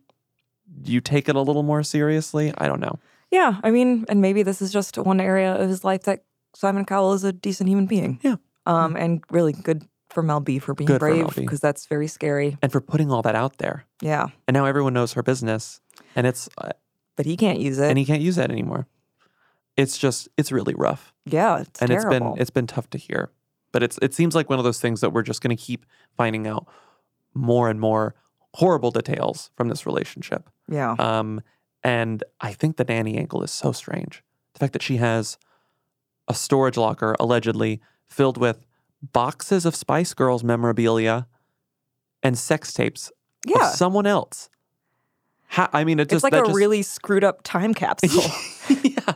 you 0.86 1.00
take 1.02 1.30
it 1.30 1.36
a 1.36 1.42
little 1.42 1.64
more 1.64 1.84
seriously. 1.84 2.52
I 2.58 2.68
don't 2.68 2.80
know. 2.82 2.98
yeah. 3.32 3.60
I 3.64 3.70
mean, 3.72 4.06
and 4.10 4.20
maybe 4.22 4.44
this 4.44 4.62
is 4.62 4.72
just 4.74 4.98
one 4.98 5.20
area 5.22 5.54
of 5.54 5.70
his 5.70 5.84
life 5.84 6.04
that 6.04 6.24
Simon 6.56 6.86
Cowell 6.86 7.14
is 7.14 7.24
a 7.24 7.32
decent 7.34 7.70
human 7.70 7.86
being. 7.86 8.20
Yeah. 8.24 8.36
Um, 8.66 8.96
and 8.96 9.24
really 9.30 9.54
good 9.54 9.84
for 10.10 10.24
Mel 10.24 10.40
B 10.40 10.60
for 10.60 10.74
being 10.74 10.88
Good 10.88 11.00
brave 11.00 11.36
because 11.36 11.60
that's 11.60 11.86
very 11.88 12.08
scary. 12.08 12.58
And 12.62 12.72
for 12.72 12.80
putting 12.82 13.12
all 13.12 13.22
that 13.24 13.36
out 13.36 13.58
there, 13.58 13.86
Yeah, 14.02 14.28
and 14.48 14.56
now 14.56 14.66
everyone 14.66 14.94
knows 14.94 15.14
her 15.14 15.24
business, 15.24 15.82
and 16.16 16.26
it's 16.26 16.48
uh, 16.58 16.72
but 17.18 17.26
he 17.26 17.36
can't 17.36 17.60
use 17.60 17.78
it. 17.80 17.90
and 17.90 17.98
he 17.98 18.06
can't 18.06 18.22
use 18.22 18.38
that 18.38 18.50
anymore. 18.52 18.88
It's 19.78 19.98
just 19.98 20.30
it's 20.38 20.52
really 20.52 20.76
rough, 20.76 21.14
yeah, 21.26 21.62
it's 21.62 21.82
and 21.82 21.90
terrible. 21.90 22.12
it's 22.12 22.20
been 22.20 22.42
it's 22.42 22.50
been 22.52 22.68
tough 22.68 22.90
to 22.92 22.98
hear. 22.98 23.32
But 23.72 23.82
it's 23.84 23.98
it 24.02 24.14
seems 24.14 24.36
like 24.36 24.50
one 24.50 24.60
of 24.60 24.66
those 24.66 24.80
things 24.80 25.02
that 25.02 25.12
we're 25.12 25.24
just 25.24 25.42
going 25.42 25.56
to 25.56 25.62
keep 25.62 25.86
finding 26.16 26.46
out 26.48 26.68
more 27.34 27.70
and 27.70 27.80
more 27.80 28.14
horrible 28.54 28.92
details 28.92 29.50
from 29.56 29.68
this 29.70 29.86
relationship. 29.88 30.48
yeah. 30.70 30.92
Um, 31.00 31.42
and 31.84 32.24
I 32.40 32.54
think 32.54 32.78
the 32.78 32.84
nanny 32.86 33.18
angle 33.18 33.42
is 33.44 33.52
so 33.52 33.72
strange. 33.72 34.24
The 34.54 34.60
fact 34.60 34.74
that 34.74 34.84
she 34.84 34.98
has 34.98 35.38
a 36.28 36.34
storage 36.36 36.78
locker 36.78 37.16
allegedly 37.20 37.82
filled 38.06 38.38
with 38.38 38.66
boxes 39.02 39.66
of 39.66 39.76
Spice 39.76 40.14
Girls 40.14 40.44
memorabilia 40.44 41.28
and 42.22 42.38
sex 42.38 42.72
tapes 42.74 43.12
Yeah. 43.46 43.70
of 43.70 43.76
someone 43.76 44.06
else. 44.06 44.50
How, 45.54 45.70
I 45.72 45.84
mean, 45.84 46.00
it 46.00 46.10
just 46.10 46.24
it's 46.26 46.34
like 46.34 46.34
a 46.34 46.46
just- 46.48 46.56
really 46.58 46.82
screwed 46.82 47.24
up 47.24 47.44
time 47.44 47.76
capsule. 47.76 48.24
yeah. 48.84 49.14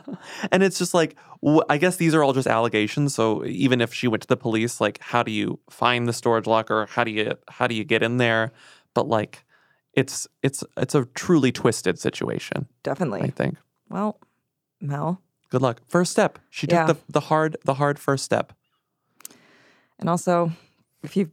And 0.52 0.62
it's 0.62 0.78
just 0.78 0.94
like, 0.94 1.16
wh- 1.44 1.64
I 1.68 1.78
guess 1.78 1.96
these 1.96 2.14
are 2.14 2.22
all 2.22 2.32
just 2.32 2.46
allegations. 2.46 3.12
So 3.12 3.44
even 3.44 3.80
if 3.80 3.92
she 3.92 4.06
went 4.06 4.22
to 4.22 4.28
the 4.28 4.36
police, 4.36 4.80
like, 4.80 5.00
how 5.00 5.24
do 5.24 5.32
you 5.32 5.58
find 5.68 6.06
the 6.06 6.12
storage 6.12 6.46
locker? 6.46 6.86
How 6.90 7.02
do 7.02 7.10
you 7.10 7.34
how 7.48 7.66
do 7.66 7.74
you 7.74 7.82
get 7.82 8.04
in 8.04 8.18
there? 8.18 8.52
But 8.94 9.08
like, 9.08 9.44
it's 9.94 10.28
it's 10.44 10.62
it's 10.76 10.94
a 10.94 11.06
truly 11.16 11.50
twisted 11.50 11.98
situation. 11.98 12.68
Definitely. 12.84 13.22
I 13.22 13.30
think. 13.30 13.56
Well, 13.88 14.20
Mel, 14.80 15.20
Good 15.50 15.62
luck. 15.62 15.80
First 15.88 16.12
step. 16.12 16.38
She 16.50 16.68
took 16.68 16.76
Yeah. 16.76 16.86
the, 16.86 16.96
the 17.08 17.20
hard 17.20 17.56
the 17.64 17.74
hard 17.74 17.98
first 17.98 18.24
step. 18.24 18.52
And 19.98 20.08
also, 20.08 20.52
if 21.02 21.16
you 21.16 21.32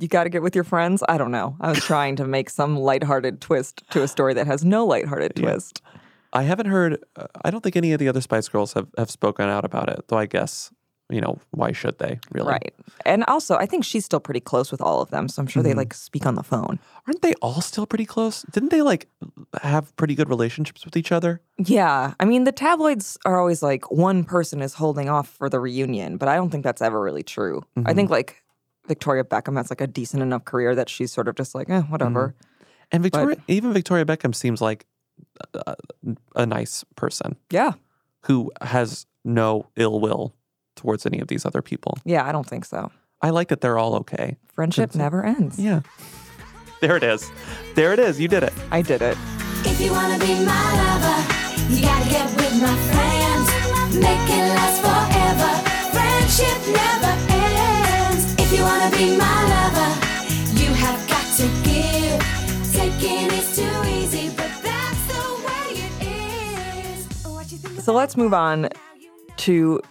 you 0.00 0.08
got 0.08 0.24
to 0.24 0.30
get 0.30 0.42
with 0.42 0.54
your 0.54 0.64
friends, 0.64 1.02
I 1.08 1.18
don't 1.18 1.30
know. 1.30 1.56
I 1.60 1.70
was 1.70 1.78
trying 1.84 2.16
to 2.16 2.26
make 2.26 2.50
some 2.50 2.76
lighthearted 2.76 3.40
twist 3.40 3.82
to 3.90 4.02
a 4.02 4.08
story 4.08 4.34
that 4.34 4.46
has 4.46 4.64
no 4.64 4.86
lighthearted 4.86 5.36
twist. 5.36 5.82
I 6.32 6.42
haven't 6.42 6.66
heard. 6.66 7.02
Uh, 7.16 7.26
I 7.44 7.50
don't 7.50 7.62
think 7.62 7.76
any 7.76 7.92
of 7.92 8.00
the 8.00 8.08
other 8.08 8.20
Spice 8.20 8.48
Girls 8.48 8.72
have, 8.72 8.88
have 8.98 9.10
spoken 9.10 9.48
out 9.48 9.64
about 9.64 9.88
it. 9.88 10.04
Though 10.08 10.18
I 10.18 10.26
guess 10.26 10.72
you 11.10 11.20
know 11.20 11.38
why 11.50 11.72
should 11.72 11.98
they 11.98 12.18
really? 12.32 12.48
Right. 12.48 12.74
And 13.04 13.24
also, 13.24 13.56
I 13.56 13.66
think 13.66 13.84
she's 13.84 14.04
still 14.04 14.20
pretty 14.20 14.40
close 14.40 14.72
with 14.72 14.80
all 14.80 15.00
of 15.00 15.10
them, 15.10 15.28
so 15.28 15.40
I'm 15.40 15.46
sure 15.46 15.62
they 15.62 15.74
like 15.74 15.92
speak 15.94 16.26
on 16.26 16.34
the 16.34 16.42
phone. 16.42 16.80
Aren't 17.06 17.22
they 17.22 17.34
all 17.34 17.60
still 17.60 17.86
pretty 17.86 18.06
close? 18.06 18.42
Didn't 18.50 18.70
they 18.70 18.82
like 18.82 19.08
have 19.62 19.94
pretty 19.96 20.14
good 20.14 20.28
relationships 20.28 20.84
with 20.84 20.96
each 20.96 21.12
other? 21.12 21.40
Yeah. 21.58 22.14
I 22.18 22.24
mean, 22.24 22.44
the 22.44 22.52
tabloids 22.52 23.18
are 23.24 23.38
always 23.38 23.62
like 23.62 23.90
one 23.90 24.24
person 24.24 24.62
is 24.62 24.74
holding 24.74 25.08
off 25.08 25.28
for 25.28 25.48
the 25.48 25.60
reunion, 25.60 26.16
but 26.16 26.28
I 26.28 26.36
don't 26.36 26.50
think 26.50 26.64
that's 26.64 26.82
ever 26.82 27.00
really 27.00 27.22
true. 27.22 27.62
I 27.84 27.92
think 27.92 28.10
like 28.10 28.42
Victoria 28.86 29.24
Beckham 29.24 29.56
has 29.56 29.70
like 29.70 29.80
a 29.80 29.86
decent 29.86 30.22
enough 30.22 30.44
career 30.44 30.74
that 30.74 30.88
she's 30.88 31.12
sort 31.12 31.28
of 31.28 31.34
just 31.36 31.54
like, 31.54 31.70
eh, 31.70 31.80
whatever. 31.82 32.34
And 32.92 33.02
Victoria, 33.02 33.36
even 33.48 33.72
Victoria 33.72 34.04
Beckham 34.04 34.34
seems 34.34 34.60
like 34.60 34.86
a, 35.54 35.74
a 36.36 36.44
nice 36.46 36.84
person 36.96 37.36
Yeah. 37.50 37.72
who 38.24 38.52
has 38.60 39.06
no 39.24 39.68
ill 39.76 40.00
will 40.00 40.34
towards 40.76 41.06
any 41.06 41.18
of 41.20 41.28
these 41.28 41.46
other 41.46 41.62
people. 41.62 41.96
Yeah, 42.04 42.26
I 42.26 42.32
don't 42.32 42.46
think 42.48 42.64
so. 42.64 42.90
I 43.22 43.30
like 43.30 43.48
that 43.48 43.60
they're 43.62 43.78
all 43.78 43.94
okay. 43.96 44.36
Friendship 44.52 44.94
never 44.94 45.24
ends. 45.24 45.58
Yeah. 45.58 45.80
There 46.80 46.96
it 46.96 47.02
is. 47.02 47.30
There 47.74 47.92
it 47.94 47.98
is. 47.98 48.20
You 48.20 48.28
did 48.28 48.42
it. 48.42 48.52
I 48.70 48.82
did 48.82 49.00
it. 49.00 49.16
If 49.64 49.80
you 49.80 49.92
wanna 49.92 50.18
be 50.18 50.34
my 50.44 50.66
lover, 50.82 51.72
you 51.72 51.80
gotta 51.80 52.10
get 52.10 52.26
with 52.36 52.60
my 52.60 52.76
friends. 52.92 53.94
Make 53.96 54.28
it 54.28 54.44
last 54.52 54.80
forever. 54.84 55.52
Friendship 55.94 56.58
never 56.74 57.06
ends. 57.06 57.33
If 58.64 58.70
you 58.70 58.76
wanna 58.78 58.96
be 58.96 59.16
my 59.18 59.42
lover, 59.52 59.90
you 60.58 60.72
have 60.72 61.06
got 61.06 61.36
to 61.36 61.42
give. 61.64 62.72
Taking 62.72 63.30
is 63.30 63.56
too 63.56 63.88
easy, 63.88 64.28
but 64.30 64.50
that's 64.62 65.06
the 65.06 65.46
way 65.46 65.82
it 65.84 66.96
is. 66.96 67.26
Oh, 67.26 67.34
what 67.34 67.52
you 67.52 67.58
think 67.58 67.80
So 67.82 67.92
let's 67.92 68.16
move 68.16 68.32
on 68.32 68.70
to 69.36 69.82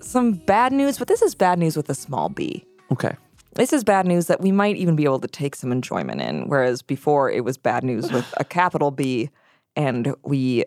some 0.00 0.32
bad 0.32 0.72
news, 0.72 0.98
but 0.98 1.08
this 1.08 1.20
is 1.20 1.34
bad 1.34 1.58
news 1.58 1.76
with 1.76 1.90
a 1.90 1.94
small 1.94 2.30
b. 2.30 2.64
Okay. 2.90 3.14
This 3.54 3.70
is 3.70 3.84
bad 3.84 4.06
news 4.06 4.28
that 4.28 4.40
we 4.40 4.50
might 4.50 4.76
even 4.76 4.96
be 4.96 5.04
able 5.04 5.20
to 5.20 5.28
take 5.28 5.54
some 5.54 5.70
enjoyment 5.70 6.22
in, 6.22 6.48
whereas 6.48 6.80
before 6.80 7.30
it 7.30 7.44
was 7.44 7.58
bad 7.58 7.84
news 7.84 8.10
with 8.10 8.32
a 8.38 8.44
capital 8.58 8.90
B, 8.90 9.28
and 9.76 10.14
we 10.22 10.64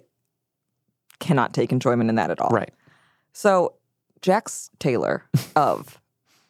cannot 1.19 1.55
take 1.55 1.71
enjoyment 1.71 2.11
in 2.11 2.15
that 2.17 2.29
at 2.29 2.39
all. 2.39 2.49
Right. 2.49 2.71
So, 3.33 3.73
Jax 4.21 4.69
Taylor 4.77 5.23
of 5.55 5.99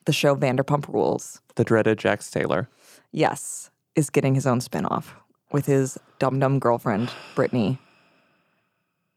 the 0.06 0.14
show 0.14 0.36
Vanderpump 0.36 0.88
Rules, 0.92 1.42
The 1.56 1.64
dreaded 1.64 1.98
Jax 1.98 2.30
Taylor. 2.32 2.70
yes, 3.12 3.70
is 3.96 4.10
getting 4.10 4.36
his 4.36 4.46
own 4.46 4.60
spinoff 4.60 5.06
with 5.52 5.66
his 5.68 5.98
dum 6.20 6.40
dum 6.40 6.60
girlfriend, 6.60 7.10
Brittany. 7.34 7.80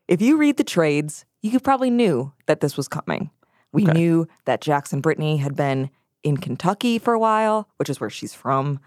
If 0.07 0.23
you 0.23 0.37
read 0.37 0.57
the 0.57 0.65
trades, 0.65 1.25
you 1.43 1.59
probably 1.61 1.91
knew 1.91 2.33
that 2.47 2.61
this 2.61 2.77
was 2.77 2.89
coming. 2.89 3.31
We 3.73 3.83
Okay. 3.85 3.93
knew 3.93 4.29
that 4.47 4.61
Jax 4.61 4.93
and 4.93 5.03
Brittany 5.03 5.39
had 5.39 5.55
been 5.57 5.91
in 6.23 6.37
Kentucky 6.39 6.99
for 6.99 7.13
a 7.13 7.19
while, 7.19 7.69
which 7.77 7.91
is 7.91 8.01
where 8.01 8.09
she's 8.11 8.35
from. 8.35 8.81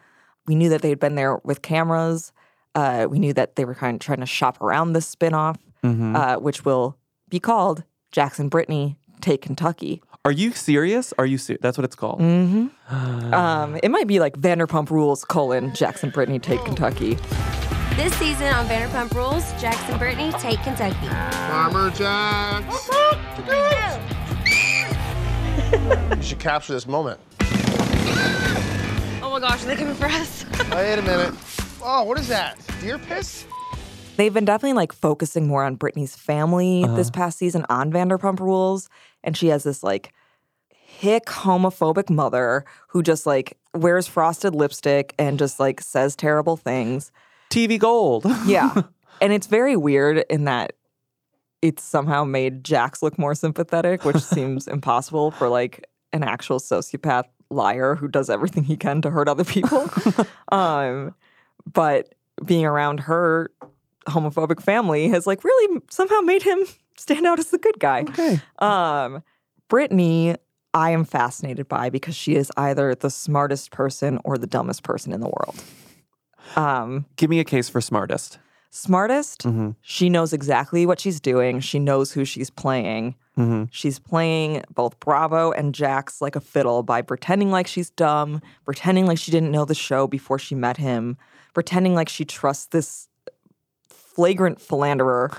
We 0.47 0.55
knew 0.55 0.69
that 0.69 0.81
they 0.81 0.89
had 0.89 0.99
been 0.99 1.15
there 1.15 1.37
with 1.43 1.61
cameras. 1.61 2.31
Uh, 2.73 3.05
we 3.09 3.19
knew 3.19 3.33
that 3.33 3.55
they 3.57 3.65
were 3.65 3.75
kind 3.75 3.95
of 3.95 3.99
trying 4.01 4.21
to 4.21 4.25
shop 4.25 4.59
around 4.61 4.93
this 4.93 5.13
spinoff, 5.13 5.57
Mm-hmm. 5.83 6.15
uh, 6.15 6.37
which 6.37 6.63
will 6.63 6.95
be 7.27 7.39
called 7.39 7.83
Jax 8.11 8.37
and 8.39 8.49
Brittany 8.51 8.97
Take 9.21 9.41
Kentucky. 9.41 10.01
Are 10.23 10.31
you 10.31 10.51
serious? 10.51 11.13
Are 11.17 11.25
you 11.25 11.37
serious? 11.37 11.61
That's 11.61 11.77
what 11.77 11.85
it's 11.85 11.95
called. 11.95 12.19
Mm-hmm. 12.19 13.33
Um, 13.33 13.79
it 13.81 13.89
might 13.89 14.07
be 14.07 14.19
like 14.19 14.37
Vanderpump 14.37 14.89
Rules 14.89 15.25
colon 15.25 15.73
Jax 15.73 16.03
and 16.03 16.13
Brittany 16.13 16.39
take 16.39 16.63
Kentucky. 16.65 17.17
This 17.95 18.13
season 18.15 18.47
on 18.47 18.67
Vanderpump 18.67 19.13
Rules, 19.13 19.51
Jax 19.59 19.77
and 19.89 19.99
Brittany 19.99 20.31
take 20.33 20.61
Kentucky. 20.61 21.07
Farmer 21.07 21.89
Jax. 21.91 22.89
you 26.17 26.21
should 26.23 26.39
capture 26.39 26.73
this 26.73 26.87
moment. 26.87 27.19
Oh 29.23 29.29
my 29.31 29.39
gosh, 29.39 29.63
are 29.63 29.67
they 29.67 29.75
coming 29.75 29.95
for 29.95 30.05
us? 30.05 30.45
Wait 30.71 30.99
a 30.99 31.01
minute. 31.01 31.33
Oh, 31.83 32.03
what 32.03 32.19
is 32.19 32.27
that? 32.27 32.59
Deer 32.79 32.97
piss? 32.99 33.45
They've 34.17 34.33
been 34.33 34.45
definitely 34.45 34.73
like 34.73 34.93
focusing 34.93 35.47
more 35.47 35.63
on 35.63 35.75
Brittany's 35.75 36.15
family 36.15 36.85
this 36.95 37.09
past 37.09 37.39
season 37.39 37.65
on 37.69 37.91
Vanderpump 37.91 38.39
Rules, 38.39 38.89
and 39.23 39.35
she 39.35 39.47
has 39.47 39.63
this 39.63 39.83
like 39.83 40.13
hick 40.69 41.25
homophobic 41.25 42.09
mother 42.09 42.65
who 42.89 43.01
just 43.01 43.25
like 43.25 43.57
wears 43.73 44.07
frosted 44.07 44.53
lipstick 44.53 45.15
and 45.17 45.39
just 45.39 45.59
like 45.59 45.81
says 45.81 46.15
terrible 46.15 46.57
things. 46.57 47.11
TV 47.49 47.79
Gold. 47.79 48.25
Yeah. 48.45 48.73
and 49.21 49.33
it's 49.33 49.47
very 49.47 49.75
weird 49.75 50.25
in 50.29 50.45
that 50.45 50.73
it's 51.61 51.83
somehow 51.83 52.23
made 52.23 52.63
Jax 52.63 53.01
look 53.01 53.17
more 53.17 53.35
sympathetic, 53.35 54.03
which 54.03 54.17
seems 54.21 54.67
impossible 54.67 55.31
for 55.31 55.47
like 55.47 55.87
an 56.13 56.23
actual 56.23 56.59
sociopath 56.59 57.25
liar 57.49 57.95
who 57.95 58.07
does 58.07 58.29
everything 58.29 58.63
he 58.63 58.77
can 58.77 59.01
to 59.01 59.09
hurt 59.09 59.27
other 59.27 59.43
people. 59.43 59.89
um, 60.51 61.13
but 61.71 62.15
being 62.45 62.65
around 62.65 63.01
her 63.01 63.51
homophobic 64.07 64.61
family 64.61 65.09
has 65.09 65.27
like 65.27 65.43
really 65.43 65.81
somehow 65.89 66.19
made 66.21 66.41
him 66.41 66.59
stand 66.97 67.25
out 67.25 67.39
as 67.39 67.49
the 67.49 67.57
good 67.57 67.79
guy. 67.79 68.01
Okay. 68.01 68.39
Um, 68.59 69.23
Brittany, 69.67 70.35
I 70.73 70.91
am 70.91 71.03
fascinated 71.05 71.67
by 71.67 71.89
because 71.89 72.15
she 72.15 72.35
is 72.35 72.51
either 72.57 72.95
the 72.95 73.09
smartest 73.09 73.71
person 73.71 74.19
or 74.23 74.37
the 74.37 74.47
dumbest 74.47 74.83
person 74.83 75.11
in 75.13 75.19
the 75.21 75.27
world. 75.29 75.61
Um, 76.55 77.05
Give 77.15 77.29
me 77.29 77.39
a 77.39 77.43
case 77.45 77.69
for 77.69 77.81
smartest. 77.81 78.39
smartest, 78.73 79.43
Mhm. 79.43 79.75
she 79.81 80.09
knows 80.09 80.31
exactly 80.33 80.85
what 80.85 80.99
she's 80.99 81.19
doing. 81.19 81.59
She 81.59 81.77
knows 81.79 82.13
who 82.13 82.23
she's 82.23 82.49
playing. 82.49 83.15
Mhm. 83.37 83.67
She's 83.71 83.99
playing 83.99 84.63
both 84.73 84.97
Bravo 84.99 85.51
and 85.51 85.73
Jax 85.75 86.21
like 86.21 86.35
a 86.37 86.41
fiddle 86.41 86.81
by 86.83 87.01
pretending 87.01 87.51
like 87.51 87.67
she's 87.67 87.89
dumb, 87.89 88.41
pretending 88.65 89.05
like 89.05 89.17
she 89.17 89.31
didn't 89.31 89.51
know 89.51 89.65
the 89.65 89.75
show 89.75 90.07
before 90.07 90.39
she 90.39 90.55
met 90.55 90.77
him, 90.77 91.17
pretending 91.53 91.95
like 91.95 92.07
she 92.09 92.23
trusts 92.25 92.67
this 92.67 93.07
flagrant 93.89 94.59
philanderer, 94.61 95.31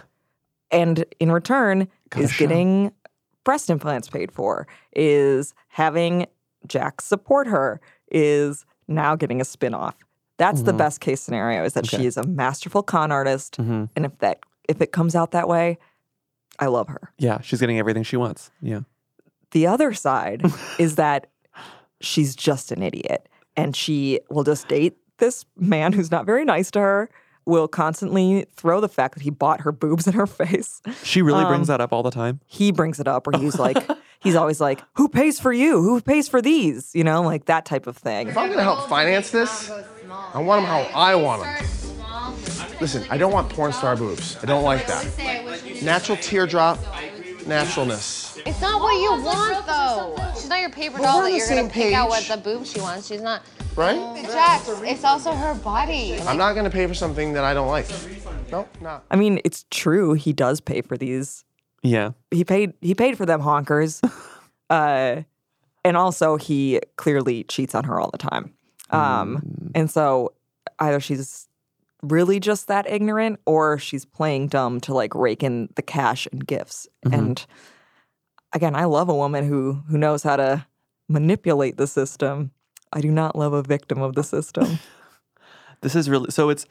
and 0.73 1.05
in 1.21 1.31
return 1.31 1.87
is 2.17 2.37
getting 2.37 2.93
breast 3.45 3.71
implants 3.71 4.09
paid 4.09 4.33
for, 4.33 4.67
is 4.97 5.55
having 5.69 6.27
Jack 6.67 7.01
support 7.01 7.47
her, 7.47 7.81
is 8.11 8.65
now 8.89 9.15
getting 9.17 9.41
a 9.41 9.45
spinoff. 9.45 9.95
That's 10.39 10.63
the 10.63 10.73
best 10.73 11.01
case 11.01 11.21
scenario 11.21 11.63
is 11.65 11.75
that 11.75 11.87
she 11.87 11.97
Mm-hmm. 11.99 12.07
Is 12.07 12.17
a 12.17 12.25
masterful 12.27 12.83
con 12.83 13.13
artist. 13.13 13.59
Mhm. 13.59 13.89
And 13.95 14.05
if 14.07 14.19
that 14.19 14.41
if 14.69 14.81
it 14.81 14.91
comes 14.93 15.15
out 15.15 15.31
that 15.33 15.47
way, 15.49 15.79
I 16.59 16.67
love 16.67 16.89
her. 16.89 17.13
Yeah, 17.19 17.41
she's 17.43 17.61
getting 17.61 17.79
everything 17.79 18.03
she 18.03 18.17
wants. 18.17 18.51
Yeah. 18.61 18.81
The 19.53 19.67
other 19.67 19.93
side 19.93 20.43
is 20.79 20.97
that 20.97 21.29
she's 22.01 22.35
just 22.35 22.73
an 22.73 22.83
idiot 22.83 23.29
and 23.57 23.77
she 23.77 24.21
will 24.31 24.45
just 24.45 24.67
date 24.69 24.97
this 25.19 25.45
man 25.57 25.93
who's 25.93 26.11
not 26.11 26.27
very 26.27 26.45
nice 26.45 26.71
to 26.73 26.81
her, 26.81 27.09
will 27.45 27.67
constantly 27.69 28.47
throw 28.57 28.81
the 28.81 28.89
fact 28.89 29.15
that 29.15 29.23
he 29.23 29.31
bought 29.31 29.63
her 29.63 29.73
boobs 29.73 30.07
in 30.07 30.13
her 30.13 30.27
face. 30.43 30.81
She 31.03 31.23
really 31.23 31.45
brings 31.45 31.69
Um, 31.69 31.75
that 31.75 31.81
up 31.81 31.93
all 31.93 32.03
the 32.03 32.11
time. 32.11 32.41
He 32.47 32.73
brings 32.73 33.01
it 33.01 33.09
up, 33.09 33.27
or 33.27 33.39
he's 33.39 33.59
like, 33.59 33.77
he's 34.21 34.35
always 34.37 34.61
like, 34.61 34.81
Who 34.95 35.09
pays 35.09 35.41
for 35.41 35.53
you? 35.53 35.83
Who 35.83 36.01
pays 36.01 36.29
for 36.29 36.41
these? 36.43 36.95
You 36.95 37.05
know, 37.05 37.23
like 37.23 37.47
that 37.47 37.65
type 37.65 37.87
of 37.87 37.97
thing. 37.97 38.29
If 38.29 38.37
I'm 38.37 38.49
gonna 38.51 38.63
help 38.63 38.89
finance 38.89 39.31
this, 39.31 39.71
I 40.35 40.39
want 40.41 40.63
them 40.63 40.71
how 40.71 40.81
I 40.99 41.15
want 41.15 41.43
them. 41.43 41.67
Listen, 42.81 43.05
I 43.11 43.17
don't 43.17 43.33
want 43.33 43.49
porn 43.51 43.73
star 43.73 43.97
boobs. 43.97 44.37
I 44.43 44.47
don't 44.47 44.65
like 44.65 44.87
that. 44.87 45.83
Natural 45.83 46.17
teardrop, 46.19 46.79
naturalness. 47.47 48.39
It's 48.45 48.61
not 48.61 48.81
what 48.81 48.95
you 49.01 49.23
want, 49.25 49.67
though. 49.67 50.33
She's 50.35 50.49
not 50.49 50.61
your 50.61 50.71
paper 50.71 50.99
doll 50.99 51.23
that 51.23 51.33
you're 51.33 51.49
gonna 51.49 51.69
pick 51.69 51.95
out 51.95 52.09
what 52.09 52.25
the 52.25 52.37
boob 52.37 52.67
she 52.67 52.81
wants. 52.81 53.07
She's 53.09 53.21
not. 53.21 53.43
Right? 53.77 54.23
Jax, 54.27 54.69
it's 54.69 55.05
also 55.05 55.33
her 55.33 55.55
body. 55.55 56.21
I'm 56.21 56.37
not 56.37 56.55
gonna 56.55 56.71
pay 56.71 56.87
for 56.87 56.95
something 56.95 57.33
that 57.33 57.45
I 57.45 57.55
don't 57.55 57.69
like. 57.69 57.87
No, 58.51 58.69
not. 58.81 59.05
I 59.11 59.17
mean, 59.17 59.41
it's 59.45 59.65
true. 59.71 60.13
He 60.13 60.33
does 60.33 60.61
pay 60.61 60.83
for 60.83 60.99
these. 60.99 61.45
Yeah. 61.83 62.13
He 62.31 62.45
paid. 62.45 62.75
He 62.81 62.95
paid 62.95 63.17
for 63.17 63.25
them 63.25 63.41
honkers, 63.41 64.03
uh, 64.71 65.23
and 65.85 65.97
also 65.97 66.37
he 66.37 66.81
clearly 66.97 67.45
cheats 67.45 67.75
on 67.75 67.85
her 67.85 67.99
all 67.99 68.11
the 68.11 68.19
time. 68.19 68.53
Um, 68.91 69.71
and 69.75 69.91
so 69.91 70.35
either 70.79 71.01
she's 71.01 71.49
really 72.03 72.39
just 72.39 72.69
that 72.69 72.87
ignorant, 72.89 73.41
or 73.47 73.79
she's 73.79 74.05
playing 74.05 74.49
dumb 74.49 74.81
to 74.83 74.93
like 74.93 75.15
rake 75.15 75.43
in 75.43 75.71
the 75.77 75.83
cash 75.83 76.29
and 76.31 76.47
gifts. 76.47 76.87
And 77.11 77.45
again, 78.53 78.77
I 78.77 78.85
love 78.85 79.09
a 79.09 79.15
woman 79.15 79.49
who 79.49 79.83
who 79.89 79.97
knows 79.97 80.23
how 80.23 80.37
to 80.37 80.67
manipulate 81.09 81.79
the 81.79 81.87
system. 81.87 82.51
I 82.93 83.01
do 83.01 83.11
not 83.11 83.37
love 83.37 83.53
a 83.53 83.63
victim 83.63 84.01
of 84.03 84.15
the 84.15 84.25
system. 84.25 84.79
This 85.81 85.97
is 85.97 86.09
really 86.09 86.31
so 86.31 86.49
it's 86.49 86.65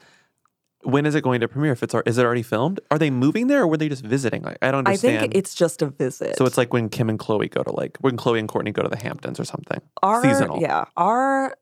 when 0.84 1.04
is 1.04 1.14
it 1.14 1.22
going 1.22 1.40
to 1.42 1.48
premiere? 1.48 1.72
If 1.72 1.82
it's 1.82 1.94
is 2.06 2.16
it 2.16 2.24
already 2.24 2.42
filmed? 2.42 2.80
Are 2.90 2.98
they 2.98 3.10
moving 3.10 3.46
there 3.48 3.60
or 3.62 3.66
were 3.68 3.76
they 3.76 3.90
just 3.90 4.02
visiting? 4.02 4.42
Like, 4.42 4.56
I 4.62 4.70
don't 4.70 4.86
understand. 4.86 5.16
I 5.18 5.20
think 5.20 5.34
it's 5.36 5.54
just 5.54 5.82
a 5.82 5.88
visit. 5.88 6.36
so 6.38 6.46
it's 6.46 6.56
like 6.56 6.72
when 6.72 6.88
Kim 6.88 7.10
and 7.10 7.18
Chloe 7.18 7.48
go 7.50 7.62
to 7.62 7.70
like 7.72 7.98
when 8.00 8.16
Chloe 8.16 8.38
and 8.38 8.48
Kourtney 8.48 8.72
go 8.72 8.82
to 8.82 8.88
the 8.88 8.96
Hamptons 8.96 9.38
or 9.38 9.44
something. 9.44 9.82
our 10.02 10.22
Seasonal. 10.22 10.62
yeah, 10.62 10.86
our 10.96 11.54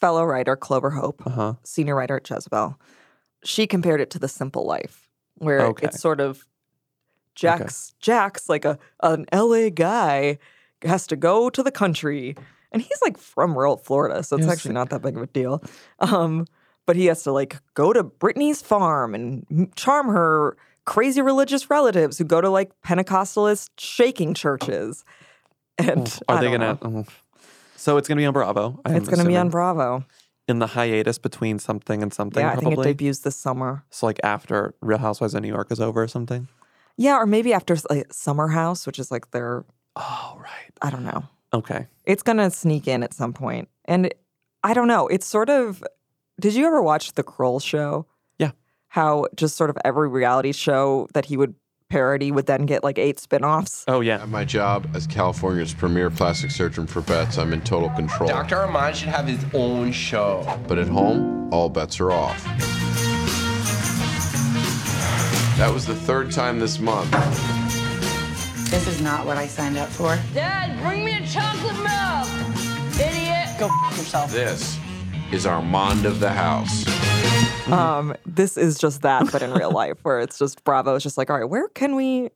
fellow 0.00 0.24
writer 0.24 0.56
Clover 0.56 0.88
Hope, 0.90 1.22
Uh 1.26 1.30
huh. 1.30 1.54
senior 1.64 1.94
writer 1.94 2.16
at 2.16 2.30
Jezebel, 2.30 2.80
she 3.44 3.66
compared 3.66 4.00
it 4.00 4.08
to 4.12 4.18
the 4.18 4.28
simple 4.28 4.64
life, 4.64 5.06
where 5.36 5.60
Okay. 5.66 5.86
it's 5.88 6.00
sort 6.00 6.20
of 6.20 6.46
Jack's 7.34 7.92
Jack's 8.00 8.48
like 8.48 8.64
a 8.64 8.78
an 9.02 9.26
LA 9.34 9.68
guy 9.68 10.38
has 10.82 11.06
to 11.08 11.16
go 11.16 11.50
to 11.50 11.62
the 11.62 11.70
country, 11.70 12.36
and 12.76 12.82
he's 12.82 13.00
like 13.00 13.16
from 13.16 13.56
rural 13.56 13.78
Florida, 13.78 14.22
so 14.22 14.36
it's 14.36 14.46
actually 14.46 14.74
not 14.74 14.90
that 14.90 15.00
big 15.00 15.16
of 15.16 15.22
a 15.22 15.26
deal. 15.28 15.62
Um, 15.98 16.46
but 16.84 16.94
he 16.94 17.06
has 17.06 17.22
to 17.22 17.32
like 17.32 17.56
go 17.72 17.94
to 17.94 18.02
Brittany's 18.04 18.60
farm 18.60 19.14
and 19.14 19.72
charm 19.76 20.08
her 20.08 20.58
crazy 20.84 21.22
religious 21.22 21.70
relatives 21.70 22.18
who 22.18 22.24
go 22.24 22.42
to 22.42 22.50
like 22.50 22.70
Pentecostalist 22.82 23.70
shaking 23.78 24.34
churches. 24.34 25.04
And 25.78 26.20
Are 26.28 26.38
they 26.40 26.50
gonna? 26.50 26.78
know. 26.82 27.06
So 27.76 27.96
it's 27.96 28.08
gonna 28.08 28.20
be 28.20 28.26
on 28.26 28.34
Bravo. 28.34 28.78
I'm 28.84 28.96
It's 28.96 29.08
going 29.08 29.20
to 29.20 29.26
be 29.26 29.36
on 29.36 29.48
Bravo. 29.48 30.04
in 30.48 30.58
the 30.58 30.66
hiatus 30.66 31.18
between 31.18 31.58
something 31.58 32.02
and 32.02 32.12
something. 32.12 32.42
Yeah, 32.42 32.52
I 32.52 32.56
think 32.56 32.78
it 32.78 32.82
debuts 32.82 33.20
this 33.20 33.36
summer. 33.36 33.84
So 33.90 34.06
like 34.06 34.20
after 34.22 34.74
Real 34.82 34.98
Housewives 34.98 35.34
of 35.34 35.42
New 35.42 35.48
York 35.48 35.72
is 35.72 35.80
over 35.80 36.02
or 36.02 36.08
something. 36.08 36.48
Yeah, 36.98 37.16
or 37.16 37.26
maybe 37.26 37.52
after 37.52 37.76
like, 37.90 38.12
Summer 38.12 38.48
House, 38.48 38.86
which 38.86 38.98
is 38.98 39.10
like 39.10 39.30
their 39.30 39.64
Oh 39.96 40.36
right. 40.38 40.72
I 40.82 40.90
don't 40.90 41.04
know. 41.04 41.24
Okay. 41.52 41.86
It's 42.04 42.22
gonna 42.22 42.50
sneak 42.50 42.88
in 42.88 43.02
at 43.02 43.14
some 43.14 43.32
point, 43.32 43.68
and 43.84 44.12
I 44.62 44.74
don't 44.74 44.88
know. 44.88 45.06
It's 45.08 45.26
sort 45.26 45.50
of. 45.50 45.82
Did 46.38 46.54
you 46.54 46.66
ever 46.66 46.82
watch 46.82 47.12
the 47.14 47.22
Kroll 47.22 47.60
show? 47.60 48.06
Yeah. 48.38 48.50
How 48.88 49.26
just 49.34 49.56
sort 49.56 49.70
of 49.70 49.78
every 49.84 50.08
reality 50.08 50.52
show 50.52 51.08
that 51.14 51.24
he 51.26 51.36
would 51.36 51.54
parody 51.88 52.32
would 52.32 52.46
then 52.46 52.66
get 52.66 52.82
like 52.82 52.98
eight 52.98 53.20
spin-offs. 53.20 53.84
Oh 53.88 54.00
yeah. 54.00 54.22
At 54.22 54.28
my 54.28 54.44
job 54.44 54.88
as 54.94 55.06
California's 55.06 55.72
premier 55.72 56.10
plastic 56.10 56.50
surgeon 56.50 56.86
for 56.86 57.00
vets, 57.00 57.38
I'm 57.38 57.52
in 57.52 57.60
total 57.60 57.90
control. 57.90 58.28
Dr. 58.28 58.56
Armand 58.56 58.96
should 58.96 59.08
have 59.08 59.26
his 59.26 59.44
own 59.54 59.92
show. 59.92 60.44
But 60.66 60.78
at 60.78 60.88
home, 60.88 61.52
all 61.52 61.68
bets 61.68 62.00
are 62.00 62.10
off. 62.10 62.42
That 65.58 65.70
was 65.72 65.86
the 65.86 65.94
third 65.94 66.32
time 66.32 66.58
this 66.58 66.78
month. 66.78 67.12
This 68.70 68.86
is 68.88 69.00
not 69.00 69.24
what 69.26 69.36
I 69.36 69.46
signed 69.46 69.76
up 69.76 69.88
for. 69.88 70.18
Dad, 70.34 70.78
bring 70.82 71.04
me 71.04 71.16
a 71.16 71.26
chocolate 71.26 71.76
milk. 71.76 72.28
Idiot. 72.94 73.58
Go 73.58 73.66
f- 73.70 73.96
yourself. 73.98 74.32
This 74.32 74.78
is 75.32 75.46
Armand 75.46 76.04
of 76.04 76.20
the 76.20 76.30
house. 76.30 76.84
Um, 77.70 78.14
this 78.26 78.56
is 78.56 78.78
just 78.78 79.02
that, 79.02 79.30
but 79.32 79.42
in 79.42 79.52
real 79.52 79.70
life, 79.82 79.98
where 80.02 80.20
it's 80.20 80.38
just 80.38 80.64
Bravo 80.64 80.94
is 80.96 81.02
just 81.02 81.16
like, 81.16 81.30
all 81.30 81.36
right, 81.38 81.48
where 81.48 81.68
can 81.68 81.94
we 81.96 82.30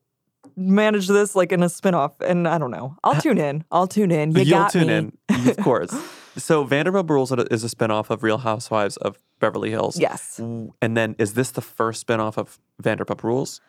manage 0.56 1.08
this 1.08 1.34
like 1.34 1.52
in 1.52 1.62
a 1.62 1.68
spin-off? 1.68 2.20
And 2.20 2.46
I 2.48 2.58
don't 2.58 2.70
know. 2.70 2.96
I'll 3.04 3.20
tune 3.20 3.38
in. 3.38 3.64
I'll 3.72 3.86
tune 3.88 4.10
in. 4.10 4.32
You 4.32 4.42
You'll 4.42 4.58
got 4.60 4.72
tune 4.72 4.86
me. 4.86 4.94
in, 4.94 5.48
of 5.48 5.56
course. 5.58 5.92
So 6.36 6.64
Vanderpump 6.64 7.10
Rules 7.10 7.32
is 7.32 7.64
a 7.64 7.68
spinoff 7.68 8.08
of 8.08 8.22
Real 8.22 8.38
Housewives 8.38 8.96
of 8.98 9.18
Beverly 9.40 9.70
Hills. 9.70 9.98
Yes, 9.98 10.38
And 10.38 10.96
then 10.96 11.16
is 11.18 11.34
this 11.34 11.50
the 11.50 11.60
first 11.60 12.06
spinoff 12.06 12.38
of 12.38 12.60
Vanderpump 12.80 13.24
Rules? 13.24 13.60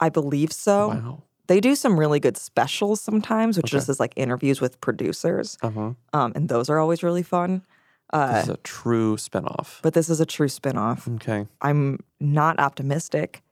I 0.00 0.08
believe 0.08 0.52
so. 0.52 0.88
Wow. 0.88 1.22
They 1.50 1.58
do 1.60 1.74
some 1.74 1.98
really 1.98 2.20
good 2.20 2.36
specials 2.36 3.00
sometimes, 3.00 3.56
which 3.56 3.66
Okay. 3.66 3.78
just 3.78 3.88
is 3.88 3.98
like 3.98 4.12
interviews 4.14 4.60
with 4.60 4.80
producers, 4.80 5.58
Uh 5.60 5.70
huh. 5.70 5.90
um, 6.12 6.30
and 6.36 6.48
those 6.48 6.70
are 6.70 6.78
always 6.78 7.02
really 7.02 7.24
fun. 7.24 7.62
Uh, 8.12 8.34
This 8.34 8.44
is 8.44 8.48
a 8.50 8.56
true 8.58 9.16
spinoff. 9.16 9.80
but 9.82 9.92
this 9.92 10.08
is 10.08 10.20
a 10.20 10.26
true 10.26 10.46
spin-off. 10.48 11.08
Okay. 11.16 11.48
I'm 11.60 11.98
not 12.20 12.60
optimistic, 12.60 13.42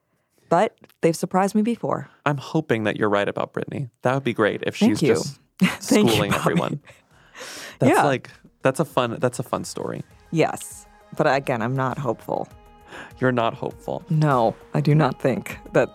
but 0.48 0.76
they've 1.00 1.16
surprised 1.16 1.56
me 1.56 1.62
before. 1.62 2.08
I'm 2.24 2.36
hoping 2.38 2.84
that 2.84 2.96
you're 2.98 3.08
right 3.08 3.28
about 3.28 3.52
Brittany. 3.52 3.88
That 4.02 4.14
would 4.14 4.22
be 4.22 4.32
great 4.32 4.62
if 4.64 4.76
Thank 4.76 4.98
she's 4.98 5.02
you. 5.02 5.14
just 5.14 5.40
Thank 5.60 6.06
you, 6.06 6.12
schooling 6.12 6.30
Bobby. 6.30 6.40
everyone. 6.40 6.80
That's 7.80 7.96
Yeah. 7.98 8.04
like 8.04 8.30
that's 8.62 8.78
a 8.78 8.84
fun 8.84 9.16
that's 9.18 9.40
a 9.40 9.42
fun 9.42 9.64
story. 9.64 10.04
Yes, 10.30 10.86
but 11.16 11.26
again, 11.26 11.62
I'm 11.62 11.74
not 11.74 11.98
hopeful. 11.98 12.46
You're 13.18 13.32
not 13.32 13.54
hopeful. 13.54 14.02
No, 14.10 14.54
I 14.74 14.80
do 14.80 14.94
not 14.94 15.20
think 15.20 15.58
that 15.72 15.90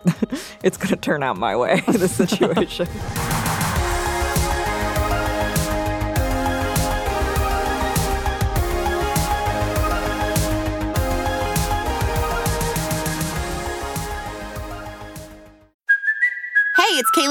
it's 0.64 0.78
going 0.78 0.90
to 0.90 0.96
turn 0.96 1.24
out 1.24 1.38
my 1.38 1.56
way, 1.56 1.82
the 1.88 2.08
situation. 2.08 2.88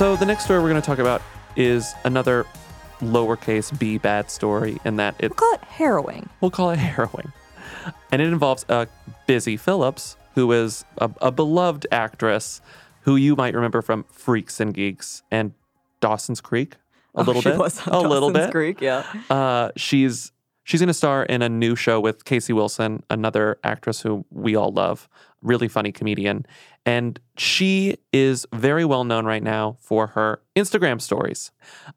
So 0.00 0.16
the 0.16 0.24
next 0.24 0.44
story 0.44 0.62
we're 0.62 0.70
going 0.70 0.80
to 0.80 0.86
talk 0.86 0.98
about 0.98 1.20
is 1.56 1.92
another 2.06 2.46
lowercase 3.02 3.78
b 3.78 3.98
bad 3.98 4.30
story 4.30 4.78
in 4.86 4.96
that 4.96 5.14
it 5.18 5.28
We'll 5.28 5.34
call 5.36 5.52
it 5.52 5.60
harrowing. 5.64 6.28
we'll 6.40 6.50
call 6.50 6.70
it 6.70 6.78
harrowing. 6.78 7.30
And 8.10 8.22
it 8.22 8.28
involves 8.28 8.64
a 8.70 8.88
Busy 9.26 9.58
Phillips, 9.58 10.16
who 10.36 10.52
is 10.52 10.86
a, 10.96 11.10
a 11.20 11.30
beloved 11.30 11.86
actress 11.92 12.62
who 13.02 13.16
you 13.16 13.36
might 13.36 13.52
remember 13.52 13.82
from 13.82 14.06
Freaks 14.10 14.58
and 14.58 14.72
Geeks 14.72 15.22
and 15.30 15.52
Dawson's 16.00 16.40
Creek 16.40 16.76
a 17.14 17.20
Oh, 17.20 17.22
little 17.24 17.42
she 17.42 17.50
bit. 17.50 17.86
a 17.88 18.00
little 18.00 18.30
bit. 18.32 18.50
Creek, 18.52 18.80
yeah. 18.80 19.04
Uh, 19.28 19.68
she's 19.76 20.32
she's 20.64 20.80
going 20.80 20.88
to 20.88 20.94
star 20.94 21.24
in 21.24 21.42
a 21.42 21.48
new 21.50 21.76
show 21.76 22.00
with 22.00 22.24
Casey 22.24 22.54
Wilson, 22.54 23.02
another 23.10 23.58
actress 23.64 24.00
who 24.00 24.24
we 24.30 24.56
all 24.56 24.72
love, 24.72 25.10
really 25.42 25.68
funny 25.68 25.92
comedian, 25.92 26.46
and 26.90 27.20
she 27.36 27.96
is 28.12 28.46
very 28.52 28.84
well 28.84 29.04
known 29.04 29.24
right 29.26 29.42
now 29.42 29.76
for 29.80 30.02
her 30.16 30.40
Instagram 30.56 31.00
stories. 31.00 31.50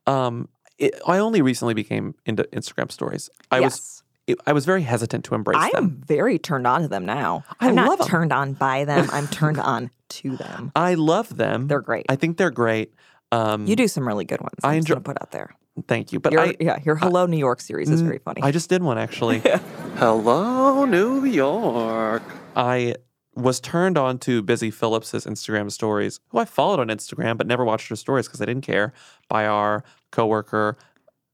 Um, 0.08 0.48
it, 0.78 0.94
I 1.08 1.18
only 1.20 1.42
recently 1.42 1.74
became 1.74 2.14
into 2.26 2.44
Instagram 2.60 2.92
stories. 2.92 3.30
I 3.52 3.60
was 3.62 3.74
Yes. 3.74 4.00
it, 4.28 4.38
I 4.50 4.54
was 4.54 4.66
very 4.66 4.84
hesitant 4.84 5.26
to 5.26 5.36
embrace 5.36 5.58
them. 5.72 5.72
I'm 5.76 5.90
very 6.16 6.38
turned 6.40 6.66
on 6.68 6.82
to 6.82 6.88
them 6.88 7.06
now. 7.06 7.44
I 7.60 7.68
I'm 7.70 7.76
love 7.76 8.00
not 8.00 8.02
'em. 8.02 8.08
turned 8.08 8.34
on 8.34 8.54
by 8.54 8.86
them. 8.86 9.06
I'm 9.12 9.28
turned 9.28 9.60
on 9.74 9.90
to 10.10 10.38
them. 10.38 10.72
I 10.76 10.94
love 10.96 11.36
them. 11.38 11.68
They're 11.68 11.82
great. 11.92 12.06
I 12.10 12.16
think 12.16 12.38
they're 12.38 12.52
great. 12.66 12.94
Um, 13.32 13.66
You 13.68 13.76
do 13.76 13.88
some 13.88 14.08
really 14.08 14.26
good 14.26 14.42
ones. 14.42 14.60
I 14.64 14.72
I'm 14.74 14.78
enjoy- 14.78 14.96
enjoy 14.96 15.04
put 15.12 15.22
out 15.22 15.32
there. 15.32 15.50
Thank 15.88 16.12
you, 16.14 16.20
but 16.20 16.32
your, 16.34 16.42
I 16.42 16.56
yeah, 16.60 16.78
your 16.86 16.96
Hello 16.96 17.26
New 17.26 17.42
York 17.48 17.60
series 17.60 17.90
is 17.90 18.02
very 18.02 18.20
funny. 18.20 18.42
I 18.44 18.52
just 18.52 18.70
did 18.70 18.84
one 18.84 19.00
actually. 19.00 19.40
Hello, 19.98 20.86
New 20.86 21.26
York. 21.26 22.22
I 22.56 22.96
was 23.36 23.60
turned 23.60 23.98
on 23.98 24.20
to 24.20 24.42
Busy 24.42 24.70
Phillips's 24.70 25.26
Instagram 25.26 25.72
stories, 25.72 26.20
who 26.30 26.38
I 26.40 26.46
followed 26.46 26.80
on 26.80 26.88
Instagram 26.88 27.38
but 27.38 27.48
never 27.48 27.66
watched 27.66 27.90
her 27.90 27.96
stories 27.96 28.28
because 28.28 28.42
I 28.42 28.46
didn't 28.46 28.64
care, 28.66 28.94
by 29.28 29.46
our 29.48 29.84
coworker, 30.12 30.78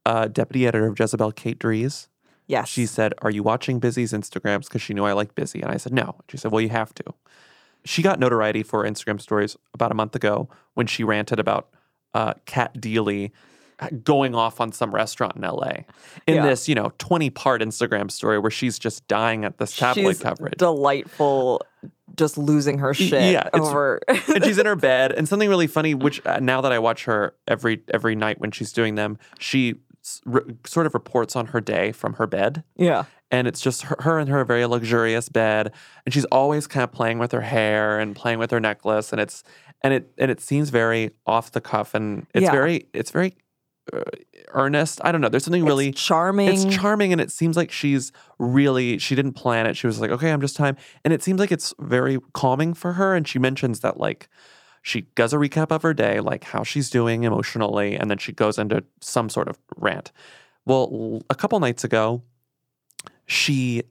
uh, 0.06 0.28
deputy 0.28 0.66
editor 0.66 0.88
of 0.88 1.00
Jezebel, 1.00 1.34
Kate 1.34 1.60
Dries. 1.60 2.08
yes. 2.48 2.70
She 2.70 2.86
said, 2.86 3.14
Are 3.22 3.30
you 3.30 3.44
watching 3.44 3.80
Busy's 3.80 4.14
Instagrams? 4.14 4.66
Because 4.66 4.82
she 4.82 4.94
knew 4.94 5.04
I 5.04 5.14
like 5.14 5.36
Busy. 5.36 5.62
And 5.62 5.72
I 5.72 5.78
said, 5.78 5.94
No. 5.94 6.16
She 6.30 6.38
said, 6.38 6.52
Well, 6.52 6.62
you 6.62 6.70
have 6.70 6.94
to. 6.96 7.04
She 7.86 8.02
got 8.02 8.20
notoriety 8.20 8.64
for 8.64 8.84
Instagram 8.84 9.22
stories 9.22 9.58
about 9.74 9.92
a 9.92 9.96
month 9.96 10.16
ago 10.16 10.50
when 10.74 10.88
she 10.88 11.04
ranted 11.04 11.40
about 11.40 11.70
uh, 12.14 12.34
Cat 12.46 12.76
Deeley 12.76 13.32
going 14.04 14.36
off 14.36 14.60
on 14.62 14.72
some 14.72 14.92
restaurant 14.94 15.36
in 15.36 15.42
LA 15.44 15.72
in 16.28 16.36
Yeah. 16.36 16.46
this, 16.46 16.68
you 16.68 16.76
know, 16.76 16.92
20 16.98 17.30
part 17.30 17.62
Instagram 17.62 18.12
story 18.12 18.38
where 18.40 18.52
she's 18.52 18.78
just 18.80 19.08
dying 19.08 19.46
at 19.46 19.58
this 19.58 19.76
tabloid 19.76 20.16
She's 20.16 20.22
coverage. 20.22 20.54
delightful, 20.58 21.62
just 22.16 22.38
losing 22.38 22.80
her 22.80 22.94
shit 22.94 23.34
yeah, 23.34 23.50
over. 23.54 24.00
and 24.08 24.44
she's 24.44 24.58
in 24.58 24.66
her 24.66 24.76
bed. 24.90 25.12
And 25.14 25.28
something 25.30 25.48
really 25.50 25.68
funny, 25.68 25.94
which 25.94 26.26
uh, 26.26 26.40
now 26.40 26.62
that 26.62 26.72
I 26.72 26.80
watch 26.80 27.06
her 27.06 27.34
every 27.48 27.82
every 27.94 28.16
night 28.16 28.40
when 28.40 28.52
she's 28.52 28.72
doing 28.74 28.96
them, 28.96 29.18
she 29.40 29.76
sort 30.66 30.86
of 30.88 30.94
reports 30.94 31.36
on 31.36 31.48
her 31.48 31.62
day 31.62 31.92
from 31.92 32.14
her 32.14 32.26
bed. 32.26 32.64
yeah. 32.76 33.04
and 33.32 33.48
it's 33.48 33.62
just 33.62 33.84
her, 33.84 33.96
her 34.00 34.18
and 34.18 34.28
her 34.30 34.44
very 34.44 34.66
luxurious 34.66 35.30
bed, 35.30 35.72
and 36.06 36.14
she's 36.14 36.26
always 36.26 36.66
kind 36.68 36.84
of 36.84 36.92
playing 36.92 37.20
with 37.20 37.32
her 37.32 37.42
hair 37.42 38.00
and 38.00 38.16
playing 38.16 38.40
with 38.40 38.50
her 38.50 38.60
necklace, 38.60 39.12
and 39.12 39.22
it's 39.22 39.44
and 39.84 39.94
it 39.94 40.12
and 40.18 40.32
it 40.32 40.42
seems 40.42 40.70
very 40.72 41.12
off 41.28 41.52
the 41.52 41.62
cuff, 41.62 41.94
and 41.94 42.26
it's 42.34 42.44
Yeah. 42.46 42.52
very 42.52 42.88
it's 42.94 43.12
very 43.12 43.36
earnest. 44.50 45.00
I 45.04 45.12
don't 45.12 45.22
know. 45.22 45.30
There's 45.30 45.44
something 45.44 45.66
really 45.66 45.92
charming. 45.92 46.50
It's 46.50 46.66
charming, 46.66 47.12
and 47.12 47.22
it 47.22 47.32
seems 47.32 47.58
like 47.58 47.72
she's 47.72 48.12
really 48.38 48.98
she 48.98 49.16
didn't 49.16 49.34
plan 49.34 49.66
it. 49.66 49.76
She 49.76 49.88
was 49.88 50.00
like, 50.00 50.12
okay, 50.12 50.32
I'm 50.32 50.42
just 50.42 50.56
time, 50.56 50.78
and 51.04 51.14
it 51.14 51.24
seems 51.24 51.40
like 51.40 51.52
it's 51.52 51.74
very 51.80 52.20
calming 52.34 52.74
for 52.74 52.94
her. 52.94 53.16
And 53.16 53.28
she 53.28 53.40
mentions 53.40 53.82
that 53.82 54.00
like 54.00 54.30
she 54.82 55.02
does 55.16 55.34
a 55.34 55.38
recap 55.38 55.72
of 55.72 55.82
her 55.84 55.94
day, 55.94 56.20
like 56.20 56.44
how 56.44 56.64
she's 56.64 56.90
doing 56.90 57.24
emotionally, 57.24 57.96
and 57.96 58.10
then 58.10 58.18
she 58.18 58.32
goes 58.32 58.58
into 58.58 58.84
some 59.02 59.30
sort 59.30 59.48
of 59.48 59.58
rant. 59.78 60.12
Well, 60.66 61.22
a 61.30 61.36
couple 61.36 61.60
nights 61.60 61.84
ago, 61.84 62.24
she 63.26 63.84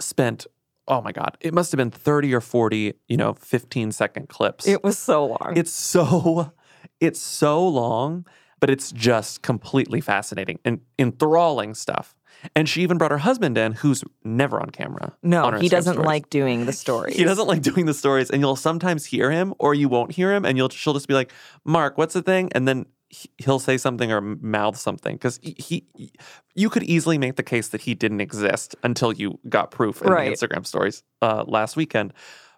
spent 0.00 0.46
oh 0.88 1.00
my 1.00 1.12
god, 1.12 1.36
it 1.40 1.52
must 1.52 1.72
have 1.72 1.78
been 1.78 1.90
30 1.90 2.34
or 2.34 2.40
40, 2.40 2.94
you 3.08 3.16
know, 3.16 3.34
15 3.34 3.92
second 3.92 4.28
clips. 4.28 4.66
It 4.66 4.84
was 4.84 4.98
so 4.98 5.26
long. 5.26 5.54
It's 5.56 5.72
so 5.72 6.52
it's 7.00 7.20
so 7.20 7.66
long, 7.66 8.26
but 8.60 8.70
it's 8.70 8.90
just 8.92 9.42
completely 9.42 10.00
fascinating 10.00 10.58
and 10.64 10.80
enthralling 10.98 11.74
stuff. 11.74 12.14
And 12.54 12.68
she 12.68 12.82
even 12.82 12.98
brought 12.98 13.10
her 13.12 13.18
husband 13.18 13.56
in, 13.56 13.72
who's 13.72 14.04
never 14.22 14.60
on 14.60 14.68
camera. 14.70 15.16
no, 15.22 15.44
on 15.46 15.60
he 15.60 15.68
Instagram 15.68 15.70
doesn't 15.70 15.92
stories. 15.94 16.06
like 16.06 16.30
doing 16.30 16.66
the 16.66 16.72
stories. 16.72 17.16
He 17.18 17.24
doesn't 17.24 17.46
like 17.46 17.62
doing 17.62 17.86
the 17.86 17.94
stories, 17.94 18.30
and 18.30 18.40
you'll 18.42 18.56
sometimes 18.56 19.06
hear 19.06 19.30
him, 19.30 19.54
or 19.58 19.74
you 19.74 19.88
won't 19.88 20.12
hear 20.12 20.32
him, 20.34 20.44
and 20.44 20.56
you'll 20.58 20.68
she'll 20.68 20.92
just 20.92 21.08
be 21.08 21.14
like, 21.14 21.32
"Mark, 21.64 21.96
what's 21.96 22.12
the 22.14 22.22
thing?" 22.22 22.50
And 22.54 22.68
then 22.68 22.86
he- 23.08 23.30
he'll 23.38 23.58
say 23.58 23.78
something 23.78 24.12
or 24.12 24.20
mouth 24.20 24.76
something 24.76 25.14
because 25.14 25.40
he, 25.42 25.86
he, 25.96 26.12
you 26.54 26.68
could 26.68 26.82
easily 26.82 27.16
make 27.18 27.36
the 27.36 27.42
case 27.42 27.68
that 27.68 27.80
he 27.82 27.94
didn't 27.94 28.20
exist 28.20 28.76
until 28.82 29.12
you 29.14 29.38
got 29.48 29.70
proof 29.70 30.02
in 30.02 30.08
Right. 30.08 30.36
the 30.38 30.46
Instagram 30.48 30.66
stories 30.66 31.02
uh, 31.22 31.44
last 31.46 31.74
weekend. 31.76 32.12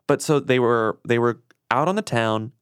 But 0.09 0.23
so 0.23 0.41
they 0.41 0.59
were 0.59 0.99
they 1.07 1.19
were 1.21 1.41
out 1.71 1.87
on 1.87 1.95
the 1.97 2.03
town. 2.03 2.53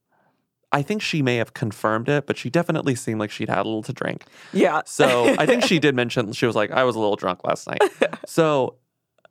I 0.71 0.81
think 0.81 1.01
she 1.01 1.21
may 1.21 1.37
have 1.37 1.53
confirmed 1.53 2.09
it, 2.09 2.27
but 2.27 2.37
she 2.37 2.49
definitely 2.49 2.95
seemed 2.95 3.19
like 3.19 3.31
she'd 3.31 3.49
had 3.49 3.59
a 3.59 3.63
little 3.63 3.83
to 3.83 3.93
drink. 3.93 4.25
Yeah. 4.51 4.81
So 4.85 5.35
I 5.39 5.45
think 5.45 5.63
she 5.63 5.79
did 5.79 5.95
mention 5.95 6.33
she 6.33 6.45
was 6.45 6.55
like, 6.55 6.71
I 6.71 6.83
was 6.83 6.95
a 6.95 6.99
little 6.99 7.15
drunk 7.15 7.43
last 7.45 7.67
night. 7.67 7.81
So 8.25 8.75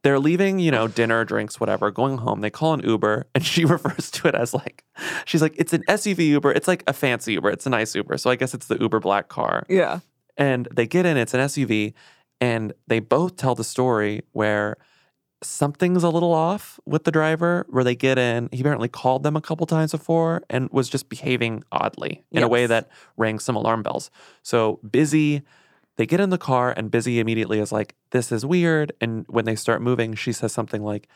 they're 0.03 0.19
leaving, 0.19 0.59
you 0.59 0.71
know, 0.71 0.89
dinner, 0.89 1.25
drinks, 1.25 1.61
whatever, 1.61 1.91
going 1.91 2.19
home. 2.19 2.41
They 2.41 2.49
call 2.51 2.75
an 2.75 2.81
Uber 2.81 3.27
and 3.35 3.45
she 3.45 3.65
refers 3.67 4.11
to 4.13 4.29
it 4.29 4.35
as 4.35 4.55
like, 4.55 4.85
she's 5.25 5.43
like, 5.43 5.55
it's 5.59 5.73
an 5.73 5.83
SUV 5.89 6.29
Uber. 6.29 6.53
It's 6.53 6.69
like 6.69 6.85
a 6.87 6.93
fancy 6.93 7.35
Uber. 7.35 7.51
It's 7.51 7.67
a 7.67 7.71
nice 7.71 7.95
Uber. 7.95 8.17
So 8.17 8.31
I 8.31 8.37
guess 8.37 8.55
it's 8.55 8.67
the 8.67 8.79
Uber 8.81 9.01
black 9.01 9.29
car. 9.29 9.65
Yeah. 9.69 10.01
And 10.37 10.69
they 10.75 10.87
get 10.87 11.07
in, 11.07 11.17
it's 11.17 11.35
an 11.35 11.41
SUV, 11.41 11.95
and 12.41 12.73
they 12.87 13.01
both 13.01 13.37
tell 13.37 13.55
the 13.55 13.65
story 13.65 14.23
where 14.33 14.77
something's 15.43 16.03
a 16.03 16.09
little 16.09 16.33
off 16.33 16.81
with 16.87 17.05
the 17.05 17.11
driver, 17.11 17.67
where 17.69 17.85
they 17.85 17.95
get 17.95 18.19
in. 18.19 18.49
He 18.53 18.61
apparently 18.61 18.89
called 18.89 19.23
them 19.23 19.37
a 19.37 19.41
couple 19.41 19.67
times 19.67 19.93
before 19.93 20.43
and 20.49 20.69
was 20.71 20.89
just 20.89 21.09
behaving 21.09 21.63
oddly 21.73 22.25
in 22.31 22.43
a 22.43 22.49
way 22.49 22.67
that 22.67 22.89
rang 23.17 23.39
some 23.39 23.57
alarm 23.57 23.83
bells. 23.83 24.11
So 24.43 24.81
busy. 24.89 25.43
They 25.97 26.05
get 26.05 26.21
in 26.21 26.29
the 26.29 26.37
car, 26.37 26.75
and 26.77 26.91
Busy 26.91 27.21
immediately 27.21 27.59
is 27.59 27.73
like, 27.73 27.95
This 28.11 28.31
is 28.31 28.45
weird. 28.45 28.93
And 29.01 29.25
when 29.29 29.47
they 29.47 29.57
start 29.57 29.81
moving, 29.81 30.15
she 30.15 30.31
says 30.31 30.53
something 30.53 30.83
like, 30.83 31.09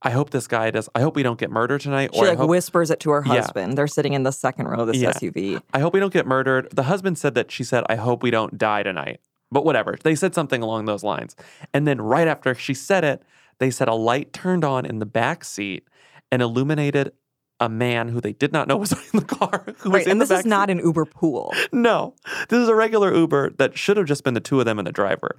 I 0.00 0.10
hope 0.10 0.30
this 0.30 0.46
guy 0.46 0.70
does. 0.70 0.88
I 0.94 1.00
hope 1.00 1.14
we 1.14 1.22
don't 1.22 1.38
get 1.38 1.50
murdered 1.50 1.82
tonight. 1.82 2.10
She 2.14 2.20
or 2.20 2.26
like 2.28 2.38
hope, 2.38 2.48
whispers 2.48 2.90
it 2.90 3.00
to 3.00 3.10
her 3.10 3.22
Yeah. 3.26 3.34
husband. 3.34 3.76
They're 3.76 3.86
sitting 3.86 4.14
in 4.14 4.22
the 4.22 4.30
second 4.30 4.68
row 4.68 4.80
of 4.80 4.86
this 4.86 4.96
Yeah. 4.96 5.10
SUV. 5.10 5.60
I 5.74 5.80
hope 5.80 5.92
we 5.92 6.00
don't 6.00 6.12
get 6.12 6.26
murdered. 6.26 6.68
The 6.72 6.84
husband 6.84 7.18
said 7.18 7.34
that 7.34 7.50
she 7.50 7.64
said, 7.64 7.84
I 7.88 7.96
hope 7.96 8.22
we 8.22 8.30
don't 8.30 8.56
die 8.56 8.82
tonight. 8.82 9.20
But 9.50 9.64
whatever. 9.64 9.96
They 10.02 10.14
said 10.14 10.34
something 10.34 10.62
along 10.62 10.86
those 10.86 11.04
lines. 11.04 11.36
And 11.72 11.86
then 11.86 12.00
right 12.00 12.26
after 12.26 12.54
she 12.54 12.74
said 12.74 13.04
it, 13.04 13.22
they 13.58 13.70
said 13.70 13.88
a 13.88 13.94
light 13.94 14.32
turned 14.32 14.64
on 14.64 14.84
in 14.84 14.98
the 14.98 15.06
back 15.06 15.44
seat 15.44 15.88
and 16.30 16.42
illuminated 16.42 17.12
a 17.60 17.68
man 17.68 18.08
who 18.08 18.20
they 18.20 18.32
did 18.32 18.52
not 18.52 18.68
know 18.68 18.76
was 18.76 18.92
in 19.12 19.20
the 19.20 19.24
car. 19.24 19.64
Who 19.78 19.90
was 19.90 20.00
Right, 20.00 20.06
and 20.06 20.20
this 20.20 20.30
is 20.30 20.44
not 20.44 20.70
an 20.70 20.78
Uber 20.78 21.06
pool. 21.06 21.54
no, 21.72 22.14
this 22.48 22.58
is 22.58 22.68
a 22.68 22.74
regular 22.74 23.14
Uber 23.14 23.50
that 23.58 23.78
should 23.78 23.96
have 23.96 24.06
just 24.06 24.24
been 24.24 24.34
the 24.34 24.40
two 24.40 24.58
of 24.60 24.66
them 24.66 24.78
and 24.78 24.86
the 24.86 24.92
driver. 24.92 25.36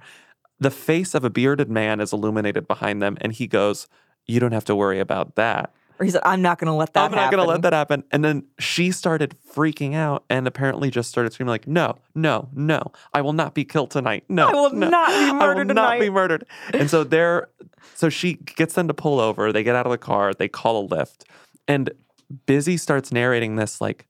The 0.58 0.70
face 0.70 1.14
of 1.14 1.24
a 1.24 1.30
bearded 1.30 1.70
man 1.70 2.00
is 2.00 2.12
illuminated 2.12 2.66
behind 2.66 3.00
them, 3.00 3.16
and 3.20 3.32
he 3.32 3.46
goes, 3.46 3.86
You 4.26 4.40
don't 4.40 4.52
have 4.52 4.64
to 4.64 4.74
worry 4.74 4.98
about 4.98 5.36
that. 5.36 5.72
Or 5.98 6.04
he 6.04 6.10
said, 6.10 6.22
"I'm 6.24 6.42
not 6.42 6.58
going 6.58 6.66
to 6.66 6.72
let 6.74 6.92
that 6.92 7.00
happen. 7.00 7.18
I'm 7.18 7.24
not 7.24 7.30
going 7.32 7.44
to 7.44 7.48
let 7.50 7.62
that 7.62 7.72
happen. 7.72 8.04
And 8.12 8.24
then 8.24 8.44
she 8.58 8.92
started 8.92 9.34
freaking 9.52 9.94
out 9.94 10.24
and 10.30 10.46
apparently 10.46 10.90
just 10.90 11.10
started 11.10 11.32
screaming, 11.32 11.50
like, 11.50 11.66
No, 11.66 11.96
no, 12.14 12.48
no, 12.54 12.92
I 13.12 13.20
will 13.20 13.32
not 13.32 13.54
be 13.54 13.64
killed 13.64 13.90
tonight. 13.90 14.24
No, 14.28 14.48
I 14.48 14.52
will 14.52 14.70
no, 14.72 14.88
not 14.88 15.08
be 15.08 15.14
I 15.14 15.32
will 15.32 15.38
murdered 15.38 15.74
not 15.74 15.92
be 15.94 16.06
tonight." 16.06 16.12
murdered. 16.12 16.46
And 16.72 16.88
so 16.88 17.04
they're, 17.04 17.48
so 17.94 18.08
she 18.08 18.34
gets 18.34 18.74
them 18.74 18.88
to 18.88 18.94
pull 18.94 19.18
over. 19.20 19.52
They 19.52 19.62
get 19.64 19.74
out 19.74 19.86
of 19.86 19.92
the 19.92 19.98
car, 19.98 20.32
they 20.34 20.48
call 20.48 20.80
a 20.80 20.84
lift. 20.86 21.24
And 21.66 21.90
Busy 22.46 22.76
starts 22.76 23.10
narrating 23.10 23.56
this 23.56 23.80
like 23.80 24.06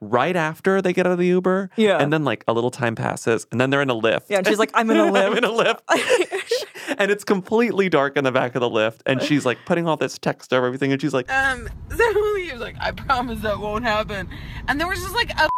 right 0.00 0.34
after 0.34 0.80
they 0.80 0.92
get 0.92 1.06
out 1.06 1.12
of 1.12 1.18
the 1.18 1.26
Uber. 1.26 1.70
Yeah. 1.76 1.98
And 1.98 2.12
then 2.12 2.24
like 2.24 2.42
a 2.48 2.52
little 2.52 2.70
time 2.70 2.94
passes 2.94 3.46
and 3.52 3.60
then 3.60 3.70
they're 3.70 3.82
in 3.82 3.90
a 3.90 3.94
lift. 3.94 4.30
Yeah, 4.30 4.38
and 4.38 4.46
she's 4.46 4.58
like, 4.58 4.70
"I'm 4.74 4.90
in 4.90 4.96
a 4.96 5.10
lift." 5.12 5.26
I'm 5.30 5.36
in 5.36 5.44
a 5.44 5.50
lift. 5.50 5.82
and 7.00 7.10
it's 7.10 7.24
completely 7.24 7.88
dark 7.88 8.16
in 8.16 8.24
the 8.24 8.30
back 8.30 8.54
of 8.54 8.60
the 8.60 8.68
lift. 8.70 9.02
And 9.06 9.20
she's 9.22 9.44
like 9.46 9.58
putting 9.64 9.88
all 9.88 9.96
this 9.96 10.18
text 10.18 10.52
over 10.52 10.66
everything. 10.66 10.92
And 10.92 11.00
she's 11.00 11.14
like, 11.14 11.28
Um, 11.32 11.68
so 11.96 12.34
he 12.36 12.52
was 12.52 12.60
like, 12.60 12.76
I 12.78 12.92
promise 12.92 13.40
that 13.40 13.58
won't 13.58 13.84
happen. 13.84 14.28
And 14.68 14.78
there 14.78 14.86
was 14.86 15.00
just 15.00 15.14
like 15.14 15.30
a 15.38 15.48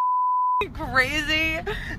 crazy, 0.72 1.58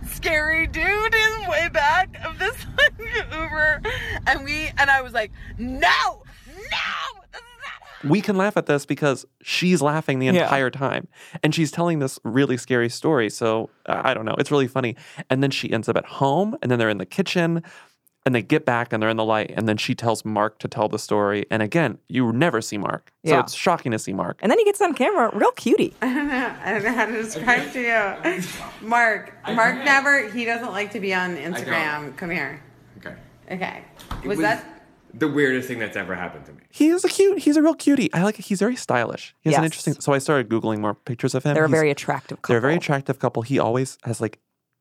scary 0.10 0.66
dude 0.68 0.86
in 1.14 1.50
way 1.50 1.70
back 1.72 2.16
of 2.26 2.40
this 2.40 2.66
like, 2.78 2.94
Uber. 3.32 3.82
And 4.26 4.44
we, 4.46 4.72
and 4.78 4.90
I 4.90 5.02
was 5.02 5.14
like, 5.14 5.32
no, 5.58 6.24
no. 6.48 8.10
we 8.10 8.22
can 8.22 8.36
laugh 8.38 8.56
at 8.58 8.66
this 8.66 8.86
because 8.86 9.26
she's 9.42 9.82
laughing 9.82 10.20
the 10.20 10.26
Yeah. 10.28 10.44
entire 10.44 10.70
time 10.70 11.08
and 11.44 11.54
she's 11.56 11.72
telling 11.72 12.00
this 12.00 12.20
really 12.26 12.58
scary 12.58 12.90
story 12.90 13.30
so 13.30 13.70
uh, 13.86 14.02
i 14.04 14.14
don't 14.14 14.26
know 14.26 14.36
it's 14.38 14.52
really 14.52 14.68
funny 14.68 14.98
and 15.30 15.42
then 15.42 15.52
she 15.52 15.72
ends 15.72 15.88
up 15.88 15.96
at 15.96 16.06
home 16.06 16.58
and 16.62 16.70
then 16.70 16.80
they're 16.80 16.90
in 16.90 16.98
the 16.98 17.06
kitchen 17.06 17.64
and 18.26 18.34
they 18.34 18.42
get 18.42 18.66
back 18.66 18.94
and 18.94 19.02
they're 19.04 19.10
in 19.10 19.18
the 19.18 19.26
light 19.26 19.52
and 19.56 19.68
then 19.68 19.76
she 19.78 19.94
tells 19.96 20.24
mark 20.24 20.58
to 20.60 20.68
tell 20.68 20.88
the 20.88 20.98
story 21.00 21.46
and 21.52 21.62
again 21.62 21.98
you 22.08 22.32
never 22.32 22.62
see 22.62 22.78
mark 22.78 23.12
so 23.26 23.32
Yeah. 23.34 23.40
it's 23.42 23.54
shocking 23.54 23.92
to 23.92 24.00
see 24.00 24.14
mark 24.14 24.40
And 24.42 24.50
then 24.52 24.58
he 24.60 24.66
gets 24.66 24.82
on 24.82 24.94
camera, 24.94 25.30
real 25.34 25.52
cutie. 25.52 25.94
I 26.02 26.14
don't 26.14 26.28
know. 26.28 26.56
I 26.64 26.72
don't 26.74 26.84
know 26.84 26.94
how 26.94 27.06
to 27.06 27.12
describe 27.12 27.72
to 27.74 27.82
you. 27.82 28.44
Mark. 28.88 29.34
Mark 29.54 29.76
never. 29.84 30.30
He 30.30 30.46
doesn't 30.46 30.72
like 30.72 30.92
to 30.92 31.00
be 31.00 31.14
on 31.14 31.36
Instagram. 31.38 32.16
Come 32.18 32.30
here. 32.30 32.62
Okay. 32.98 33.16
Okay. 33.52 33.84
It 34.24 34.28
Was 34.28 34.40
that? 34.40 34.70
the 35.16 35.28
weirdest 35.28 35.68
thing 35.68 35.78
that's 35.78 35.96
ever 35.96 36.16
happened 36.16 36.44
to 36.44 36.52
me? 36.54 36.64
he 36.72 36.88
is 36.90 37.06
a 37.06 37.08
cute 37.08 37.38
he's 37.38 37.56
a 37.56 37.62
real 37.62 37.76
cutie 37.76 38.12
i 38.16 38.24
like 38.24 38.40
it 38.40 38.46
he's 38.46 38.58
very 38.58 38.76
stylish 38.76 39.36
he 39.42 39.50
has 39.52 39.60
an 39.60 39.64
interesting 39.64 39.94
so 40.00 40.12
i 40.12 40.18
started 40.18 40.50
googling 40.50 40.80
more 40.80 40.96
pictures 40.96 41.36
of 41.36 41.44
him 41.44 41.54
They're 41.54 41.66
a 41.66 41.68
He's- 41.68 41.80
very 41.80 41.92
attractive 41.92 42.42
couple. 42.42 42.52
They're 42.54 42.58
a 42.58 42.62
very 42.62 42.76
attractive 42.78 43.20
couple. 43.20 43.44
He 43.44 43.60
always 43.60 44.00
has 44.06 44.20
like 44.20 44.40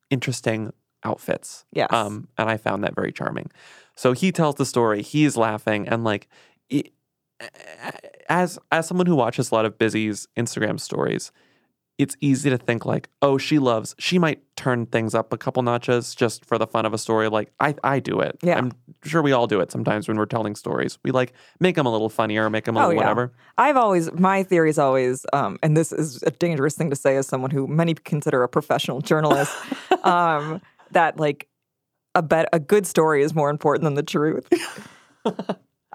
interesting 0.08 0.72
outfits. 1.04 1.64
Yes. 1.72 1.92
Um, 1.92 2.28
and 2.38 2.48
I 2.50 2.56
found 2.56 2.84
that 2.84 2.94
very 2.94 3.12
charming. 3.12 3.50
So 3.96 4.12
he 4.12 4.32
tells 4.32 4.54
the 4.56 4.66
story. 4.66 5.02
He's 5.02 5.36
laughing, 5.36 5.88
and 5.88 6.02
like, 6.04 6.28
it, 6.70 6.92
as 8.28 8.58
as 8.70 8.86
someone 8.86 9.06
who 9.06 9.16
watches 9.16 9.50
a 9.50 9.54
lot 9.54 9.64
of 9.64 9.78
Busy's 9.78 10.28
Instagram 10.36 10.78
stories, 10.80 11.32
it's 11.98 12.16
easy 12.20 12.48
to 12.50 12.56
think 12.58 12.86
like, 12.86 13.08
oh, 13.20 13.36
she 13.36 13.58
loves. 13.58 13.94
She 13.98 14.18
might 14.18 14.40
turn 14.56 14.86
things 14.86 15.14
up 15.14 15.32
a 15.32 15.36
couple 15.38 15.62
notches 15.62 16.14
just 16.14 16.44
for 16.44 16.56
the 16.56 16.66
fun 16.66 16.86
of 16.86 16.94
a 16.94 16.98
story. 16.98 17.28
Like 17.28 17.52
I 17.60 17.74
I 17.84 18.00
do 18.00 18.20
it. 18.20 18.38
Yeah. 18.42 18.56
I'm 18.58 18.72
sure 19.04 19.22
we 19.22 19.32
all 19.32 19.46
do 19.46 19.60
it 19.60 19.70
sometimes 19.70 20.08
when 20.08 20.16
we're 20.16 20.26
telling 20.26 20.54
stories. 20.56 20.98
We 21.04 21.10
like 21.10 21.32
make 21.60 21.74
them 21.74 21.86
a 21.86 21.92
little 21.92 22.08
funnier, 22.08 22.48
make 22.48 22.64
them 22.64 22.76
a 22.76 22.80
Oh, 22.80 22.82
little 22.88 22.94
yeah. 22.94 23.00
whatever. 23.08 23.32
I've 23.58 23.76
always, 23.76 24.10
my 24.12 24.42
theory 24.42 24.70
is 24.70 24.78
always, 24.78 25.26
um, 25.32 25.58
and 25.62 25.76
this 25.76 25.92
is 25.92 26.22
a 26.22 26.30
dangerous 26.30 26.74
thing 26.76 26.90
to 26.90 26.96
say 26.96 27.16
as 27.16 27.26
someone 27.26 27.50
who 27.50 27.66
many 27.66 27.94
consider 27.94 28.42
a 28.42 28.48
professional 28.48 29.00
journalist, 29.00 29.52
um, 30.04 30.62
that 30.92 31.18
like 31.20 31.48
a 32.14 32.22
bet 32.22 32.48
a 32.52 32.58
good 32.60 32.86
story 32.86 33.22
is 33.22 33.34
more 33.34 33.50
important 33.50 33.84
than 33.84 33.94
the 33.94 34.02
truth. 34.02 34.46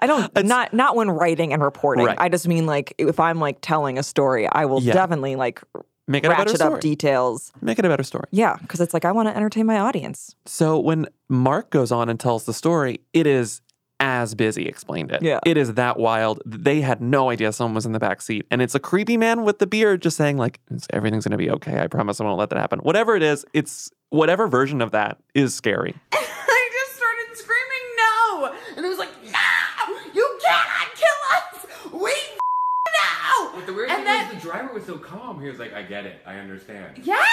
I 0.00 0.06
don't 0.06 0.32
not 0.44 0.72
not 0.72 0.96
when 0.96 1.10
writing 1.10 1.52
and 1.52 1.62
reporting. 1.62 2.06
Right. 2.06 2.18
I 2.20 2.28
just 2.28 2.46
mean 2.48 2.66
like 2.66 2.94
if 2.98 3.20
I'm 3.20 3.38
like 3.38 3.58
telling 3.60 3.98
a 3.98 4.02
story, 4.02 4.46
I 4.48 4.64
will 4.64 4.80
Yeah. 4.82 4.94
definitely 4.94 5.36
like 5.36 5.62
Make 6.06 6.24
it 6.24 6.28
a 6.28 6.30
better 6.30 6.42
ratchet 6.44 6.56
story. 6.56 6.74
up 6.74 6.80
details. 6.80 7.52
Make 7.60 7.78
it 7.78 7.84
a 7.84 7.88
better 7.88 8.02
story. 8.02 8.24
Yeah, 8.30 8.56
because 8.62 8.80
it's 8.80 8.94
like 8.94 9.04
I 9.04 9.12
want 9.12 9.28
to 9.28 9.36
entertain 9.36 9.66
my 9.66 9.78
audience. 9.78 10.34
So 10.46 10.78
when 10.78 11.06
Mark 11.28 11.68
goes 11.70 11.92
on 11.92 12.08
and 12.08 12.18
tells 12.18 12.44
the 12.44 12.54
story, 12.54 13.00
it 13.12 13.26
is 13.26 13.60
as 14.00 14.34
busy 14.34 14.66
explained 14.66 15.10
it. 15.10 15.20
Yeah. 15.22 15.40
It 15.44 15.56
is 15.58 15.74
that 15.74 15.98
wild. 15.98 16.40
They 16.46 16.80
had 16.80 17.02
no 17.02 17.30
idea 17.30 17.52
someone 17.52 17.74
was 17.74 17.84
in 17.84 17.92
the 17.92 17.98
back 17.98 18.22
seat. 18.22 18.46
And 18.50 18.62
it's 18.62 18.74
a 18.76 18.80
creepy 18.80 19.16
man 19.16 19.42
with 19.42 19.58
the 19.58 19.66
beard 19.66 20.00
just 20.02 20.16
saying, 20.16 20.36
like, 20.38 20.60
everything's 20.90 21.24
gonna 21.26 21.36
be 21.36 21.50
okay. 21.50 21.80
I 21.80 21.88
promise 21.88 22.20
I 22.20 22.24
won't 22.24 22.38
let 22.38 22.48
that 22.50 22.58
happen. 22.60 22.78
Whatever 22.78 23.16
it 23.16 23.22
is, 23.24 23.44
it's 23.52 23.90
whatever 24.10 24.46
version 24.48 24.80
of 24.80 24.90
that 24.92 25.18
is 25.34 25.54
scary. 25.54 25.94
I 26.12 26.70
just 26.72 26.96
started 26.96 27.36
screaming 27.36 27.86
no, 27.96 28.54
and 28.76 28.84
it 28.86 28.88
was 28.88 28.98
like, 28.98 29.10
no, 29.24 29.96
you 30.12 30.38
cannot 30.42 30.94
kill 30.94 31.20
us. 31.36 31.92
We 31.92 32.10
know. 32.12 33.52
But 33.54 33.66
the 33.66 33.72
weird 33.74 33.90
And 33.90 33.98
thing 33.98 34.04
then- 34.06 34.26
was 34.34 34.42
the 34.42 34.48
driver 34.48 34.72
was 34.74 34.84
so 34.86 34.98
calm. 34.98 35.40
He 35.40 35.48
was 35.48 35.58
like, 35.58 35.72
I 35.74 35.82
get 35.82 36.06
it. 36.06 36.20
I 36.26 36.36
understand. 36.36 37.00
Yes. 37.04 37.26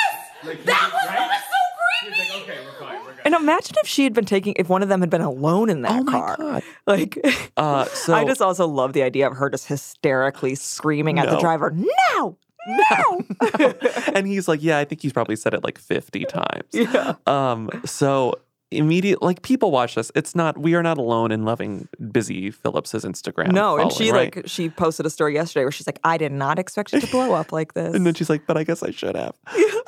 Like, 0.44 0.58
he 0.58 0.64
that 0.66 0.92
was- 0.94 0.94
was 0.94 1.10
right? 1.10 1.20
what 1.20 1.30
was 1.30 1.42
so 1.42 2.06
He 2.06 2.12
creepy. 2.12 2.20
was 2.22 2.30
like, 2.30 2.50
okay, 2.58 2.66
we're 2.66 2.80
fine. 2.88 3.06
We're 3.06 3.12
good. 3.14 3.22
And 3.26 3.34
imagine 3.36 3.76
if 3.82 3.88
she 3.88 4.04
had 4.04 4.14
been 4.14 4.26
taking, 4.26 4.54
if 4.58 4.70
one 4.70 4.84
of 4.84 4.90
them 4.90 5.02
had 5.02 5.10
been 5.10 5.22
alone 5.22 5.70
in 5.70 5.82
that 5.84 6.06
car. 6.08 6.36
God. 6.38 6.64
Like, 6.86 7.18
Uh, 7.58 7.86
so 7.94 8.14
I 8.14 8.26
just 8.26 8.42
also 8.42 8.68
love 8.68 8.94
the 8.94 9.02
idea 9.04 9.28
of 9.28 9.38
her 9.38 9.50
just 9.50 9.68
hysterically 9.68 10.56
screaming 10.56 11.20
at 11.20 11.30
the 11.30 11.38
driver, 11.40 11.72
no, 12.14 12.38
no. 12.68 13.22
and 14.14 14.28
he's 14.28 14.48
like, 14.48 14.62
yeah, 14.62 14.78
I 14.78 14.86
think 14.86 15.02
he's 15.02 15.14
probably 15.14 15.36
said 15.36 15.54
it 15.54 15.64
like 15.64 15.78
50 15.78 16.26
times. 16.30 16.70
Yeah. 16.72 17.16
Um, 17.26 17.70
so 17.86 18.36
immediate 18.72 19.22
like 19.22 19.42
people 19.42 19.72
watch 19.72 19.96
this. 19.96 20.12
It's 20.16 20.36
not 20.36 20.58
we 20.58 20.74
are 20.76 20.84
not 20.84 20.98
alone 20.98 21.32
in 21.32 21.46
loving 21.46 21.88
Busy 22.12 22.52
Philipps's 22.52 23.06
Instagram. 23.06 23.52
no, 23.52 23.78
and 23.78 23.92
she 23.92 24.12
right? 24.12 24.36
like, 24.36 24.48
she 24.48 24.70
posted 24.70 25.06
a 25.06 25.10
story 25.10 25.36
yesterday 25.36 25.64
where 25.64 25.72
she's 25.72 25.88
like, 25.88 26.00
I 26.04 26.18
did 26.18 26.32
not 26.32 26.60
expect 26.60 26.94
it 26.94 27.02
to 27.02 27.08
blow 27.08 27.34
up 27.34 27.52
like 27.52 27.74
this. 27.74 27.94
And 27.96 28.06
then 28.06 28.14
she's 28.16 28.30
like, 28.30 28.46
but 28.48 28.58
I 28.58 28.64
guess 28.64 28.84
I 28.84 28.92
should 28.92 29.16
have. 29.16 29.36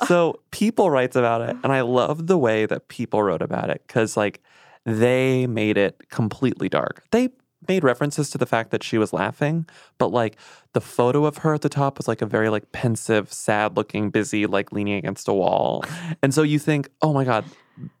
So 0.06 0.40
People 0.52 0.90
writes 0.90 1.16
about 1.16 1.42
it, 1.42 1.56
and 1.62 1.72
I 1.72 1.80
love 1.82 2.28
the 2.28 2.38
way 2.38 2.66
that 2.66 2.88
People 2.88 3.22
wrote 3.22 3.42
about 3.42 3.68
it 3.68 3.82
because 3.86 4.16
like 4.16 4.40
they 4.84 5.46
made 5.46 5.76
it 5.76 6.08
completely 6.08 6.68
dark. 6.68 7.02
They 7.10 7.28
made 7.68 7.84
references 7.84 8.30
to 8.30 8.38
the 8.38 8.46
fact 8.46 8.70
that 8.70 8.82
she 8.82 8.98
was 8.98 9.12
laughing, 9.12 9.66
but 9.98 10.08
like 10.08 10.36
the 10.72 10.80
photo 10.80 11.24
of 11.24 11.38
her 11.38 11.54
at 11.54 11.60
the 11.60 11.68
top 11.68 11.98
was 11.98 12.08
like 12.08 12.22
a 12.22 12.26
very 12.26 12.48
like 12.48 12.72
pensive, 12.72 13.32
sad 13.32 13.76
looking 13.76 14.10
busy, 14.10 14.46
like 14.46 14.72
leaning 14.72 14.94
against 14.94 15.28
a 15.28 15.32
wall. 15.32 15.84
And 16.22 16.34
so 16.34 16.42
you 16.42 16.58
think, 16.58 16.88
oh 17.02 17.12
my 17.12 17.24
God, 17.24 17.44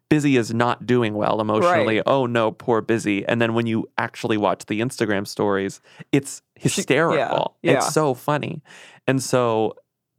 Busy 0.08 0.38
is 0.38 0.54
not 0.54 0.86
doing 0.86 1.14
well 1.14 1.38
emotionally. 1.38 1.96
Right. 1.96 2.02
Oh 2.06 2.24
no, 2.24 2.50
poor 2.50 2.80
Busy. 2.80 3.26
And 3.26 3.42
then 3.42 3.52
when 3.52 3.66
you 3.66 3.88
actually 3.98 4.38
watch 4.38 4.64
the 4.66 4.80
Instagram 4.80 5.26
stories, 5.26 5.82
it's 6.12 6.40
hysterical. 6.54 7.56
yeah. 7.62 7.74
It's 7.74 7.92
so 7.92 8.14
funny. 8.14 8.62
And 9.06 9.22
so, 9.22 9.76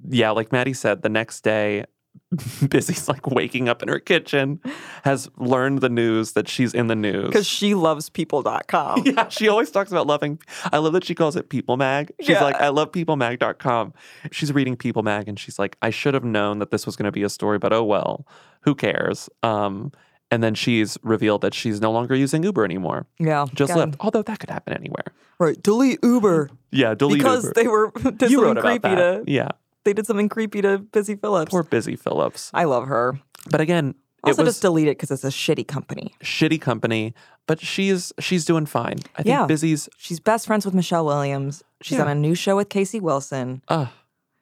yeah, 0.08 0.30
like 0.30 0.52
Maddie 0.52 0.74
said, 0.74 1.02
the 1.02 1.10
next 1.10 1.42
day, 1.42 1.86
Busy's 2.70 3.08
like 3.08 3.26
waking 3.28 3.68
up 3.70 3.82
in 3.82 3.90
her 3.90 4.00
kitchen, 4.00 4.60
has 5.04 5.30
learned 5.38 5.82
the 5.82 5.90
news 5.90 6.34
that 6.34 6.48
she's 6.48 6.74
in 6.74 6.88
the 6.88 6.96
news. 6.96 7.26
Because 7.28 7.48
she 7.48 7.74
loves 7.74 8.10
people.com. 8.10 9.04
Yeah, 9.06 9.28
she 9.30 9.48
always 9.48 9.72
talks 9.72 9.92
about 9.92 10.08
loving. 10.08 10.40
I 10.72 10.78
love 10.78 10.94
that 10.94 11.04
she 11.04 11.16
calls 11.16 11.36
it 11.36 11.50
People 11.50 11.78
Mag. 11.78 12.12
She's 12.20 12.30
Yeah. 12.30 12.44
like, 12.44 12.56
I 12.58 12.70
love 12.70 12.92
peoplemag.com. 12.92 13.94
She's 14.32 14.54
reading 14.54 14.76
People 14.76 15.04
Mag 15.04 15.28
and 15.28 15.40
she's 15.40 15.58
like, 15.60 15.78
I 15.82 15.90
should 15.90 16.14
have 16.14 16.24
known 16.24 16.60
that 16.60 16.72
this 16.72 16.86
was 16.86 16.96
going 16.96 17.06
to 17.06 17.12
be 17.12 17.24
a 17.24 17.30
story, 17.30 17.58
but 17.58 17.74
oh 17.74 17.84
well, 17.84 18.26
who 18.62 18.76
cares? 18.76 19.30
Um, 19.44 19.92
and 20.32 20.44
then 20.44 20.54
she's 20.54 20.98
revealed 21.02 21.42
that 21.42 21.56
she's 21.56 21.82
no 21.82 21.92
longer 21.92 22.14
using 22.16 22.44
Uber 22.44 22.64
anymore. 22.64 23.08
Yeah. 23.18 23.48
Just 23.54 23.76
left. 23.76 23.96
Although 24.00 24.22
that 24.22 24.38
could 24.40 24.52
happen 24.52 24.74
anywhere. 24.74 25.06
Right. 25.40 25.62
Delete 25.64 26.00
Uber. 26.04 26.52
Yeah, 26.72 26.94
delete 26.94 27.18
because 27.18 27.46
Uber. 27.46 27.54
they 27.56 27.68
were 27.68 27.92
you 28.30 28.42
wrote 28.44 28.58
about 28.58 28.64
creepy 28.82 28.96
that. 28.96 29.26
to 29.26 29.32
Yeah, 29.32 29.48
they 29.86 29.94
did 29.94 30.06
something 30.06 30.30
creepy 30.30 30.62
to 30.62 30.78
Busy 30.80 31.16
Philipps. 31.16 31.52
poor 31.52 31.64
Busy 31.64 31.96
Philipps. 31.96 32.52
I 32.54 32.66
love 32.66 32.88
her. 32.88 33.20
But 33.50 33.62
again, 33.62 33.96
Also, 34.24 34.42
it 34.42 34.46
was 34.46 34.56
just 34.56 34.62
delete 34.62 34.88
it 34.88 34.98
because 34.98 35.12
it's 35.12 35.24
a 35.24 35.28
shitty 35.30 35.68
company. 35.68 36.14
shitty 36.24 36.60
company. 36.62 37.14
But 37.48 37.60
she's 37.62 38.12
she's 38.20 38.46
doing 38.46 38.66
fine. 38.66 39.00
I 39.16 39.24
think 39.24 39.28
Yeah. 39.28 39.46
Busy's. 39.48 39.90
She's 39.98 40.20
best 40.20 40.46
friends 40.46 40.66
with 40.66 40.74
Michelle 40.76 41.06
Williams. 41.06 41.64
She's 41.82 41.98
Yeah. 41.98 42.04
on 42.06 42.10
a 42.10 42.16
new 42.16 42.36
show 42.36 42.58
with 42.58 42.70
Casey 42.70 43.00
Wilson. 43.00 43.62
Uh, 43.68 43.88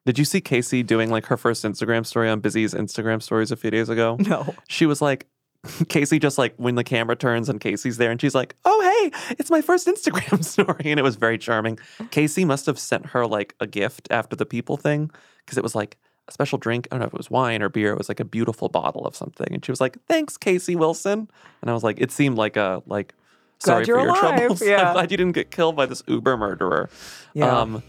did 0.06 0.18
you 0.20 0.26
see 0.26 0.42
Casey 0.42 0.84
doing 0.84 1.10
like 1.10 1.26
her 1.28 1.38
first 1.38 1.64
Instagram 1.64 2.06
story 2.06 2.30
on 2.30 2.40
Busy's 2.42 2.74
Instagram 2.74 3.22
stories 3.22 3.52
a 3.52 3.56
few 3.56 3.70
days 3.72 3.88
ago? 3.90 4.18
No. 4.28 4.56
She 4.68 4.86
was 4.86 5.02
like, 5.02 5.28
Casey 5.90 6.20
just 6.20 6.38
like 6.38 6.54
when 6.58 6.76
the 6.76 6.84
camera 6.84 7.16
turns 7.16 7.50
and 7.50 7.60
Casey's 7.60 7.98
there 7.98 8.12
and 8.12 8.20
she's 8.20 8.36
like, 8.36 8.56
oh, 8.66 8.82
hey, 9.12 9.36
it's 9.38 9.50
my 9.50 9.62
first 9.62 9.88
Instagram 9.88 10.44
story. 10.46 10.84
And 10.86 11.00
it 11.00 11.04
was 11.04 11.16
very 11.16 11.38
charming. 11.38 11.80
Casey 12.12 12.46
must 12.46 12.66
have 12.66 12.80
sent 12.80 13.08
her 13.08 13.26
like 13.26 13.56
a 13.60 13.68
gift 13.68 14.08
after 14.12 14.36
the 14.36 14.46
people 14.46 14.78
thing 14.78 15.12
because 15.46 15.58
it 15.58 15.64
was 15.64 15.76
like 15.76 15.98
a 16.28 16.32
special 16.32 16.58
drink. 16.58 16.88
I 16.92 16.96
don't 16.96 17.02
know 17.02 17.08
if 17.08 17.14
it 17.14 17.18
was 17.18 17.30
wine 17.32 17.62
or 17.62 17.70
beer. 17.70 17.92
It 17.92 17.98
was 17.98 18.10
like 18.10 18.20
a 18.20 18.26
beautiful 18.26 18.70
bottle 18.70 19.06
of 19.06 19.16
something. 19.16 19.48
And 19.54 19.64
she 19.64 19.72
was 19.72 19.82
like, 19.82 19.98
thanks, 20.08 20.38
Casey 20.38 20.76
Wilson. 20.76 21.30
And 21.62 21.70
I 21.70 21.74
was 21.74 21.84
like, 21.84 22.00
it 22.00 22.12
seemed 22.12 22.38
like 22.38 22.58
a, 22.58 22.82
like, 22.86 23.14
sorry 23.60 23.86
for 23.86 23.92
your 23.92 24.00
alive. 24.00 24.20
troubles. 24.20 24.62
Yeah. 24.66 24.88
I'm 24.90 24.94
glad 24.94 25.12
you 25.12 25.18
didn't 25.18 25.34
get 25.34 25.52
killed 25.52 25.76
by 25.76 25.86
this 25.86 26.04
Uber 26.08 26.38
murderer. 26.38 26.90
Yeah. 27.34 27.60
Um, 27.60 27.84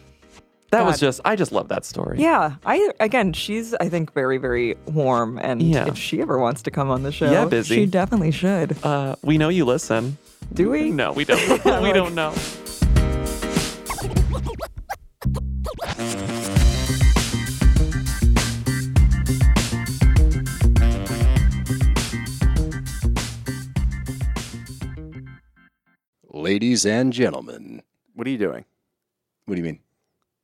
that 0.70 0.84
was 0.84 1.00
just, 1.00 1.20
I 1.24 1.34
just 1.36 1.50
love 1.52 1.68
that 1.68 1.84
story. 1.84 2.18
Yeah, 2.20 2.56
I 2.64 2.90
again, 3.00 3.32
she's 3.32 3.74
I 3.74 3.88
think 3.88 4.12
very 4.12 4.38
very 4.38 4.76
warm, 4.86 5.38
and 5.38 5.62
Yeah. 5.62 5.86
if 5.88 5.96
she 5.96 6.20
ever 6.20 6.38
wants 6.38 6.62
to 6.62 6.70
come 6.70 6.90
on 6.90 7.02
the 7.02 7.12
show, 7.12 7.30
Yeah, 7.30 7.46
Busy. 7.46 7.74
she 7.74 7.86
definitely 7.86 8.30
should. 8.32 8.76
Uh, 8.84 9.16
we 9.22 9.38
know 9.38 9.48
you 9.48 9.64
listen. 9.64 10.18
Do 10.52 10.70
we? 10.70 10.90
No, 10.90 11.12
we 11.12 11.24
don't. 11.24 11.40
we 11.64 11.70
Like- 11.70 11.94
don't 11.94 12.14
know. 12.14 12.34
Ladies 26.30 26.84
and 26.86 27.12
gentlemen, 27.12 27.82
What 28.14 28.26
are 28.26 28.30
you 28.30 28.38
doing? 28.38 28.64
what 29.46 29.54
do 29.54 29.60
you 29.60 29.64
mean? 29.64 29.80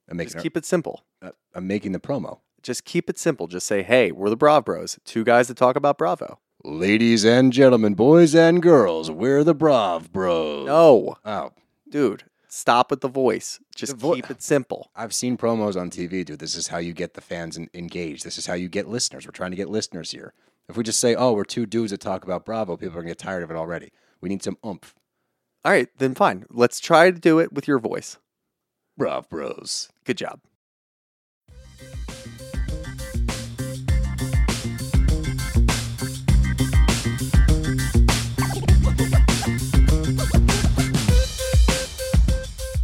I'm 0.09 0.16
making 0.16 0.32
Just 0.34 0.42
keep 0.42 0.57
it 0.57 0.64
simple. 0.64 1.05
uh, 1.22 1.30
I'm 1.55 1.66
making 1.66 1.92
the 1.92 2.00
promo. 2.00 2.40
Just 2.62 2.84
keep 2.84 3.09
it 3.11 3.18
simple. 3.18 3.46
Just 3.46 3.66
say, 3.66 3.82
hey, 3.82 4.11
we're 4.12 4.30
the 4.30 4.36
Brav 4.36 4.64
Bros, 4.64 4.98
two 5.05 5.24
guys 5.24 5.48
that 5.48 5.57
talk 5.57 5.76
about 5.76 5.98
Bravo. 5.98 6.38
Ladies 6.64 7.24
and 7.24 7.52
gentlemen, 7.52 7.94
boys 7.94 8.34
and 8.34 8.62
girls, 8.62 9.11
we're 9.11 9.44
the 9.44 9.55
Brav 9.55 10.11
Bros. 10.12 10.66
No, 10.66 11.16
Oh, 11.24 11.52
dude, 11.90 12.24
stop 12.48 12.90
with 12.90 13.02
the 13.02 13.09
voice. 13.09 13.61
Just 13.76 13.92
The 13.92 13.98
vo- 13.98 14.14
keep 14.14 14.30
it 14.30 14.40
simple. 14.42 14.90
I've 14.96 15.12
seen 15.14 15.36
promos 15.36 15.78
on 15.78 15.90
TV, 15.90 16.24
dude. 16.24 16.38
This 16.38 16.55
is 16.57 16.68
how 16.68 16.78
you 16.78 16.94
get 16.94 17.12
the 17.14 17.20
fans 17.20 17.59
en- 17.59 17.68
engaged. 17.74 18.24
This 18.24 18.38
is 18.38 18.46
how 18.46 18.55
you 18.55 18.68
get 18.70 18.88
listeners. 18.88 19.26
We're 19.26 19.32
trying 19.32 19.50
to 19.50 19.57
get 19.59 19.68
listeners 19.68 20.11
here. 20.12 20.32
If 20.66 20.78
we 20.78 20.82
just 20.84 21.00
say, 21.00 21.14
"Oh, 21.14 21.32
we're 21.34 21.44
two 21.44 21.66
dudes 21.66 21.90
that 21.90 22.00
talk 22.00 22.24
about 22.24 22.46
Bravo," 22.46 22.78
people 22.78 22.96
are 22.96 23.02
gonna 23.02 23.11
get 23.11 23.18
tired 23.18 23.42
of 23.42 23.50
it 23.50 23.57
already. 23.59 23.90
We 24.22 24.30
need 24.30 24.42
some 24.42 24.57
oomph. 24.64 24.94
All 25.66 25.72
right, 25.72 25.88
then 25.98 26.14
fine. 26.14 26.46
Let's 26.48 26.80
try 26.80 27.11
to 27.11 27.18
do 27.18 27.38
it 27.38 27.52
with 27.52 27.68
your 27.68 27.78
voice. 27.78 28.16
Brav 28.97 29.28
Bros. 29.28 29.88
Good 30.05 30.18
job. 30.18 30.40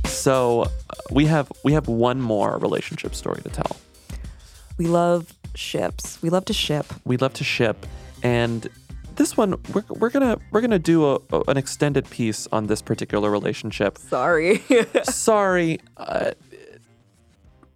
So 0.06 0.62
uh, 0.62 0.68
we 1.11 1.26
have 1.26 1.50
we 1.64 1.72
have 1.72 1.88
one 1.88 2.20
more 2.20 2.58
relationship 2.58 3.14
story 3.14 3.40
to 3.42 3.48
tell. 3.48 3.76
We 4.76 4.86
love 4.86 5.32
ships. 5.54 6.20
We 6.22 6.30
love 6.30 6.44
to 6.46 6.52
ship. 6.52 6.86
We 7.04 7.16
love 7.16 7.32
to 7.34 7.44
ship, 7.44 7.86
and 8.22 8.68
this 9.20 9.36
one 9.36 9.54
we're, 9.74 9.84
we're 9.90 10.08
gonna 10.08 10.38
we're 10.50 10.62
gonna 10.62 10.78
do 10.78 11.04
a, 11.04 11.18
a- 11.30 11.42
an 11.48 11.58
extended 11.58 12.08
piece 12.08 12.48
on 12.52 12.66
this 12.68 12.80
particular 12.80 13.30
relationship. 13.30 13.98
Sorry. 13.98 14.62
Sorry. 15.04 15.78
Uh, 15.98 16.30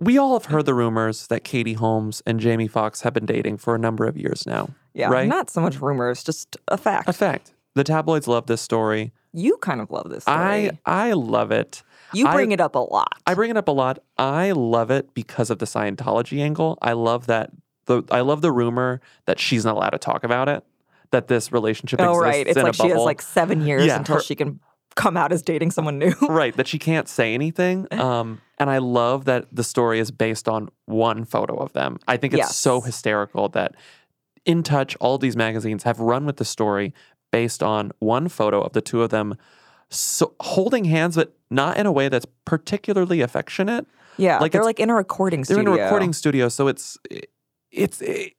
we 0.01 0.17
all 0.19 0.33
have 0.39 0.47
heard 0.47 0.65
the 0.67 0.75
rumors 0.75 1.27
that 1.29 1.45
Katie 1.45 1.75
Holmes 1.75 2.23
and 2.27 2.41
Jamie 2.41 2.67
Foxx 2.69 3.03
have 3.03 3.13
been 3.15 3.27
dating 3.27 3.59
for 3.59 3.75
a 3.75 3.79
number 3.79 4.07
of 4.07 4.17
years 4.17 4.47
now. 4.47 4.71
yeah, 4.95 5.09
right? 5.09 5.29
not 5.29 5.51
so 5.51 5.61
much 5.61 5.81
rumors, 5.81 6.25
just 6.25 6.57
a 6.69 6.77
fact. 6.77 7.09
a 7.09 7.13
fact. 7.13 7.53
The 7.75 7.85
tabloids 7.85 8.27
love 8.27 8.47
this 8.47 8.61
story. 8.63 9.13
You 9.33 9.57
kind 9.59 9.81
of 9.81 9.91
love 9.91 10.09
this 10.11 10.23
story. 10.25 10.39
I 10.39 10.79
I 10.87 11.13
love 11.13 11.51
it. 11.53 11.83
you 12.15 12.27
I- 12.27 12.33
bring 12.35 12.53
it 12.53 12.61
up 12.61 12.75
a 12.75 12.79
lot. 12.79 13.21
I 13.27 13.35
bring 13.35 13.51
it 13.51 13.57
up 13.57 13.69
a 13.69 13.73
lot. 13.73 13.99
I 14.17 14.53
love 14.53 14.91
it 14.91 15.13
because 15.13 15.51
of 15.51 15.59
the 15.59 15.67
Scientology 15.67 16.41
angle. 16.41 16.79
I 16.81 16.93
love 16.95 17.27
that 17.27 17.51
the 17.87 18.03
I 18.11 18.21
love 18.21 18.41
the 18.41 18.51
rumor 18.53 19.01
that 19.27 19.39
she's 19.39 19.65
not 19.65 19.77
allowed 19.77 19.91
to 19.91 19.99
talk 19.99 20.25
about 20.25 20.49
it. 20.49 20.65
That 21.15 21.29
this 21.29 21.53
relationship 21.53 22.01
exists. 22.01 22.17
oh 22.17 22.21
right, 22.21 22.47
it's 22.47 22.57
like 22.59 22.75
she 22.75 22.89
has 22.89 22.99
like 23.01 23.23
seven 23.23 23.65
years 23.67 23.87
Yeah, 23.87 23.97
until 23.99 24.17
her- 24.17 24.23
she 24.23 24.35
can 24.35 24.61
come 24.97 25.17
out 25.17 25.33
as 25.33 25.43
dating 25.43 25.71
someone 25.71 25.99
new. 25.99 26.13
right 26.29 26.57
that 26.57 26.67
she 26.69 26.79
can't 26.79 27.09
say 27.09 27.35
anything. 27.35 27.87
Um, 27.93 28.41
and 28.59 28.71
I 28.71 28.79
love 28.79 29.25
that 29.25 29.47
the 29.53 29.65
story 29.65 29.99
is 29.99 30.11
based 30.13 30.49
on 30.49 30.69
one 30.87 31.25
photo 31.25 31.57
of 31.57 31.73
them. 31.73 31.99
I 32.07 32.17
think 32.17 32.33
it's 32.35 32.39
Yes. 32.39 32.57
so 32.57 32.81
hysterical 32.81 33.49
that 33.51 33.75
In 34.45 34.63
Touch, 34.63 34.97
all 35.01 35.19
these 35.19 35.37
magazines 35.37 35.83
have 35.85 35.99
run 35.99 36.25
with 36.27 36.37
the 36.37 36.45
story 36.45 36.93
based 37.33 37.63
on 37.63 37.91
one 37.99 38.29
photo 38.29 38.61
of 38.61 38.73
the 38.73 38.81
two 38.81 39.03
of 39.03 39.11
them 39.11 39.37
so, 39.91 40.35
holding 40.41 40.85
hands, 40.85 41.15
but 41.17 41.37
not 41.51 41.77
in 41.77 41.87
a 41.87 41.93
way 41.93 42.09
that's 42.09 42.27
particularly 42.45 43.21
affectionate. 43.21 43.87
yeah, 44.17 44.39
Like 44.39 44.53
they're 44.53 44.65
like 44.65 44.81
in 44.81 44.91
a 44.91 44.95
recording 44.95 45.45
studio. 45.45 45.57
They're 45.63 45.73
studio. 45.73 45.75
in 45.75 45.81
a 45.81 45.85
recording 45.85 46.13
studio, 46.13 46.49
so 46.49 46.69
it's 46.69 46.99
it's 47.71 48.01
it, 48.01 48.33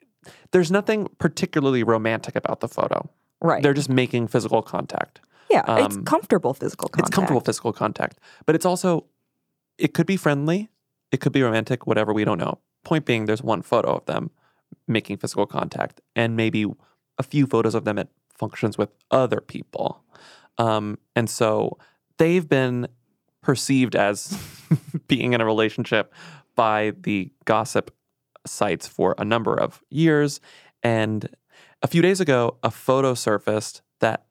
there's 0.51 0.71
nothing 0.71 1.07
particularly 1.19 1.83
romantic 1.83 2.35
about 2.35 2.59
the 2.59 2.67
photo. 2.67 3.09
Right. 3.41 3.61
They're 3.61 3.73
just 3.73 3.89
making 3.89 4.27
physical 4.27 4.61
contact. 4.61 5.21
Yeah, 5.49 5.63
it's 5.85 5.95
Um, 5.97 6.03
comfortable 6.05 6.53
physical 6.53 6.89
contact. 6.89 7.09
It's 7.09 7.15
comfortable 7.15 7.41
physical 7.41 7.71
contact, 7.73 8.19
but 8.45 8.55
it's 8.55 8.65
also 8.65 9.05
it 9.77 9.93
could 9.93 10.07
be 10.07 10.17
friendly, 10.17 10.69
it 11.11 11.19
could 11.19 11.33
be 11.33 11.41
romantic, 11.43 11.85
whatever 11.85 12.13
we 12.13 12.23
don't 12.23 12.37
know. 12.39 12.59
Point 12.83 13.05
being, 13.05 13.25
there's 13.25 13.43
one 13.43 13.61
photo 13.61 13.95
of 13.95 14.05
them 14.05 14.31
making 14.87 15.17
physical 15.17 15.45
contact, 15.45 16.01
and 16.15 16.35
maybe 16.35 16.65
a 17.17 17.23
few 17.23 17.45
photos 17.45 17.75
of 17.75 17.83
them 17.85 17.97
at 17.99 18.07
functions 18.29 18.77
with 18.77 18.89
other 19.11 19.39
people, 19.41 20.03
um, 20.57 20.97
and 21.15 21.29
so 21.29 21.77
they've 22.17 22.47
been 22.47 22.87
perceived 23.41 23.95
as 23.95 24.37
being 25.07 25.33
in 25.33 25.41
a 25.41 25.45
relationship 25.45 26.13
by 26.55 26.93
the 27.01 27.31
gossip 27.45 27.91
sites 28.45 28.87
for 28.87 29.15
a 29.17 29.25
number 29.25 29.59
of 29.59 29.81
years, 29.89 30.39
and 30.83 31.29
a 31.81 31.87
few 31.87 32.01
days 32.01 32.19
ago, 32.19 32.57
a 32.63 32.71
photo 32.71 33.13
surfaced 33.13 33.81
that, 33.99 34.25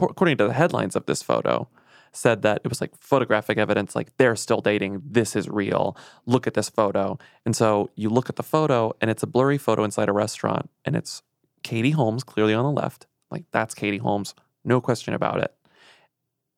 according 0.00 0.36
to 0.38 0.46
the 0.46 0.52
headlines 0.52 0.96
of 0.96 1.06
this 1.06 1.22
photo, 1.22 1.68
said 2.12 2.42
that 2.42 2.60
it 2.64 2.68
was 2.68 2.80
like 2.80 2.92
photographic 3.00 3.58
evidence, 3.58 3.96
like 3.96 4.16
they're 4.16 4.36
still 4.36 4.60
dating. 4.60 5.02
This 5.04 5.34
is 5.34 5.48
real. 5.48 5.96
Look 6.26 6.46
at 6.46 6.54
this 6.54 6.70
photo. 6.70 7.18
And 7.44 7.56
so 7.56 7.90
you 7.96 8.08
look 8.08 8.28
at 8.28 8.36
the 8.36 8.42
photo, 8.42 8.94
and 9.00 9.10
it's 9.10 9.22
a 9.22 9.26
blurry 9.26 9.58
photo 9.58 9.84
inside 9.84 10.08
a 10.08 10.12
restaurant, 10.12 10.70
and 10.84 10.94
it's 10.96 11.22
Katie 11.62 11.90
Holmes 11.90 12.24
clearly 12.24 12.54
on 12.54 12.64
the 12.64 12.70
left. 12.70 13.06
Like 13.30 13.44
that's 13.50 13.74
Katie 13.74 13.98
Holmes, 13.98 14.34
no 14.64 14.80
question 14.80 15.12
about 15.12 15.40
it. 15.40 15.52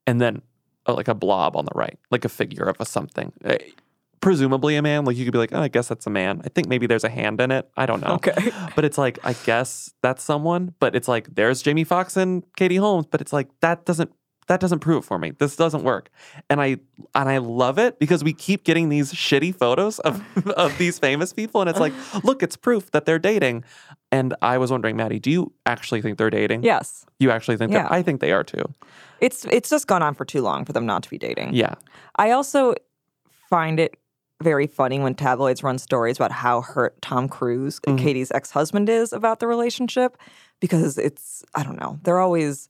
And 0.06 0.20
then 0.20 0.42
uh, 0.86 0.94
like 0.94 1.08
a 1.08 1.14
blob 1.14 1.56
on 1.56 1.64
the 1.64 1.72
right, 1.74 1.98
like 2.10 2.24
a 2.24 2.28
figure 2.28 2.64
of 2.64 2.76
a 2.78 2.84
something. 2.84 3.32
Presumably 4.20 4.76
a 4.76 4.82
man. 4.82 5.04
Like 5.04 5.16
you 5.16 5.24
could 5.24 5.32
be 5.32 5.38
like, 5.38 5.52
oh, 5.52 5.60
I 5.62 5.68
guess 5.68 5.88
that's 5.88 6.06
a 6.06 6.10
man. 6.10 6.40
I 6.44 6.48
think 6.48 6.68
maybe 6.68 6.86
there's 6.86 7.04
a 7.04 7.08
hand 7.08 7.40
in 7.40 7.50
it. 7.50 7.68
I 7.76 7.86
don't 7.86 8.00
know. 8.00 8.14
Okay. 8.14 8.34
But 8.74 8.84
it's 8.84 8.98
like, 8.98 9.18
I 9.24 9.34
guess 9.44 9.92
that's 10.02 10.22
someone. 10.22 10.74
But 10.80 10.94
it's 10.96 11.08
like, 11.08 11.34
there's 11.34 11.62
Jamie 11.62 11.84
Foxx 11.84 12.16
and 12.16 12.42
Katie 12.56 12.76
Holmes. 12.76 13.06
But 13.10 13.20
it's 13.20 13.32
like 13.32 13.48
that 13.60 13.84
doesn't 13.84 14.10
that 14.48 14.60
doesn't 14.60 14.78
prove 14.78 15.02
it 15.02 15.06
for 15.06 15.18
me. 15.18 15.32
This 15.32 15.56
doesn't 15.56 15.82
work. 15.82 16.08
And 16.48 16.60
I 16.60 16.76
and 17.14 17.28
I 17.28 17.38
love 17.38 17.78
it 17.78 17.98
because 17.98 18.22
we 18.22 18.32
keep 18.32 18.62
getting 18.64 18.88
these 18.90 19.12
shitty 19.12 19.54
photos 19.54 19.98
of 20.00 20.22
of 20.56 20.76
these 20.78 20.98
famous 20.98 21.32
people. 21.32 21.60
And 21.60 21.68
it's 21.70 21.80
like, 21.80 21.92
look, 22.24 22.42
it's 22.42 22.56
proof 22.56 22.90
that 22.92 23.06
they're 23.06 23.18
dating. 23.18 23.64
And 24.12 24.34
I 24.42 24.58
was 24.58 24.70
wondering, 24.70 24.96
Maddie, 24.96 25.18
do 25.18 25.30
you 25.30 25.52
actually 25.66 26.00
think 26.00 26.16
they're 26.18 26.30
dating? 26.30 26.62
Yes. 26.62 27.04
You 27.18 27.30
actually 27.32 27.56
think 27.56 27.72
Yeah. 27.72 27.82
that? 27.82 27.92
I 27.92 28.02
think 28.02 28.20
they 28.20 28.30
are 28.32 28.44
too. 28.44 28.64
It's 29.20 29.44
it's 29.46 29.68
just 29.68 29.86
gone 29.88 30.02
on 30.02 30.14
for 30.14 30.24
too 30.24 30.42
long 30.42 30.64
for 30.64 30.72
them 30.72 30.86
not 30.86 31.02
to 31.02 31.10
be 31.10 31.18
dating. 31.18 31.54
Yeah. 31.54 31.74
I 32.16 32.30
also 32.30 32.74
find 33.50 33.80
it 33.80 33.96
very 34.42 34.66
funny 34.66 34.98
when 34.98 35.14
tabloids 35.14 35.62
run 35.62 35.78
stories 35.78 36.16
about 36.16 36.32
how 36.32 36.60
hurt 36.60 37.00
Tom 37.02 37.28
Cruise, 37.28 37.80
Mhm. 37.80 37.98
Katie's 37.98 38.30
ex-husband, 38.32 38.88
is 38.88 39.12
about 39.12 39.40
the 39.40 39.46
relationship 39.46 40.16
because 40.60 40.98
it's 40.98 41.44
I 41.54 41.62
don't 41.62 41.80
know. 41.80 41.98
They're 42.02 42.20
always 42.20 42.68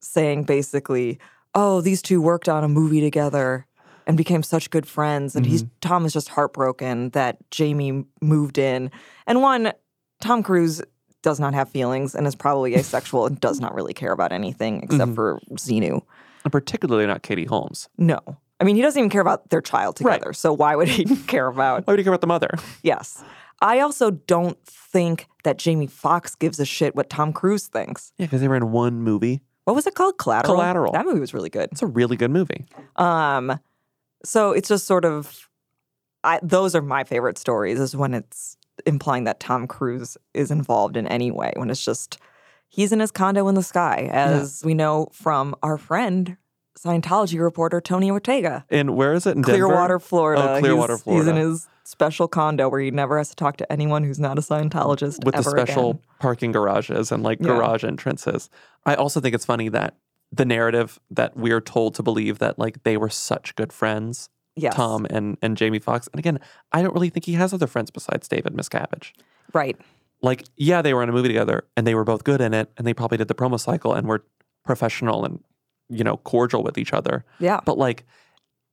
saying 0.00 0.44
basically, 0.44 1.18
"Oh, 1.54 1.80
these 1.80 2.02
two 2.02 2.20
worked 2.20 2.48
on 2.48 2.64
a 2.64 2.68
movie 2.68 3.00
together." 3.00 3.66
And 4.06 4.18
became 4.18 4.42
such 4.42 4.68
good 4.68 4.86
friends, 4.86 5.34
and 5.34 5.46
he's 5.46 5.64
Tom 5.80 6.04
is 6.04 6.12
just 6.12 6.28
heartbroken 6.28 7.08
that 7.10 7.38
Jamie 7.50 8.04
moved 8.20 8.58
in. 8.58 8.90
And 9.26 9.40
one, 9.40 9.72
Tom 10.20 10.42
Cruise 10.42 10.82
does 11.22 11.40
not 11.40 11.54
have 11.54 11.70
feelings 11.70 12.14
and 12.14 12.26
is 12.26 12.34
probably 12.34 12.74
asexual 12.74 13.24
and 13.24 13.40
does 13.40 13.60
not 13.60 13.74
really 13.74 13.94
care 13.94 14.12
about 14.12 14.30
anything 14.30 14.82
except 14.82 15.12
Mhm. 15.12 15.14
for 15.14 15.40
Xenu. 15.52 16.02
And 16.44 16.52
particularly 16.52 17.06
not 17.06 17.22
Katie 17.22 17.46
Holmes. 17.46 17.88
No. 17.96 18.18
I 18.60 18.64
mean, 18.64 18.76
he 18.76 18.82
doesn't 18.82 18.98
even 18.98 19.10
care 19.10 19.20
about 19.20 19.50
their 19.50 19.60
child 19.60 19.96
together. 19.96 20.26
Right. 20.26 20.36
So 20.36 20.52
why 20.52 20.76
would 20.76 20.88
he 20.88 21.04
care 21.26 21.46
about? 21.46 21.86
Why 21.86 21.92
would 21.92 21.98
he 21.98 22.04
care 22.04 22.12
about 22.12 22.20
the 22.20 22.26
mother? 22.26 22.50
Yes. 22.82 23.22
I 23.60 23.80
also 23.80 24.10
don't 24.10 24.62
think 24.66 25.26
that 25.44 25.58
Jamie 25.58 25.86
Foxx 25.86 26.34
gives 26.34 26.60
a 26.60 26.64
shit 26.64 26.94
what 26.94 27.08
Tom 27.10 27.32
Cruise 27.32 27.66
thinks. 27.66 28.12
Yeah, 28.18 28.26
because 28.26 28.40
they 28.40 28.48
were 28.48 28.56
in 28.56 28.72
one 28.72 29.00
movie. 29.00 29.40
What 29.64 29.74
was 29.74 29.86
it 29.86 29.94
called? 29.94 30.18
Collateral. 30.18 30.54
Collateral. 30.54 30.92
That 30.92 31.06
movie 31.06 31.20
was 31.20 31.32
really 31.32 31.50
good. 31.50 31.68
It's 31.72 31.82
a 31.82 31.86
really 31.86 32.16
good 32.16 32.30
movie. 32.30 32.66
Um, 32.96 33.58
so 34.24 34.52
it's 34.52 34.68
just 34.68 34.86
sort 34.86 35.04
of, 35.04 35.48
I, 36.22 36.38
those 36.42 36.74
are 36.74 36.82
my 36.82 37.04
favorite 37.04 37.38
stories. 37.38 37.80
Is 37.80 37.96
when 37.96 38.12
it's 38.14 38.56
implying 38.86 39.24
that 39.24 39.40
Tom 39.40 39.66
Cruise 39.66 40.16
is 40.34 40.50
involved 40.50 40.96
in 40.96 41.06
any 41.06 41.30
way. 41.30 41.52
When 41.56 41.70
it's 41.70 41.84
just 41.84 42.18
he's 42.68 42.92
in 42.92 43.00
his 43.00 43.10
condo 43.10 43.48
in 43.48 43.54
the 43.54 43.62
sky, 43.62 44.10
as 44.12 44.62
we 44.64 44.74
know 44.74 45.08
from 45.12 45.54
our 45.62 45.78
friend 45.78 46.36
Scientology 46.78 47.40
reporter 47.40 47.80
Tony 47.80 48.10
Ortega. 48.10 48.64
And 48.70 48.96
where 48.96 49.14
is 49.14 49.26
it? 49.26 49.36
In 49.36 49.42
Denver? 49.42 49.52
Clearwater, 49.66 49.96
oh, 49.96 49.98
Florida. 50.00 50.54
Oh, 50.56 50.60
Clearwater, 50.60 50.94
he's, 50.94 51.02
Florida. 51.02 51.32
He's 51.32 51.40
in 51.44 51.48
his 51.50 51.68
special 51.84 52.28
condo 52.28 52.68
where 52.68 52.80
he 52.80 52.90
never 52.90 53.18
has 53.18 53.28
to 53.30 53.36
talk 53.36 53.56
to 53.58 53.72
anyone 53.72 54.02
who's 54.04 54.18
not 54.18 54.38
a 54.38 54.42
Scientologist 54.42 55.24
with 55.24 55.34
the 55.34 55.42
special 55.42 55.90
again. 55.90 56.02
parking 56.18 56.52
garages 56.52 57.12
and 57.12 57.22
like 57.22 57.38
Yeah. 57.40 57.48
garage 57.48 57.84
entrances. 57.84 58.48
I 58.86 58.94
also 58.94 59.20
think 59.20 59.34
it's 59.34 59.44
funny 59.44 59.68
that 59.68 59.94
the 60.32 60.44
narrative 60.44 60.98
that 61.10 61.36
we're 61.36 61.60
told 61.60 61.94
to 61.94 62.02
believe 62.02 62.38
that 62.40 62.58
like 62.58 62.82
they 62.82 62.96
were 62.96 63.10
such 63.10 63.54
good 63.54 63.72
friends, 63.72 64.28
Yes. 64.56 64.74
Tom 64.74 65.06
and 65.10 65.36
and 65.42 65.56
Jamie 65.56 65.78
Foxx. 65.78 66.08
And 66.12 66.18
again, 66.18 66.40
I 66.72 66.82
don't 66.82 66.94
really 66.94 67.10
think 67.10 67.24
he 67.26 67.34
has 67.34 67.52
other 67.52 67.66
friends 67.66 67.90
besides 67.90 68.28
David 68.28 68.54
Miscavige. 68.54 69.12
Right. 69.52 69.76
Like, 70.22 70.44
yeah, 70.56 70.80
they 70.80 70.94
were 70.94 71.02
in 71.02 71.08
a 71.08 71.12
movie 71.12 71.28
together 71.28 71.64
and 71.76 71.86
they 71.86 71.94
were 71.94 72.04
both 72.04 72.24
good 72.24 72.40
in 72.40 72.54
it, 72.54 72.70
and 72.78 72.86
they 72.86 72.94
probably 72.94 73.18
did 73.18 73.28
the 73.28 73.34
promo 73.34 73.60
cycle 73.60 73.92
and 73.92 74.06
were 74.08 74.24
professional 74.64 75.24
and 75.24 75.40
you 75.94 76.04
know 76.04 76.18
cordial 76.18 76.62
with 76.62 76.78
each 76.78 76.92
other. 76.92 77.24
Yeah. 77.38 77.60
But 77.64 77.78
like, 77.78 78.04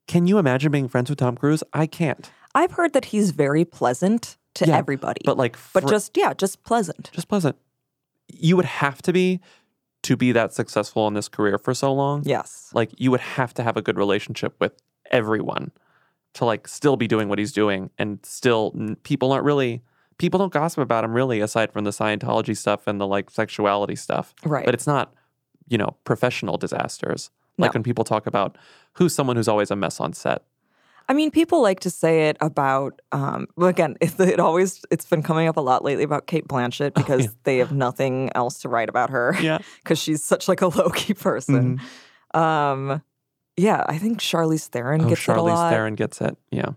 can 0.06 0.26
you 0.26 0.38
imagine 0.38 0.72
being 0.72 0.88
friends 0.88 1.10
with 1.10 1.18
Tom 1.18 1.36
Cruise? 1.36 1.62
I 1.72 1.86
can't. 1.86 2.30
I've 2.54 2.72
heard 2.72 2.92
that 2.92 3.06
he's 3.06 3.30
very 3.30 3.64
pleasant 3.64 4.36
to 4.54 4.66
Yeah, 4.66 4.76
everybody. 4.76 5.22
But 5.24 5.38
like, 5.38 5.56
but 5.72 5.88
just 5.88 6.16
yeah, 6.16 6.34
just 6.34 6.62
pleasant. 6.64 7.10
just 7.12 7.28
pleasant. 7.28 7.56
You 8.28 8.56
would 8.56 8.66
have 8.66 9.00
to 9.02 9.12
be 9.12 9.40
to 10.02 10.16
be 10.16 10.32
that 10.32 10.52
successful 10.52 11.06
in 11.06 11.14
this 11.14 11.28
career 11.28 11.58
for 11.58 11.74
so 11.74 11.92
long. 11.92 12.22
Yes. 12.24 12.70
Like 12.74 12.90
you 12.98 13.10
would 13.10 13.20
have 13.20 13.54
to 13.54 13.62
have 13.62 13.76
a 13.76 13.82
good 13.82 13.96
relationship 13.96 14.54
with 14.60 14.72
everyone 15.10 15.70
to 16.34 16.44
like 16.44 16.66
still 16.66 16.96
be 16.96 17.06
doing 17.06 17.28
what 17.28 17.38
he's 17.38 17.52
doing 17.52 17.90
and 17.98 18.18
still 18.24 18.74
people 19.04 19.32
aren't 19.32 19.44
really 19.44 19.82
people 20.18 20.38
don't 20.38 20.52
gossip 20.52 20.78
about 20.82 21.04
him 21.04 21.12
really 21.12 21.40
aside 21.40 21.72
from 21.72 21.84
the 21.84 21.90
Scientology 21.90 22.56
stuff 22.56 22.86
and 22.86 23.00
the 23.00 23.06
like 23.06 23.30
sexuality 23.30 23.96
stuff. 23.96 24.34
Right. 24.44 24.64
But 24.64 24.74
it's 24.74 24.86
not, 24.86 25.12
you 25.68 25.78
know, 25.78 25.96
professional 26.04 26.56
disasters. 26.56 27.30
Like 27.58 27.72
No. 27.72 27.78
when 27.78 27.82
people 27.82 28.04
talk 28.04 28.26
about 28.26 28.56
who's 28.94 29.14
someone 29.14 29.36
who's 29.36 29.48
always 29.48 29.70
a 29.70 29.76
mess 29.76 30.00
on 30.00 30.12
set. 30.12 30.42
I 31.08 31.14
mean, 31.14 31.30
people 31.30 31.60
like 31.60 31.80
to 31.80 31.90
say 31.90 32.28
it 32.28 32.36
about. 32.40 33.00
Um, 33.10 33.48
again, 33.60 33.96
it, 34.00 34.18
it 34.18 34.40
always 34.40 34.84
it's 34.90 35.04
been 35.04 35.22
coming 35.22 35.48
up 35.48 35.56
a 35.56 35.60
lot 35.60 35.84
lately 35.84 36.04
about 36.04 36.26
Cate 36.26 36.46
Blanchett 36.48 36.94
because 36.94 37.28
they 37.44 37.58
have 37.58 37.72
nothing 37.72 38.30
else 38.34 38.60
to 38.60 38.68
write 38.68 38.88
about 38.88 39.10
her. 39.10 39.36
Yeah. 39.40 39.58
because 39.82 39.98
she's 39.98 40.24
such 40.24 40.48
like 40.48 40.62
a 40.62 40.68
low 40.68 40.90
key 40.90 41.14
person. 41.14 41.80
Um, 42.34 43.02
yeah, 43.56 43.84
I 43.86 43.98
think 43.98 44.18
Charlize 44.18 44.68
Theron 44.68 45.02
oh, 45.02 45.08
gets 45.08 45.28
it 45.28 45.32
a 45.32 45.34
Charlize 45.34 45.54
lot. 45.54 45.70
Theron 45.70 45.94
gets 45.94 46.20
it. 46.20 46.36
Yeah. 46.50 46.70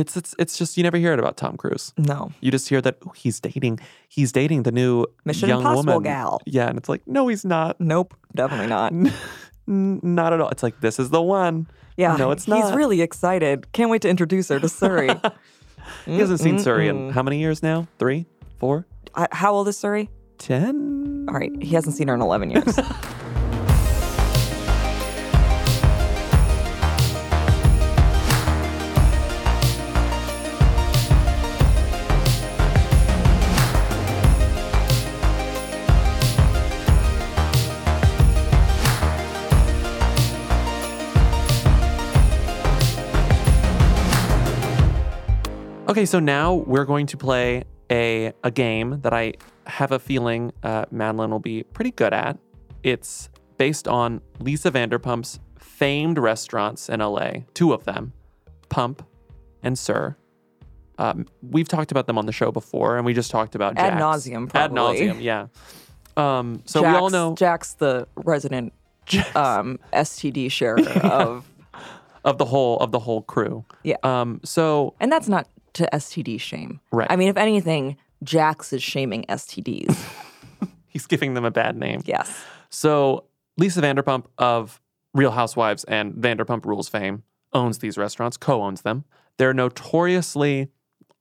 It's 0.00 0.16
it's 0.16 0.34
it's 0.38 0.58
just 0.58 0.76
you 0.76 0.82
never 0.82 0.96
hear 0.96 1.12
it 1.12 1.18
about 1.18 1.36
Tom 1.36 1.56
Cruise. 1.56 1.92
No. 1.96 2.32
You 2.40 2.50
just 2.50 2.68
hear 2.68 2.80
that 2.80 2.96
"Ooh, 3.06 3.12
he's 3.14 3.38
dating 3.40 3.78
he's 4.08 4.32
dating 4.32 4.62
the 4.64 4.72
new 4.72 5.06
Mission 5.24 5.48
young 5.48 5.60
Impossible 5.60 5.94
woman. 5.94 6.02
gal. 6.10 6.40
Yeah, 6.46 6.68
and 6.68 6.76
it's 6.78 6.88
like, 6.88 7.02
no, 7.06 7.28
he's 7.28 7.44
not. 7.44 7.80
Nope, 7.80 8.14
definitely 8.34 8.66
not. 8.68 8.92
Not 9.66 10.32
at 10.32 10.40
all. 10.40 10.48
It's 10.48 10.64
like 10.64 10.80
this 10.80 10.98
is 10.98 11.10
the 11.10 11.22
one. 11.22 11.68
Yeah, 11.96 12.16
No, 12.16 12.32
it's 12.32 12.48
not. 12.48 12.64
He's 12.64 12.74
really 12.74 13.02
excited. 13.02 13.70
Can't 13.72 13.88
wait 13.88 14.02
to 14.02 14.08
introduce 14.08 14.48
her 14.48 14.58
to 14.58 14.66
Suri. 14.66 15.14
He 16.06 16.18
hasn't 16.18 16.40
seen 16.40 16.56
Suri 16.56 16.88
in 16.88 17.10
how 17.10 17.22
many 17.22 17.38
years 17.40 17.62
now? 17.62 17.86
Three? 17.98 18.26
Four? 18.58 18.86
I, 19.14 19.26
how 19.32 19.52
old 19.54 19.66
is 19.68 19.76
Suri? 19.76 20.08
Ten? 20.38 21.26
All 21.28 21.34
right, 21.34 21.50
he 21.62 21.74
hasn't 21.74 21.96
seen 21.96 22.08
her 22.08 22.14
in 22.14 22.20
eleven 22.20 22.50
years. 22.50 22.78
Okay, 45.90 46.06
so 46.06 46.20
now 46.20 46.54
we're 46.54 46.84
going 46.84 47.06
to 47.06 47.16
play 47.16 47.64
a 47.90 48.32
a 48.44 48.50
game 48.52 49.00
that 49.00 49.12
I 49.12 49.32
have 49.66 49.90
a 49.90 49.98
feeling 49.98 50.52
uh, 50.62 50.84
Madeleine 50.92 51.32
will 51.32 51.40
be 51.40 51.64
pretty 51.64 51.90
good 51.90 52.12
at. 52.12 52.38
It's 52.84 53.28
based 53.58 53.88
on 53.88 54.20
Lisa 54.38 54.70
Vanderpump's 54.70 55.40
famed 55.58 56.16
restaurants 56.16 56.88
in 56.88 57.00
LA, 57.00 57.30
two 57.54 57.72
of 57.72 57.86
them, 57.86 58.12
Pump 58.68 59.04
and 59.64 59.76
SUR. 59.76 60.16
Um, 60.98 61.26
we've 61.42 61.66
talked 61.66 61.90
about 61.90 62.06
them 62.06 62.18
on 62.18 62.26
the 62.26 62.32
show 62.32 62.52
before, 62.52 62.96
and 62.96 63.04
we 63.04 63.12
just 63.12 63.32
talked 63.32 63.56
about 63.56 63.76
Ad 63.76 63.94
Jax. 63.94 63.98
nauseam, 63.98 64.48
Ad 64.54 64.70
nauseum, 64.70 65.20
yeah. 65.20 65.48
Um, 66.16 66.62
so 66.66 66.82
we 66.82 66.86
Jax, 66.86 67.00
all 67.00 67.10
know 67.10 67.34
Jax 67.34 67.74
the 67.74 68.06
resident 68.14 68.72
um, 69.34 69.80
STD 69.92 70.52
sharer 70.52 70.88
of, 71.02 71.50
of 72.24 72.38
the 72.38 72.44
whole 72.44 72.78
of 72.78 72.92
the 72.92 73.00
whole 73.00 73.22
crew. 73.22 73.64
Yeah. 73.82 73.96
Um, 74.04 74.40
so 74.44 74.94
and 75.00 75.10
that's 75.10 75.26
not 75.26 75.48
to 75.74 75.88
STD 75.92 76.40
shame. 76.40 76.80
Right. 76.92 77.06
I 77.10 77.16
mean, 77.16 77.28
if 77.28 77.36
anything, 77.36 77.96
Jax 78.22 78.72
is 78.72 78.82
shaming 78.82 79.24
STDs. 79.28 79.96
he's 80.86 81.06
giving 81.06 81.34
them 81.34 81.44
a 81.44 81.50
bad 81.50 81.76
name. 81.76 82.02
yes. 82.04 82.44
So 82.70 83.24
Lisa 83.56 83.80
Vanderpump 83.80 84.26
of 84.38 84.80
Real 85.14 85.32
Housewives 85.32 85.84
and 85.84 86.14
Vanderpump 86.14 86.64
Rules 86.64 86.88
fame 86.88 87.24
owns 87.52 87.78
these 87.78 87.98
restaurants, 87.98 88.36
co-owns 88.36 88.82
them. 88.82 89.04
They're 89.38 89.54
notoriously 89.54 90.68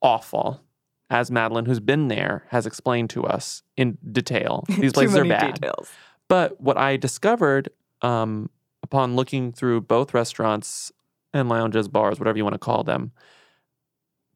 awful, 0.02 0.62
as 1.10 1.32
Madeleine, 1.32 1.66
who's 1.66 1.80
been 1.80 2.08
there, 2.08 2.46
has 2.50 2.66
explained 2.66 3.10
to 3.12 3.24
us 3.24 3.64
in 3.78 3.98
detail. 4.12 4.64
These 4.80 4.94
places 4.94 5.18
are 5.18 5.26
bad. 5.26 5.56
details. 5.56 5.90
But 6.28 6.62
what 6.62 6.78
I 6.78 6.98
discovered 6.98 7.70
um, 8.02 8.50
upon 8.84 9.16
looking 9.16 9.52
through 9.52 9.82
both 9.82 10.14
restaurants 10.14 10.92
and 11.34 11.50
lounges, 11.50 11.88
bars, 11.88 12.20
whatever 12.20 12.38
you 12.38 12.44
want 12.44 12.54
to 12.54 12.60
call 12.60 12.84
them, 12.84 13.12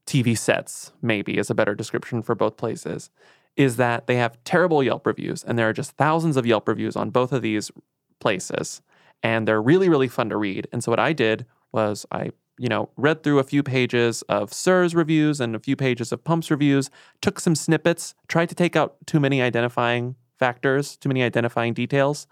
TV 0.06 0.38
sets, 0.38 0.92
maybe 1.02 1.38
is 1.38 1.50
a 1.50 1.56
better 1.56 1.76
description 1.76 2.22
for 2.22 2.36
both 2.36 2.58
places, 2.58 3.10
is 3.56 3.78
that 3.78 4.08
they 4.08 4.16
have 4.16 4.44
terrible 4.44 4.84
Yelp 4.84 5.06
reviews, 5.06 5.44
and 5.44 5.58
there 5.58 5.70
are 5.70 5.74
just 5.74 5.92
thousands 5.92 6.38
of 6.38 6.46
Yelp 6.46 6.68
reviews 6.68 6.96
on 6.96 7.10
both 7.10 7.32
of 7.32 7.42
these 7.42 7.72
places, 8.20 8.82
and 9.22 9.48
they're 9.48 9.62
really, 9.62 9.90
really 9.90 10.08
fun 10.08 10.30
to 10.30 10.38
read. 10.38 10.68
And 10.72 10.84
so 10.84 10.92
what 10.92 11.00
I 11.00 11.14
did 11.14 11.46
was 11.72 12.06
I, 12.12 12.32
you 12.58 12.70
know, 12.70 12.90
read 12.98 13.24
through 13.24 13.40
a 13.40 13.44
few 13.44 13.64
pages 13.64 14.22
of 14.24 14.54
SUR's 14.54 14.94
reviews 14.96 15.40
and 15.40 15.56
a 15.56 15.60
few 15.60 15.76
pages 15.76 16.12
of 16.12 16.24
Pump's 16.24 16.52
reviews, 16.52 16.90
took 17.22 17.40
some 17.40 17.56
snippets, 17.56 18.16
tried 18.28 18.50
to 18.50 18.56
take 18.56 18.76
out 18.76 18.96
too 19.06 19.20
many 19.20 19.42
identifying 19.42 20.16
factors, 20.38 20.98
too 20.98 21.10
many 21.10 21.24
identifying 21.24 21.74
details. 21.74 22.28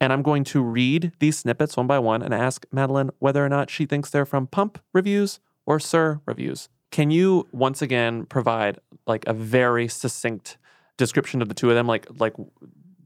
And 0.00 0.12
I'm 0.12 0.22
going 0.22 0.44
to 0.44 0.62
read 0.62 1.12
these 1.20 1.38
snippets 1.38 1.76
one 1.76 1.86
by 1.86 1.98
one 1.98 2.22
and 2.22 2.34
ask 2.34 2.66
Madeleine 2.70 3.10
whether 3.18 3.44
or 3.44 3.48
not 3.48 3.70
she 3.70 3.86
thinks 3.86 4.10
they're 4.10 4.26
from 4.26 4.46
Pump 4.46 4.78
reviews 4.92 5.40
or 5.64 5.80
SUR 5.80 6.20
reviews. 6.26 6.68
Can 6.96 7.10
you 7.10 7.46
once 7.52 7.82
again 7.82 8.24
provide 8.24 8.78
like 9.06 9.26
a 9.26 9.34
very 9.34 9.86
succinct 9.86 10.56
description 10.96 11.42
of 11.42 11.48
the 11.50 11.54
two 11.54 11.68
of 11.68 11.74
them, 11.74 11.86
like 11.86 12.06
like 12.18 12.32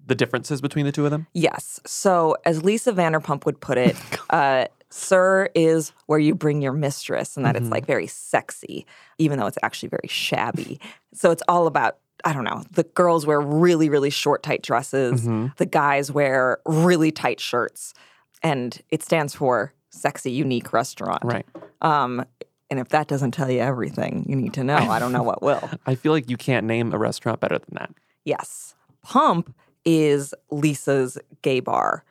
the 0.06 0.14
differences 0.14 0.60
between 0.60 0.86
the 0.86 0.92
two 0.92 1.04
of 1.06 1.10
them? 1.10 1.26
Yes. 1.34 1.80
So, 1.84 2.36
as 2.44 2.62
Lisa 2.62 2.92
Vanderpump 2.92 3.44
would 3.46 3.60
put 3.60 3.78
it, 3.78 3.96
uh, 4.30 4.66
SUR 4.90 5.50
is 5.56 5.90
where 6.06 6.20
you 6.20 6.36
bring 6.36 6.62
your 6.62 6.72
mistress, 6.72 7.36
and 7.36 7.44
that 7.44 7.56
it's 7.56 7.66
Mhm. 7.66 7.72
like 7.72 7.84
very 7.84 8.06
sexy, 8.06 8.86
even 9.18 9.40
though 9.40 9.46
it's 9.48 9.58
actually 9.64 9.88
very 9.88 10.06
shabby. 10.06 10.78
So, 11.12 11.32
it's 11.32 11.42
all 11.48 11.66
about, 11.66 11.98
I 12.24 12.32
don't 12.32 12.44
know, 12.44 12.62
the 12.70 12.84
girls 12.84 13.26
wear 13.26 13.40
really, 13.40 13.88
really 13.88 14.10
short, 14.10 14.44
tight 14.44 14.62
dresses, 14.62 15.26
Mhm. 15.26 15.56
the 15.56 15.66
guys 15.66 16.12
wear 16.12 16.58
really 16.64 17.10
tight 17.10 17.40
shirts, 17.40 17.92
and 18.40 18.80
it 18.90 19.02
stands 19.02 19.34
for 19.34 19.72
sexy, 19.90 20.30
unique 20.30 20.72
restaurant. 20.72 21.24
Right. 21.24 21.46
Um, 21.82 22.24
and 22.70 22.78
if 22.78 22.88
that 22.90 23.08
doesn't 23.08 23.32
tell 23.32 23.50
you 23.50 23.60
everything 23.60 24.24
you 24.28 24.36
need 24.36 24.54
to 24.54 24.64
know, 24.64 24.76
I 24.76 24.98
don't 24.98 25.12
know 25.12 25.22
what 25.22 25.42
will. 25.42 25.68
I 25.86 25.94
feel 25.94 26.12
like 26.12 26.30
you 26.30 26.36
can't 26.36 26.66
name 26.66 26.92
a 26.92 26.98
restaurant 26.98 27.40
better 27.40 27.58
than 27.58 27.74
that. 27.74 27.90
Yes. 28.24 28.74
Pump 29.02 29.54
is 29.84 30.34
Lisa's 30.50 31.18
gay 31.42 31.60
bar. 31.60 32.04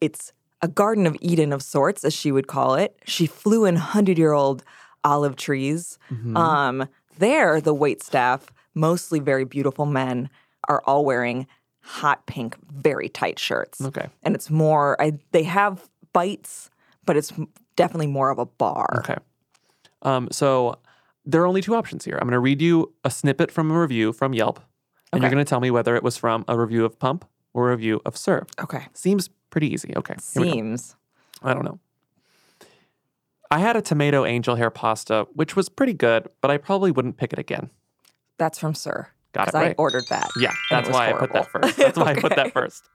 It's 0.00 0.32
a 0.62 0.68
Garden 0.68 1.06
of 1.06 1.16
Eden 1.20 1.52
of 1.52 1.62
sorts, 1.62 2.04
as 2.04 2.14
she 2.14 2.32
would 2.32 2.46
call 2.46 2.74
it. 2.74 2.96
She 3.04 3.26
flew 3.26 3.64
in 3.64 3.74
100 3.74 4.16
year 4.16 4.32
old 4.32 4.64
olive 5.04 5.36
trees. 5.36 5.98
Mhm. 6.10 6.36
Um, 6.36 6.88
there, 7.18 7.60
the 7.60 7.74
wait 7.74 8.02
staff, 8.02 8.46
mostly 8.74 9.20
very 9.20 9.44
beautiful 9.44 9.86
men, 9.86 10.30
are 10.68 10.82
all 10.86 11.04
wearing 11.04 11.46
hot 11.80 12.26
pink, 12.26 12.56
very 12.72 13.08
tight 13.08 13.38
shirts. 13.38 13.80
Okay. 13.80 14.08
And 14.22 14.34
it's 14.34 14.50
more, 14.50 15.00
I, 15.00 15.18
they 15.32 15.44
have 15.44 15.88
bites, 16.12 16.70
but 17.04 17.16
it's 17.16 17.32
definitely 17.76 18.08
more 18.08 18.30
of 18.30 18.38
a 18.38 18.46
bar. 18.46 18.86
Okay. 18.98 19.16
Um, 20.02 20.28
so 20.30 20.78
there 21.24 21.42
are 21.42 21.46
only 21.46 21.60
two 21.62 21.74
options 21.74 22.04
here. 22.04 22.16
I'm 22.20 22.26
going 22.26 22.32
to 22.32 22.38
read 22.38 22.60
you 22.62 22.92
a 23.04 23.10
snippet 23.10 23.50
from 23.50 23.70
a 23.70 23.80
review 23.80 24.12
from 24.12 24.32
Yelp, 24.34 24.60
and 25.12 25.22
you're 25.22 25.30
going 25.30 25.44
to 25.44 25.48
tell 25.48 25.60
me 25.60 25.70
whether 25.70 25.96
it 25.96 26.02
was 26.02 26.16
from 26.16 26.44
a 26.48 26.58
review 26.58 26.84
of 26.84 26.98
Pump 26.98 27.24
or 27.54 27.68
a 27.68 27.70
review 27.72 28.00
of 28.04 28.16
SUR. 28.16 28.46
Okay. 28.60 28.86
Seems 28.92 29.28
pretty 29.50 29.72
easy. 29.72 29.92
Okay. 29.96 30.14
here 30.34 30.42
we 30.42 30.48
go. 30.48 30.52
Seems. 30.54 30.96
I 31.42 31.54
don't 31.54 31.64
know. 31.64 31.78
I 33.50 33.58
had 33.60 33.76
a 33.76 33.82
tomato 33.82 34.24
angel 34.24 34.56
hair 34.56 34.70
pasta, 34.70 35.26
which 35.34 35.54
was 35.56 35.68
pretty 35.68 35.94
good, 35.94 36.28
but 36.40 36.50
I 36.50 36.58
probably 36.58 36.90
wouldn't 36.90 37.16
pick 37.16 37.32
it 37.32 37.38
again. 37.38 37.70
That's 38.38 38.58
from 38.58 38.74
SUR. 38.74 39.12
Got 39.32 39.48
it 39.48 39.52
'Cause 39.52 39.62
I 39.62 39.74
ordered 39.78 40.04
that. 40.08 40.28
Yeah, 40.38 40.52
that's 40.70 40.88
why 40.88 41.10
I 41.10 41.12
put 41.12 41.32
that 41.32 41.48
first. 41.50 41.76
That's 41.76 41.96
why 41.98 42.10
I 42.12 42.14
put 42.20 42.34
that 42.36 42.52
first. 42.54 42.88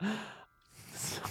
So. 0.93 1.21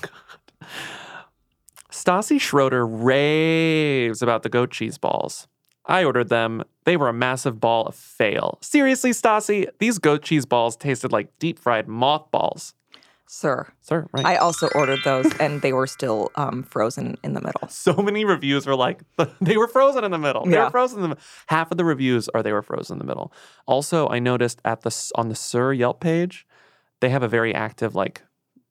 Stassi 1.90 2.40
Schroeder 2.40 2.86
raves 2.86 4.22
about 4.22 4.42
the 4.42 4.48
goat 4.48 4.70
cheese 4.70 4.96
balls. 4.98 5.46
I 5.86 6.04
ordered 6.04 6.28
them. 6.28 6.62
They 6.84 6.96
were 6.96 7.08
a 7.08 7.12
massive 7.12 7.60
ball 7.60 7.86
of 7.86 7.94
fail. 7.94 8.58
Seriously, 8.62 9.10
Stassi, 9.10 9.68
these 9.78 9.98
goat 9.98 10.22
cheese 10.22 10.46
balls 10.46 10.76
tasted 10.76 11.12
like 11.12 11.36
deep 11.38 11.58
fried 11.58 11.88
mothballs. 11.88 12.74
SUR. 13.26 13.72
SUR, 13.80 14.08
right. 14.12 14.26
I 14.26 14.36
also 14.36 14.66
ordered 14.74 14.98
those 15.04 15.26
and 15.38 15.62
they 15.62 15.72
were 15.72 15.86
still 15.86 16.32
um, 16.34 16.64
frozen 16.64 17.16
in 17.22 17.32
the 17.34 17.40
middle. 17.40 17.68
so 17.68 17.94
many 17.94 18.24
reviews 18.24 18.66
were 18.66 18.74
like 18.74 19.02
they 19.40 19.56
were 19.56 19.68
frozen 19.68 20.02
in 20.02 20.10
the 20.10 20.18
middle. 20.18 20.44
They 20.44 20.52
Yeah. 20.56 20.64
were 20.64 20.70
frozen 20.70 20.98
in 20.98 21.02
the 21.02 21.08
middle. 21.10 21.22
Half 21.46 21.70
of 21.70 21.76
the 21.76 21.84
reviews 21.84 22.28
are 22.30 22.42
they 22.42 22.52
were 22.52 22.62
frozen 22.62 22.94
in 22.96 22.98
the 22.98 23.04
middle. 23.04 23.32
Also, 23.66 24.08
I 24.08 24.18
noticed 24.18 24.60
at 24.64 24.80
the 24.82 25.12
on 25.14 25.28
the 25.28 25.36
SUR 25.36 25.72
Yelp 25.72 26.00
page, 26.00 26.44
they 27.00 27.08
have 27.10 27.22
a 27.22 27.28
very 27.28 27.54
active 27.54 27.94
like 27.94 28.22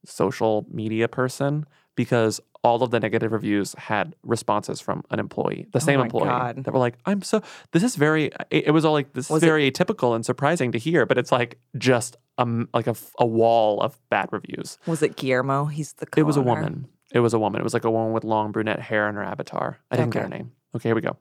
social 0.06 0.66
media 0.70 1.08
person 1.08 1.66
because 1.96 2.42
all 2.64 2.84
of 2.84 2.92
the 2.92 3.00
negative 3.00 3.32
reviews 3.32 3.74
had 3.78 4.16
responses 4.24 4.82
from 4.82 5.04
an 5.12 5.20
employee, 5.20 5.66
the 5.72 5.78
Oh 5.80 5.80
same 5.80 6.00
employee 6.02 6.26
God. 6.26 6.64
that 6.66 6.74
were 6.74 6.80
like, 6.80 6.98
"I'm 7.06 7.22
so 7.22 7.42
this 7.72 7.84
is 7.84 7.96
very." 7.96 8.26
It, 8.50 8.68
it 8.68 8.72
was 8.72 8.84
all 8.86 8.94
like 8.94 9.14
this 9.14 9.30
Was 9.30 9.38
is 9.38 9.44
it- 9.44 9.48
very 9.48 9.72
atypical 9.72 10.14
and 10.16 10.26
surprising 10.26 10.72
to 10.74 10.78
hear, 10.78 11.06
but 11.06 11.18
it's 11.18 11.32
like 11.32 11.58
just 11.78 12.18
um 12.38 12.68
like 12.74 12.88
a, 12.88 12.96
a 13.18 13.26
wall 13.26 13.82
of 13.82 13.98
bad 14.10 14.28
reviews. 14.32 14.78
Was 14.88 15.02
it 15.02 15.16
Guillermo? 15.16 15.66
He's 15.66 15.94
the 15.94 16.08
It 16.18 16.24
was 16.24 16.36
a 16.38 16.42
woman. 16.42 16.88
It 17.14 17.22
was 17.22 17.34
a 17.34 17.40
woman. 17.40 17.62
It 17.62 17.64
was 17.64 17.74
like 17.74 17.86
a 17.86 17.92
woman 17.92 18.12
with 18.14 18.24
long 18.24 18.52
brunette 18.52 18.80
hair 18.82 19.08
in 19.10 19.16
her 19.16 19.24
avatar. 19.24 19.80
I 19.90 19.96
didn't 19.96 20.12
get 20.12 20.24
her 20.24 20.30
name. 20.30 20.52
Okay, 20.76 20.90
here 20.90 20.96
we 20.96 21.02
go. 21.02 21.18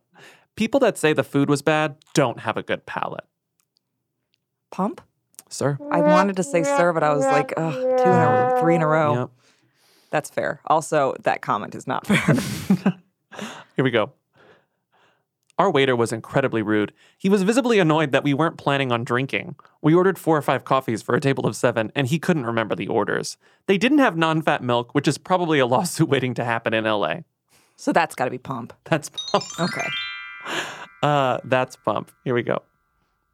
People 0.56 0.80
that 0.80 0.98
say 0.98 1.12
the 1.12 1.22
food 1.24 1.48
was 1.48 1.62
bad 1.62 1.96
don't 2.14 2.40
have 2.40 2.56
a 2.56 2.62
good 2.62 2.84
palate. 2.84 3.24
Pump? 4.70 5.00
SUR? 5.48 5.78
I 5.90 6.00
wanted 6.00 6.36
to 6.36 6.42
say 6.42 6.62
SUR, 6.62 6.92
but 6.92 7.02
I 7.02 7.14
was 7.14 7.24
like, 7.24 7.54
ugh, 7.56 7.72
two 7.72 7.80
in 7.80 7.94
a 7.96 8.58
three 8.60 8.74
in 8.74 8.82
a 8.82 8.86
row. 8.86 9.14
Yep. 9.14 9.30
That's 10.10 10.30
fair. 10.30 10.60
Also, 10.66 11.14
that 11.22 11.42
comment 11.42 11.74
is 11.74 11.86
not 11.86 12.06
fair. 12.08 12.34
Here 13.76 13.84
we 13.84 13.90
go. 13.90 14.12
Our 15.58 15.70
waiter 15.72 15.96
was 15.96 16.12
incredibly 16.12 16.62
rude. 16.62 16.92
He 17.18 17.28
was 17.28 17.42
visibly 17.42 17.80
annoyed 17.80 18.12
that 18.12 18.22
we 18.22 18.32
weren't 18.32 18.58
planning 18.58 18.92
on 18.92 19.02
drinking. 19.02 19.56
We 19.82 19.92
ordered 19.92 20.16
four 20.16 20.36
or 20.36 20.42
five 20.42 20.64
coffees 20.64 21.02
for 21.02 21.16
a 21.16 21.20
table 21.20 21.46
of 21.46 21.56
seven, 21.56 21.90
and 21.96 22.06
he 22.06 22.20
couldn't 22.20 22.46
remember 22.46 22.76
the 22.76 22.86
orders. 22.86 23.36
They 23.66 23.76
didn't 23.76 23.98
have 23.98 24.16
non 24.16 24.40
fat 24.40 24.62
milk, 24.62 24.94
which 24.94 25.08
is 25.08 25.18
probably 25.18 25.58
a 25.58 25.66
lawsuit 25.66 26.08
waiting 26.14 26.32
to 26.34 26.44
happen 26.44 26.74
in 26.74 26.84
LA. 26.84 27.16
so 27.76 27.92
that's 27.92 28.14
got 28.14 28.26
to 28.26 28.30
be 28.30 28.38
pump. 28.38 28.72
That's 28.84 29.08
pump. 29.10 29.44
Okay. 29.58 29.86
Uh, 31.02 31.38
that's 31.44 31.74
pump. 31.76 32.12
Here 32.24 32.34
we 32.34 32.42
go. 32.44 32.62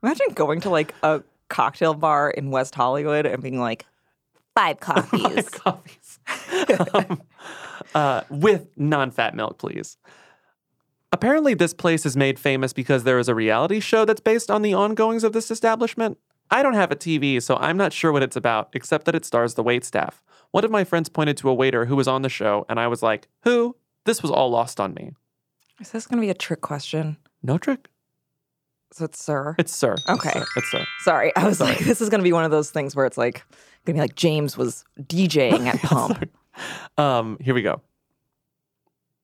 Imagine 0.03 0.29
going 0.35 0.61
to 0.63 0.71
like 0.71 0.95
a 1.03 1.23
cocktail 1.49 1.93
bar 1.95 2.31
in 2.31 2.51
West 2.51 2.75
Hollywood 2.75 3.27
and 3.27 3.43
being 3.43 3.61
like, 3.61 3.85
five 4.55 4.81
coffees. 4.81 5.49
coffees. 5.51 6.04
um, 6.95 7.23
uh, 7.95 8.23
with 8.31 8.69
non 8.77 9.11
fat 9.11 9.35
milk, 9.35 9.59
please. 9.59 9.97
Apparently, 11.13 11.55
this 11.55 11.73
place 11.73 12.05
is 12.05 12.17
made 12.17 12.39
famous 12.39 12.73
because 12.73 13.05
there 13.05 13.19
is 13.19 13.29
a 13.29 13.35
reality 13.35 13.79
show 13.79 14.05
that's 14.05 14.21
based 14.21 14.51
on 14.51 14.63
the 14.63 14.75
ongoings 14.75 15.23
of 15.23 15.33
this 15.33 15.51
establishment. 15.51 16.19
I 16.51 16.63
don't 16.63 16.75
have 16.75 16.91
a 16.91 16.97
TV, 16.97 17.41
so 17.41 17.57
I'm 17.57 17.77
not 17.77 17.93
sure 17.93 18.13
what 18.13 18.23
it's 18.23 18.37
about, 18.37 18.69
except 18.73 19.07
that 19.07 19.15
it 19.15 19.25
stars 19.25 19.55
the 19.55 19.63
wait 19.63 19.85
staff. 19.85 20.23
One 20.51 20.65
of 20.65 20.71
my 20.71 20.85
friends 20.85 21.09
pointed 21.09 21.37
to 21.39 21.49
a 21.49 21.55
waiter 21.55 21.87
who 21.87 21.97
was 21.97 22.09
on 22.09 22.23
the 22.23 22.29
show, 22.29 22.67
and 22.69 22.79
I 22.79 22.89
was 22.89 23.03
like, 23.03 23.29
Who? 23.43 23.77
This 24.05 24.23
was 24.23 24.31
all 24.31 24.51
lost 24.51 24.81
on 24.81 24.93
me. 24.93 25.13
Is 25.81 25.91
this 25.91 26.07
going 26.07 26.21
to 26.21 26.27
be 26.27 26.31
a 26.31 26.35
trick 26.35 26.61
question? 26.61 27.17
No 27.43 27.59
trick. 27.59 27.89
So 28.95 29.05
it's 29.07 29.21
SUR. 29.21 29.57
It's 29.59 29.75
SUR. 29.77 29.95
It's 29.95 30.09
Okay. 30.09 30.31
SUR. 30.31 30.47
It's 30.57 30.71
SUR. 30.71 30.87
Sorry, 31.01 31.35
I 31.35 31.49
was 31.49 31.59
Sorry. 31.59 31.71
like, 31.71 31.81
this 31.81 32.01
is 32.01 32.09
going 32.11 32.21
to 32.21 32.25
be 32.25 32.33
one 32.33 32.45
of 32.45 32.53
those 32.53 32.71
things 32.71 32.95
where 32.95 33.07
it's 33.07 33.19
like, 33.19 33.45
going 33.85 33.95
to 33.97 33.99
be 33.99 33.99
like 33.99 34.15
James 34.15 34.57
was 34.57 34.85
DJing 35.01 35.67
at 35.67 35.81
Pump. 35.83 36.31
Um, 36.97 37.37
here 37.41 37.55
we 37.55 37.63
go. 37.63 37.81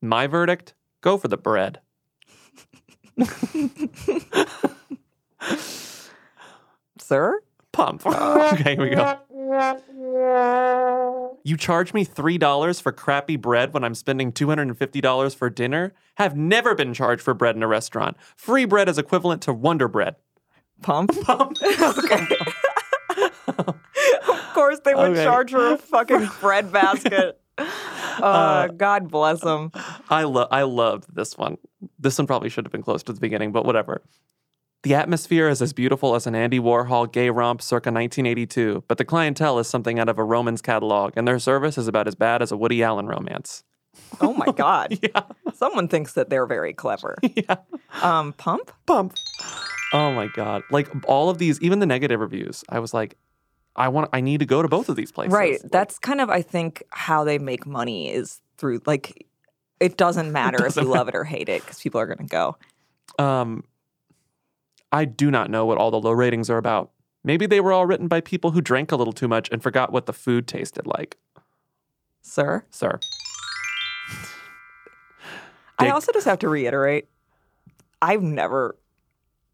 My 0.03 0.27
verdict 0.27 0.75
go 1.03 1.17
for 1.19 1.29
the 1.29 1.37
bread. 1.37 1.79
SUR? 6.99 7.41
Pump. 7.71 8.05
okay, 8.07 8.75
here 8.75 8.83
we 8.83 8.91
go. 8.91 9.19
You 11.45 11.57
charge 11.57 11.93
me 11.95 12.05
$3 12.05 12.83
for 12.83 12.93
crappy 12.93 13.37
bread 13.37 13.73
when 13.73 13.83
I'm 13.85 13.95
spending 13.95 14.33
$250 14.33 15.35
for 15.35 15.51
dinner? 15.51 15.93
Have 16.17 16.37
never 16.37 16.75
been 16.75 16.95
charged 16.95 17.23
for 17.23 17.35
bread 17.35 17.57
in 17.57 17.63
a 17.63 17.67
restaurant. 17.69 18.17
Free 18.37 18.65
bread 18.65 18.89
is 18.89 18.99
equivalent 18.99 19.43
to 19.43 19.53
Wonder 19.53 19.89
Bread. 19.89 20.17
Pump? 20.83 21.11
Pump. 21.25 21.59
okay. 21.63 22.27
of 23.49 23.75
course, 24.55 24.81
they 24.85 24.95
would 24.95 25.11
Okay. 25.13 25.25
charge 25.25 25.51
for 25.51 25.73
a 25.73 25.79
fucking 25.79 26.29
bread 26.41 26.73
basket. 26.73 27.41
Uh, 27.59 28.69
God 28.69 29.11
bless 29.11 29.41
them. 29.41 29.71
I 30.09 30.23
love 30.25 30.49
I 30.51 30.63
loved 30.63 31.15
this 31.15 31.37
one. 31.37 31.59
This 31.99 32.17
one 32.19 32.27
probably 32.27 32.49
should 32.49 32.65
have 32.65 32.73
been 32.73 32.83
close 32.83 33.03
to 33.05 33.13
the 33.13 33.21
beginning, 33.21 33.53
but 33.53 33.65
whatever. 33.67 34.03
The 34.83 34.95
atmosphere 34.95 35.49
is 35.49 35.61
as 35.61 35.73
beautiful 35.75 36.15
as 36.15 36.27
an 36.27 36.35
Andy 36.35 36.59
Warhol 36.59 37.11
gay 37.13 37.29
romp 37.29 37.61
circa 37.61 37.91
1982, 37.91 38.85
but 38.89 38.97
the 38.97 39.05
clientele 39.05 39.59
is 39.59 39.67
something 39.69 39.99
out 39.99 40.09
of 40.09 40.19
a 40.19 40.25
Romans 40.25 40.63
catalog, 40.63 41.13
and 41.17 41.29
their 41.29 41.39
service 41.39 41.77
is 41.77 41.87
about 41.87 42.09
as 42.09 42.15
bad 42.15 42.41
as 42.41 42.51
a 42.51 42.57
Woody 42.57 42.83
Allen 42.83 43.07
romance. 43.07 43.63
Oh 44.23 44.33
my 44.33 44.47
God. 44.57 44.99
yeah. 45.03 45.23
Someone 45.53 45.87
thinks 45.89 46.15
that 46.15 46.31
they're 46.31 46.47
very 46.47 46.73
clever. 46.73 47.17
yeah. 47.23 47.57
Um, 48.01 48.33
Pump? 48.33 48.73
Pump. 48.87 49.15
Oh 49.93 50.13
my 50.13 50.29
god! 50.29 50.63
Like 50.71 50.89
all 51.07 51.29
of 51.31 51.39
these, 51.39 51.61
even 51.61 51.81
the 51.81 51.87
negative 51.87 52.21
reviews, 52.21 52.63
I 52.69 52.79
was 52.79 52.95
like, 52.95 53.17
I 53.77 53.89
want, 53.89 54.11
I 54.13 54.21
need 54.21 54.41
to 54.41 54.47
go 54.47 54.63
to 54.63 54.69
both 54.69 54.89
of 54.89 54.97
these 54.97 55.13
places. 55.13 55.33
Right. 55.33 55.61
That's 55.71 55.99
kind 55.99 56.21
of, 56.21 56.31
I 56.31 56.43
think, 56.43 56.83
how 56.91 57.25
they 57.25 57.39
make 57.39 57.67
money 57.67 58.11
is 58.11 58.41
through, 58.59 58.83
like, 58.87 59.27
it 59.79 59.97
doesn't 59.97 60.33
matter 60.33 60.59
if 60.59 60.75
doesn't 60.75 60.85
you 60.85 60.91
love 60.91 61.09
it 61.09 61.15
or 61.15 61.25
hate 61.25 61.49
it 61.49 61.63
because 61.63 61.81
people 61.81 62.01
are 62.01 62.07
going 62.07 62.19
to 62.19 62.25
go. 62.25 62.57
Um, 63.19 63.65
I 64.93 65.05
do 65.05 65.31
not 65.31 65.51
know 65.51 65.67
what 65.67 65.79
all 65.79 65.91
the 65.91 66.01
low 66.01 66.13
ratings 66.13 66.51
are 66.51 66.59
about. 66.59 66.91
Maybe 67.23 67.47
they 67.47 67.61
were 67.61 67.73
all 67.73 67.87
written 67.87 68.09
by 68.09 68.21
people 68.21 68.53
who 68.53 68.61
drank 68.61 68.93
a 68.93 68.97
little 68.97 69.13
too 69.13 69.29
much 69.29 69.49
and 69.53 69.63
forgot 69.63 69.93
what 69.93 70.07
the 70.07 70.13
food 70.13 70.49
tasted 70.49 70.87
like. 70.87 71.19
SUR? 72.23 72.65
SUR. 72.71 73.01
I 75.79 75.91
also 75.91 76.13
just 76.13 76.27
have 76.27 76.39
to 76.41 76.49
reiterate 76.49 77.09
I've 78.03 78.23
never, 78.23 78.77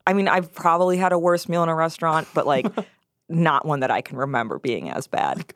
I 0.06 0.12
mean, 0.12 0.28
I've 0.28 0.52
probably 0.52 0.96
had 0.98 1.12
a 1.12 1.18
worse 1.18 1.48
meal 1.48 1.62
in 1.62 1.68
a 1.68 1.74
restaurant, 1.74 2.28
but 2.34 2.46
like 2.46 2.66
not 3.28 3.66
one 3.66 3.80
that 3.80 3.90
I 3.90 4.00
can 4.00 4.16
remember 4.16 4.58
being 4.58 4.90
as 4.90 5.06
bad. 5.06 5.52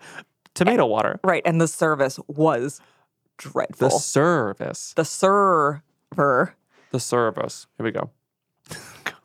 Tomato 0.55 0.87
water. 0.87 1.21
Right. 1.23 1.43
And 1.45 1.61
the 1.61 1.69
service 1.69 2.19
was 2.27 2.81
dreadful. 3.39 3.89
The 3.89 3.99
service. 3.99 4.93
The 4.97 5.05
server. 5.05 5.83
The 6.91 7.01
service. 7.01 7.67
Here 7.77 7.85
we 7.85 7.93
go. 7.93 8.11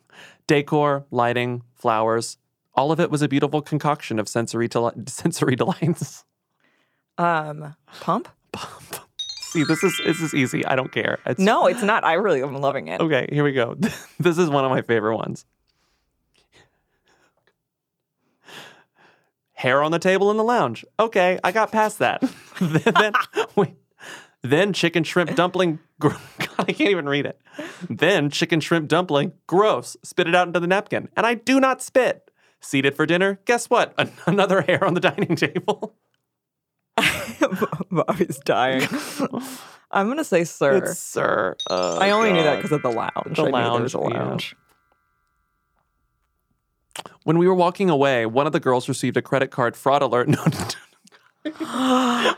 Decor, 0.46 1.06
lighting, 1.10 1.62
flowers. 1.74 2.38
All 2.74 2.92
of 2.92 3.00
it 3.00 3.10
was 3.10 3.22
a 3.22 3.28
beautiful 3.28 3.62
concoction 3.62 4.18
of 4.18 4.28
sensory, 4.28 4.68
deli- 4.68 4.92
sensory 5.06 5.56
delights. 5.56 6.24
Um, 7.18 7.74
pump? 8.00 8.28
See, 9.40 9.64
this 9.64 9.82
is 9.82 9.98
this 10.04 10.20
is 10.20 10.34
easy. 10.34 10.64
I 10.66 10.76
don't 10.76 10.92
care. 10.92 11.18
It's, 11.24 11.40
No, 11.40 11.66
it's 11.66 11.82
not. 11.82 12.04
I 12.04 12.14
really 12.14 12.42
am 12.42 12.54
loving 12.56 12.88
it. 12.88 13.00
Okay, 13.00 13.26
here 13.32 13.42
we 13.44 13.52
go. 13.52 13.74
this 14.20 14.38
is 14.38 14.50
one 14.50 14.64
of 14.64 14.70
my 14.70 14.82
favorite 14.82 15.16
ones. 15.16 15.46
Hair 19.54 19.82
on 19.82 19.90
the 19.90 19.98
table 19.98 20.30
in 20.30 20.36
the 20.36 20.44
lounge. 20.44 20.84
Okay, 21.00 21.38
I 21.42 21.50
got 21.52 21.72
past 21.72 21.98
that. 22.00 22.20
then, 22.60 22.92
then. 22.94 23.12
Then 24.50 24.72
chicken 24.72 25.02
shrimp 25.04 25.34
dumpling. 25.34 25.78
Gr- 26.00 26.08
God, 26.38 26.50
I 26.58 26.72
can't 26.72 26.90
even 26.90 27.08
read 27.08 27.26
it. 27.26 27.40
Then 27.88 28.30
chicken 28.30 28.60
shrimp 28.60 28.88
dumpling. 28.88 29.32
Gross. 29.46 29.96
Spit 30.02 30.28
it 30.28 30.34
out 30.34 30.46
into 30.46 30.60
the 30.60 30.66
napkin. 30.66 31.08
And 31.16 31.26
I 31.26 31.34
do 31.34 31.58
not 31.58 31.82
spit. 31.82 32.30
Seated 32.60 32.94
for 32.94 33.06
dinner. 33.06 33.40
Guess 33.44 33.70
what? 33.70 33.94
An- 33.98 34.12
another 34.26 34.62
hair 34.62 34.84
on 34.84 34.94
the 34.94 35.00
dining 35.00 35.36
table. 35.36 35.94
Bobby's 37.90 38.38
dying. 38.38 38.88
I'm 39.90 40.08
gonna 40.08 40.24
say 40.24 40.44
SUR. 40.44 40.76
It's 40.76 40.98
SUR. 40.98 41.56
Oh, 41.68 41.98
I 41.98 42.10
only 42.10 42.32
knew 42.32 42.42
that 42.42 42.56
because 42.56 42.72
of 42.72 42.82
the 42.82 42.90
lounge. 42.90 43.36
The 43.36 43.42
I 43.42 43.44
knew 43.44 43.52
there 43.52 43.52
lounge, 43.52 43.82
was 43.82 43.94
a 43.94 43.98
yeah. 43.98 44.04
lounge. 44.04 44.56
When 47.24 47.38
we 47.38 47.46
were 47.46 47.54
walking 47.54 47.90
away, 47.90 48.24
one 48.24 48.46
of 48.46 48.52
the 48.52 48.60
girls 48.60 48.88
received 48.88 49.16
a 49.16 49.22
credit 49.22 49.50
card 49.50 49.76
fraud 49.76 50.02
alert. 50.02 50.28
No, 50.28 50.42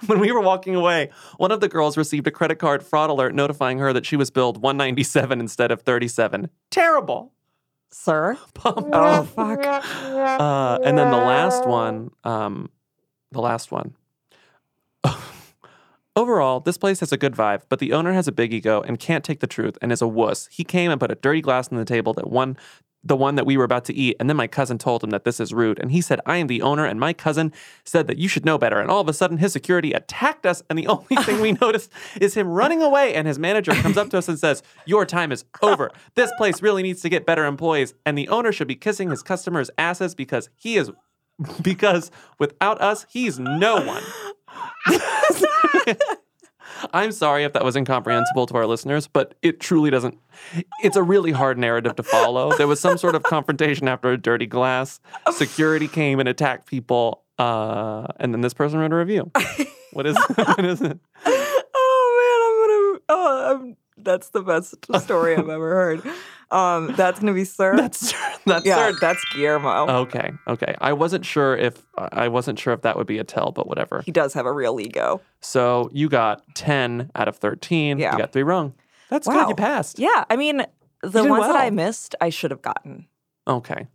when 0.06 0.20
we 0.20 0.32
were 0.32 0.40
walking 0.40 0.74
away, 0.74 1.10
one 1.36 1.52
of 1.52 1.60
the 1.60 1.68
girls 1.68 1.96
received 1.96 2.26
a 2.26 2.30
credit 2.30 2.58
card 2.58 2.82
fraud 2.82 3.10
alert 3.10 3.34
notifying 3.34 3.78
her 3.78 3.92
that 3.92 4.06
she 4.06 4.16
was 4.16 4.30
billed 4.30 4.62
197 4.62 5.40
instead 5.40 5.70
of 5.70 5.82
37. 5.82 6.50
Terrible. 6.70 7.32
SUR? 7.90 8.36
Oh 8.64 9.24
fuck. 9.24 9.64
Uh, 9.64 10.78
and 10.84 10.98
then 10.98 11.10
the 11.10 11.16
last 11.16 11.66
one, 11.66 12.10
um, 12.24 12.70
the 13.32 13.40
last 13.40 13.72
one. 13.72 13.94
Overall, 16.16 16.60
this 16.60 16.76
place 16.76 17.00
has 17.00 17.12
a 17.12 17.16
good 17.16 17.34
vibe, 17.34 17.62
but 17.68 17.78
the 17.78 17.92
owner 17.92 18.12
has 18.12 18.28
a 18.28 18.32
big 18.32 18.52
ego 18.52 18.82
and 18.82 18.98
can't 18.98 19.24
take 19.24 19.40
the 19.40 19.46
truth 19.46 19.78
and 19.80 19.92
is 19.92 20.02
a 20.02 20.08
wuss. 20.08 20.48
He 20.50 20.64
came 20.64 20.90
and 20.90 21.00
put 21.00 21.10
a 21.10 21.14
dirty 21.14 21.40
glass 21.40 21.68
on 21.68 21.78
the 21.78 21.84
table 21.84 22.12
that 22.14 22.28
one 22.28 22.56
the 23.04 23.16
one 23.16 23.36
that 23.36 23.46
we 23.46 23.56
were 23.56 23.64
about 23.64 23.84
to 23.86 23.94
eat, 23.94 24.16
and 24.18 24.28
then 24.28 24.36
my 24.36 24.46
cousin 24.46 24.76
told 24.78 25.04
him 25.04 25.10
that 25.10 25.24
this 25.24 25.40
is 25.40 25.52
rude. 25.54 25.78
And 25.78 25.92
he 25.92 26.00
said, 26.00 26.20
I 26.26 26.36
am 26.38 26.46
the 26.48 26.62
owner, 26.62 26.84
and 26.84 26.98
my 26.98 27.12
cousin 27.12 27.52
said 27.84 28.06
that 28.08 28.18
you 28.18 28.28
should 28.28 28.44
know 28.44 28.58
better. 28.58 28.80
And 28.80 28.90
all 28.90 29.00
of 29.00 29.08
a 29.08 29.12
sudden 29.12 29.38
his 29.38 29.52
security 29.52 29.92
attacked 29.92 30.44
us, 30.44 30.62
and 30.68 30.78
the 30.78 30.86
only 30.88 31.16
thing 31.22 31.40
we 31.40 31.52
noticed 31.60 31.90
is 32.20 32.34
him 32.34 32.48
running 32.48 32.82
away, 32.82 33.14
and 33.14 33.26
his 33.26 33.38
manager 33.38 33.72
comes 33.72 33.96
up 33.96 34.10
to 34.10 34.18
us 34.18 34.28
and 34.28 34.38
says, 34.38 34.62
Your 34.84 35.06
time 35.06 35.32
is 35.32 35.44
over. 35.62 35.90
This 36.14 36.32
place 36.36 36.60
really 36.62 36.82
needs 36.82 37.02
to 37.02 37.08
get 37.08 37.26
better 37.26 37.44
employees, 37.44 37.94
and 38.04 38.18
the 38.18 38.28
owner 38.28 38.52
should 38.52 38.68
be 38.68 38.76
kissing 38.76 39.10
his 39.10 39.22
customers' 39.22 39.70
asses 39.78 40.14
because 40.14 40.50
he 40.56 40.76
is 40.76 40.90
because 41.62 42.10
without 42.38 42.80
us, 42.80 43.06
he's 43.08 43.38
no 43.38 43.84
one. 43.84 44.02
I'm 46.92 47.12
sorry 47.12 47.44
if 47.44 47.52
that 47.54 47.64
was 47.64 47.76
incomprehensible 47.76 48.46
to 48.46 48.56
our 48.56 48.66
listeners, 48.66 49.06
but 49.06 49.34
it 49.42 49.60
truly 49.60 49.90
doesn't. 49.90 50.18
It's 50.82 50.96
a 50.96 51.02
really 51.02 51.32
hard 51.32 51.58
narrative 51.58 51.96
to 51.96 52.02
follow. 52.02 52.56
There 52.56 52.66
was 52.66 52.80
some 52.80 52.98
sort 52.98 53.14
of 53.14 53.22
confrontation 53.22 53.88
after 53.88 54.10
a 54.10 54.16
dirty 54.18 54.46
glass. 54.46 55.00
Security 55.32 55.88
came 55.88 56.20
and 56.20 56.28
attacked 56.28 56.66
people, 56.66 57.22
uh, 57.38 58.06
and 58.18 58.32
then 58.32 58.40
this 58.40 58.54
person 58.54 58.78
wrote 58.78 58.92
a 58.92 58.96
review. 58.96 59.30
What 59.92 60.06
is, 60.06 60.16
what 60.34 60.64
is 60.64 60.80
it? 60.82 60.98
Oh 61.80 62.98
man, 63.08 63.18
I'm 63.18 63.18
gonna. 63.18 63.20
Oh, 63.20 63.54
I'm, 63.54 63.76
that's 64.02 64.30
the 64.30 64.42
best 64.42 64.74
story 65.02 65.36
I've 65.36 65.48
ever 65.48 65.74
heard. 65.74 66.02
Um, 66.50 66.94
that's 66.96 67.20
gonna 67.20 67.34
be 67.34 67.44
SUR. 67.44 67.76
That's 67.76 68.14
that's 68.46 68.64
yeah, 68.64 68.90
SUR. 68.90 68.98
that's 69.00 69.22
Guillermo. 69.34 69.86
Okay, 70.00 70.32
okay. 70.46 70.74
I 70.80 70.94
wasn't 70.94 71.26
sure 71.26 71.54
if 71.54 71.86
I 71.96 72.28
wasn't 72.28 72.58
sure 72.58 72.72
if 72.72 72.80
that 72.82 72.96
would 72.96 73.06
be 73.06 73.18
a 73.18 73.24
tell, 73.24 73.52
but 73.52 73.66
whatever. 73.66 74.02
He 74.06 74.12
does 74.12 74.32
have 74.32 74.46
a 74.46 74.52
real 74.52 74.80
ego. 74.80 75.20
So 75.42 75.90
you 75.92 76.08
got 76.08 76.42
ten 76.54 77.10
out 77.14 77.28
of 77.28 77.36
thirteen. 77.36 77.98
Yeah. 77.98 78.12
You 78.12 78.18
got 78.18 78.32
three 78.32 78.44
wrong. 78.44 78.72
That's 79.10 79.26
wow. 79.26 79.40
good. 79.40 79.48
You 79.50 79.54
passed. 79.56 79.98
Yeah, 79.98 80.24
I 80.30 80.36
mean, 80.36 80.64
the 81.02 81.24
ones 81.24 81.46
that 81.46 81.56
I 81.56 81.68
missed, 81.68 82.14
I 82.20 82.30
should 82.30 82.50
have 82.50 82.62
gotten. 82.62 83.06
Okay. 83.46 83.86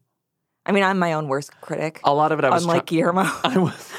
I 0.66 0.72
mean, 0.72 0.84
I'm 0.84 1.00
my 1.00 1.14
own 1.14 1.28
worst 1.28 1.60
critic. 1.62 2.02
A 2.04 2.14
lot 2.14 2.32
of 2.32 2.40
it 2.40 2.46
I 2.46 2.50
was 2.50 2.64
unlike 2.64 2.86
try- 2.86 2.98
Guillermo. 2.98 3.24
I 3.44 3.58
was. 3.58 3.92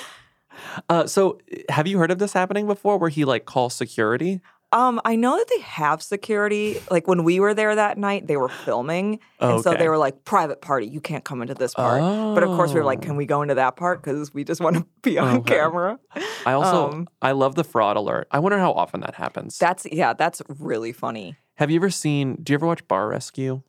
Uh, 0.88 1.06
so, 1.06 1.38
have 1.68 1.86
you 1.86 1.98
heard 1.98 2.10
of 2.10 2.18
this 2.18 2.32
happening 2.32 2.66
before, 2.66 2.98
where 2.98 3.10
he 3.10 3.24
like 3.24 3.44
calls 3.44 3.74
security? 3.74 4.40
Um, 4.72 5.00
I 5.04 5.14
know 5.14 5.36
that 5.36 5.46
they 5.48 5.60
have 5.62 6.02
security. 6.02 6.76
Like 6.90 7.06
when 7.06 7.22
we 7.22 7.38
were 7.38 7.54
there 7.54 7.74
that 7.76 7.96
night, 7.96 8.26
they 8.26 8.36
were 8.36 8.48
filming, 8.48 9.20
and 9.38 9.60
so 9.62 9.74
they 9.74 9.88
were 9.88 9.98
like, 9.98 10.24
"Private 10.24 10.60
party, 10.60 10.86
you 10.88 11.00
can't 11.00 11.24
come 11.24 11.42
into 11.42 11.54
this 11.54 11.74
part." 11.74 12.00
But 12.34 12.42
of 12.42 12.50
course, 12.50 12.72
we 12.74 12.80
were 12.80 12.84
like, 12.86 12.98
Oh. 12.98 13.02
"Can 13.06 13.16
we 13.16 13.24
go 13.26 13.42
into 13.42 13.54
that 13.54 13.76
part?" 13.76 14.02
Because 14.02 14.34
we 14.34 14.42
just 14.42 14.60
want 14.60 14.76
to 14.76 14.86
be 15.02 15.16
on 15.18 15.36
Okay. 15.38 15.54
camera. 15.56 15.98
I 16.44 16.52
also 16.52 16.90
Um, 16.90 17.08
I 17.22 17.32
love 17.32 17.54
the 17.54 17.62
fraud 17.64 17.96
alert. 17.96 18.26
I 18.32 18.40
wonder 18.40 18.58
how 18.58 18.72
often 18.72 19.00
that 19.00 19.14
happens. 19.14 19.58
That's 19.58 19.86
yeah, 19.92 20.12
that's 20.12 20.42
really 20.58 20.92
funny. 20.92 21.36
have 21.54 21.70
you 21.70 21.76
ever 21.76 21.90
seen? 21.90 22.36
Do 22.42 22.52
you 22.52 22.56
ever 22.56 22.66
watch 22.66 22.86
Bar 22.88 23.08
Rescue? 23.08 23.62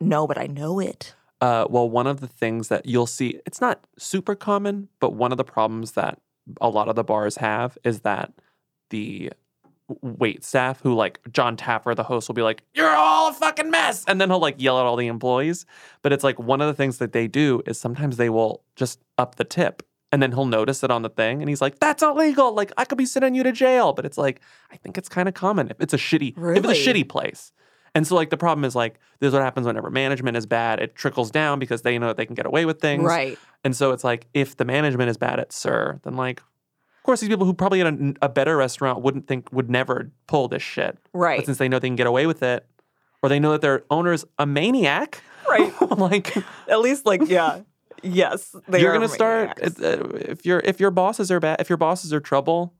No, 0.00 0.26
but 0.26 0.38
I 0.38 0.46
know 0.46 0.78
it. 0.80 1.14
Uh, 1.42 1.66
well, 1.68 1.88
one 1.88 2.06
of 2.06 2.20
the 2.20 2.26
things 2.28 2.68
that 2.68 2.86
you'll 2.86 3.06
see, 3.06 3.40
it's 3.44 3.60
not 3.60 3.86
super 3.98 4.34
common, 4.34 4.88
but 5.00 5.12
one 5.12 5.32
of 5.32 5.36
the 5.38 5.44
problems 5.44 5.92
that 5.92 6.18
a 6.62 6.68
lot 6.70 6.88
of 6.88 6.96
the 6.96 7.04
bars 7.04 7.36
have 7.36 7.76
is 7.84 8.00
that 8.00 8.32
the 8.88 9.30
wait 10.00 10.44
staff 10.44 10.80
who 10.80 10.94
like 10.94 11.20
Jon 11.32 11.56
Taffer, 11.56 11.94
the 11.94 12.02
host, 12.02 12.28
will 12.28 12.34
be 12.34 12.42
like, 12.42 12.62
You're 12.74 12.94
all 12.94 13.28
a 13.30 13.32
fucking 13.32 13.70
mess. 13.70 14.04
And 14.06 14.20
then 14.20 14.30
he'll 14.30 14.40
like 14.40 14.60
yell 14.60 14.78
at 14.78 14.86
all 14.86 14.96
the 14.96 15.06
employees. 15.06 15.66
But 16.02 16.12
it's 16.12 16.24
like 16.24 16.38
one 16.38 16.60
of 16.60 16.66
the 16.66 16.74
things 16.74 16.98
that 16.98 17.12
they 17.12 17.28
do 17.28 17.62
is 17.66 17.78
sometimes 17.78 18.16
they 18.16 18.30
will 18.30 18.62
just 18.74 19.00
up 19.18 19.36
the 19.36 19.44
tip. 19.44 19.82
And 20.12 20.22
then 20.22 20.32
he'll 20.32 20.46
notice 20.46 20.84
it 20.84 20.90
on 20.90 21.02
the 21.02 21.08
thing 21.08 21.42
and 21.42 21.48
he's 21.48 21.60
like, 21.60 21.78
That's 21.78 22.02
illegal. 22.02 22.52
Like 22.52 22.72
I 22.76 22.84
could 22.84 22.98
be 22.98 23.06
sending 23.06 23.34
you 23.34 23.42
to 23.42 23.52
jail. 23.52 23.92
But 23.92 24.04
it's 24.04 24.18
like, 24.18 24.40
I 24.70 24.76
think 24.76 24.98
it's 24.98 25.08
kind 25.08 25.28
of 25.28 25.34
common 25.34 25.70
if 25.70 25.80
it's 25.80 25.94
a 25.94 25.98
shitty 25.98 26.36
if 26.56 26.64
it's 26.64 26.78
a 26.78 26.90
shitty 26.90 27.08
place. 27.08 27.52
And 27.94 28.06
so 28.06 28.14
like 28.14 28.28
the 28.28 28.36
problem 28.36 28.64
is 28.64 28.74
like 28.74 28.98
this 29.20 29.28
is 29.28 29.32
what 29.32 29.42
happens 29.42 29.66
whenever 29.66 29.90
management 29.90 30.36
is 30.36 30.46
bad. 30.46 30.80
It 30.80 30.94
trickles 30.94 31.30
down 31.30 31.58
because 31.58 31.82
they 31.82 31.98
know 31.98 32.08
that 32.08 32.18
they 32.18 32.26
can 32.26 32.34
get 32.34 32.44
away 32.46 32.66
with 32.66 32.80
things. 32.80 33.04
Right. 33.04 33.38
And 33.64 33.74
so 33.74 33.92
it's 33.92 34.04
like 34.04 34.26
if 34.34 34.56
the 34.56 34.64
management 34.64 35.08
is 35.10 35.16
bad 35.16 35.40
at 35.40 35.52
SUR, 35.52 35.98
then 36.02 36.14
like 36.14 36.42
course 37.06 37.20
these 37.20 37.28
people 37.28 37.46
who 37.46 37.54
probably 37.54 37.80
at 37.80 37.86
a, 37.86 38.14
a 38.22 38.28
better 38.28 38.56
restaurant 38.56 39.02
wouldn't 39.02 39.26
think 39.26 39.52
would 39.52 39.70
never 39.70 40.10
pull 40.26 40.48
this 40.48 40.62
shit. 40.62 40.98
Right. 41.12 41.38
But 41.38 41.46
since 41.46 41.58
they 41.58 41.68
know 41.68 41.78
they 41.78 41.88
can 41.88 41.96
get 41.96 42.06
away 42.06 42.26
with 42.26 42.42
it, 42.42 42.66
or 43.22 43.28
they 43.28 43.40
know 43.40 43.52
that 43.52 43.60
their 43.62 43.84
owner's 43.90 44.24
a 44.38 44.46
maniac, 44.46 45.22
Right. 45.48 45.72
like 45.98 46.36
At 46.68 46.80
least, 46.80 47.06
like, 47.06 47.22
yeah, 47.28 47.60
yes, 48.02 48.54
they 48.68 48.80
you're 48.80 48.90
are 48.90 48.94
gonna 48.94 49.08
start 49.08 49.58
uh, 49.62 50.08
if 50.14 50.44
your 50.44 50.60
if 50.60 50.80
your 50.80 50.90
bosses 50.90 51.30
are 51.30 51.40
bad 51.40 51.60
if 51.60 51.68
your 51.68 51.76
bosses 51.76 52.12
are 52.12 52.20
trouble, 52.20 52.74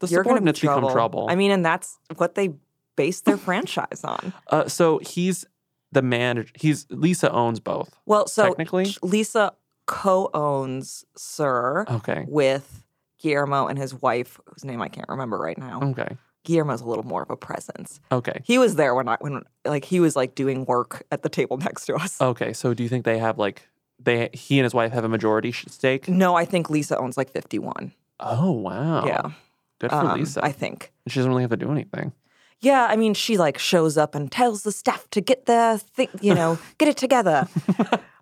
the 0.00 0.06
You're 0.06 0.22
gonna 0.22 0.40
be 0.40 0.52
subordinates 0.52 0.60
become 0.60 0.92
trouble. 0.92 1.26
I 1.30 1.34
mean, 1.36 1.50
and 1.50 1.64
that's 1.64 1.98
what 2.16 2.34
they 2.34 2.50
base 2.96 3.22
their 3.22 3.38
franchise 3.38 4.02
on. 4.04 4.32
uh, 4.48 4.68
so 4.68 4.98
he's 4.98 5.46
the 5.90 6.02
manager. 6.02 6.52
He's 6.54 6.86
Lisa 6.90 7.30
owns 7.32 7.60
both. 7.60 7.98
Well, 8.06 8.26
so 8.26 8.48
technically, 8.48 8.94
Lisa 9.02 9.54
co-owns 9.86 11.04
SUR 11.16 11.86
Okay. 11.90 12.24
with 12.28 12.81
Guillermo 13.22 13.66
and 13.68 13.78
his 13.78 13.94
wife, 13.94 14.38
whose 14.46 14.64
name 14.64 14.82
I 14.82 14.88
can't 14.88 15.08
remember 15.08 15.38
right 15.38 15.56
now. 15.58 15.80
okay, 15.82 16.16
Guillermo's 16.44 16.80
a 16.80 16.86
little 16.86 17.04
more 17.04 17.22
of 17.22 17.30
a 17.30 17.36
presence. 17.36 18.00
okay, 18.10 18.40
He 18.44 18.58
was 18.58 18.74
there 18.74 18.94
when 18.94 19.08
I 19.08 19.16
when 19.20 19.42
like 19.64 19.84
he 19.84 20.00
was 20.00 20.16
like 20.16 20.34
doing 20.34 20.64
work 20.64 21.04
at 21.12 21.22
the 21.22 21.28
table 21.28 21.56
next 21.68 21.86
to 21.86 21.94
us. 21.94 22.20
okay. 22.20 22.52
So 22.52 22.74
do 22.74 22.82
you 22.82 22.88
think 22.88 23.04
they 23.04 23.18
have 23.18 23.38
like 23.38 23.68
they 24.02 24.28
he 24.32 24.58
and 24.58 24.64
his 24.64 24.74
wife 24.74 24.92
have 24.92 25.04
a 25.04 25.08
majority 25.08 25.52
stake? 25.52 26.08
No, 26.08 26.34
I 26.34 26.44
think 26.44 26.68
Lisa 26.68 26.98
owns 26.98 27.16
like 27.16 27.30
51. 27.30 27.92
Oh 28.20 28.50
wow, 28.50 29.06
Yeah. 29.06 29.30
good 29.80 29.90
for 29.90 29.96
Um, 29.96 30.18
Lisa. 30.18 30.44
I 30.44 30.50
think. 30.52 30.92
she 31.06 31.18
doesn't 31.20 31.30
really 31.30 31.42
have 31.42 31.50
to 31.50 31.56
do 31.56 31.70
anything. 31.70 32.12
Yeah, 32.62 32.86
I 32.88 32.96
mean, 32.96 33.12
she 33.14 33.36
like 33.38 33.58
shows 33.58 33.98
up 33.98 34.14
and 34.14 34.30
tells 34.32 34.62
the 34.62 34.72
staff 34.72 35.08
to 35.10 35.20
get 35.20 35.46
the 35.46 35.82
thing, 35.94 36.08
you 36.20 36.34
know, 36.34 36.58
get 36.78 36.88
it 36.88 36.96
together. 36.96 37.46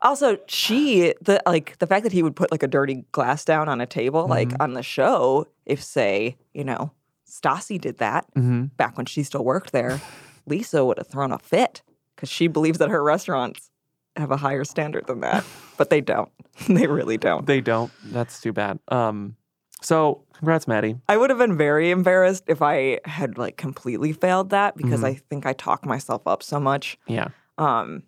also, 0.02 0.38
she 0.48 1.14
the 1.20 1.40
like 1.46 1.78
the 1.78 1.86
fact 1.86 2.02
that 2.04 2.12
he 2.12 2.22
would 2.22 2.34
put 2.34 2.50
like 2.50 2.62
a 2.62 2.68
dirty 2.68 3.04
glass 3.12 3.44
down 3.44 3.68
on 3.68 3.80
a 3.80 3.86
table, 3.86 4.26
like 4.26 4.48
Mm-hmm. 4.48 4.62
on 4.62 4.72
the 4.74 4.82
show, 4.82 5.46
if 5.66 5.82
say, 5.82 6.36
you 6.54 6.64
know, 6.64 6.90
Stassi 7.28 7.80
did 7.80 7.98
that 7.98 8.26
Mm-hmm. 8.34 8.64
back 8.76 8.96
when 8.96 9.06
she 9.06 9.22
still 9.22 9.44
worked 9.44 9.72
there, 9.72 10.00
Lisa 10.46 10.84
would 10.84 10.98
have 10.98 11.06
thrown 11.08 11.32
a 11.32 11.38
fit 11.38 11.82
because 12.16 12.28
she 12.30 12.48
believes 12.48 12.78
that 12.78 12.88
her 12.88 13.02
restaurant's 13.04 13.70
have 14.16 14.30
a 14.30 14.36
higher 14.36 14.64
standard 14.64 15.06
than 15.06 15.20
that, 15.20 15.44
but 15.76 15.90
they 15.90 16.00
don't. 16.00 16.30
they 16.68 16.86
really 16.86 17.16
don't. 17.18 17.46
They 17.46 17.60
don't. 17.60 17.92
That's 18.04 18.40
too 18.40 18.52
bad. 18.52 18.78
Um, 18.88 19.36
so 19.82 20.22
congrats, 20.34 20.66
Maddie. 20.68 20.96
I 21.08 21.16
would 21.16 21.30
have 21.30 21.38
been 21.38 21.56
very 21.56 21.90
embarrassed 21.90 22.44
if 22.46 22.62
I 22.62 23.00
had 23.04 23.38
like 23.38 23.56
completely 23.56 24.12
failed 24.12 24.50
that 24.50 24.76
because 24.76 25.00
Mhm. 25.00 25.04
I 25.06 25.14
think 25.14 25.46
I 25.46 25.52
talk 25.52 25.84
myself 25.86 26.26
up 26.26 26.42
so 26.42 26.58
much. 26.60 26.98
Yeah. 27.06 27.28
Um, 27.58 28.02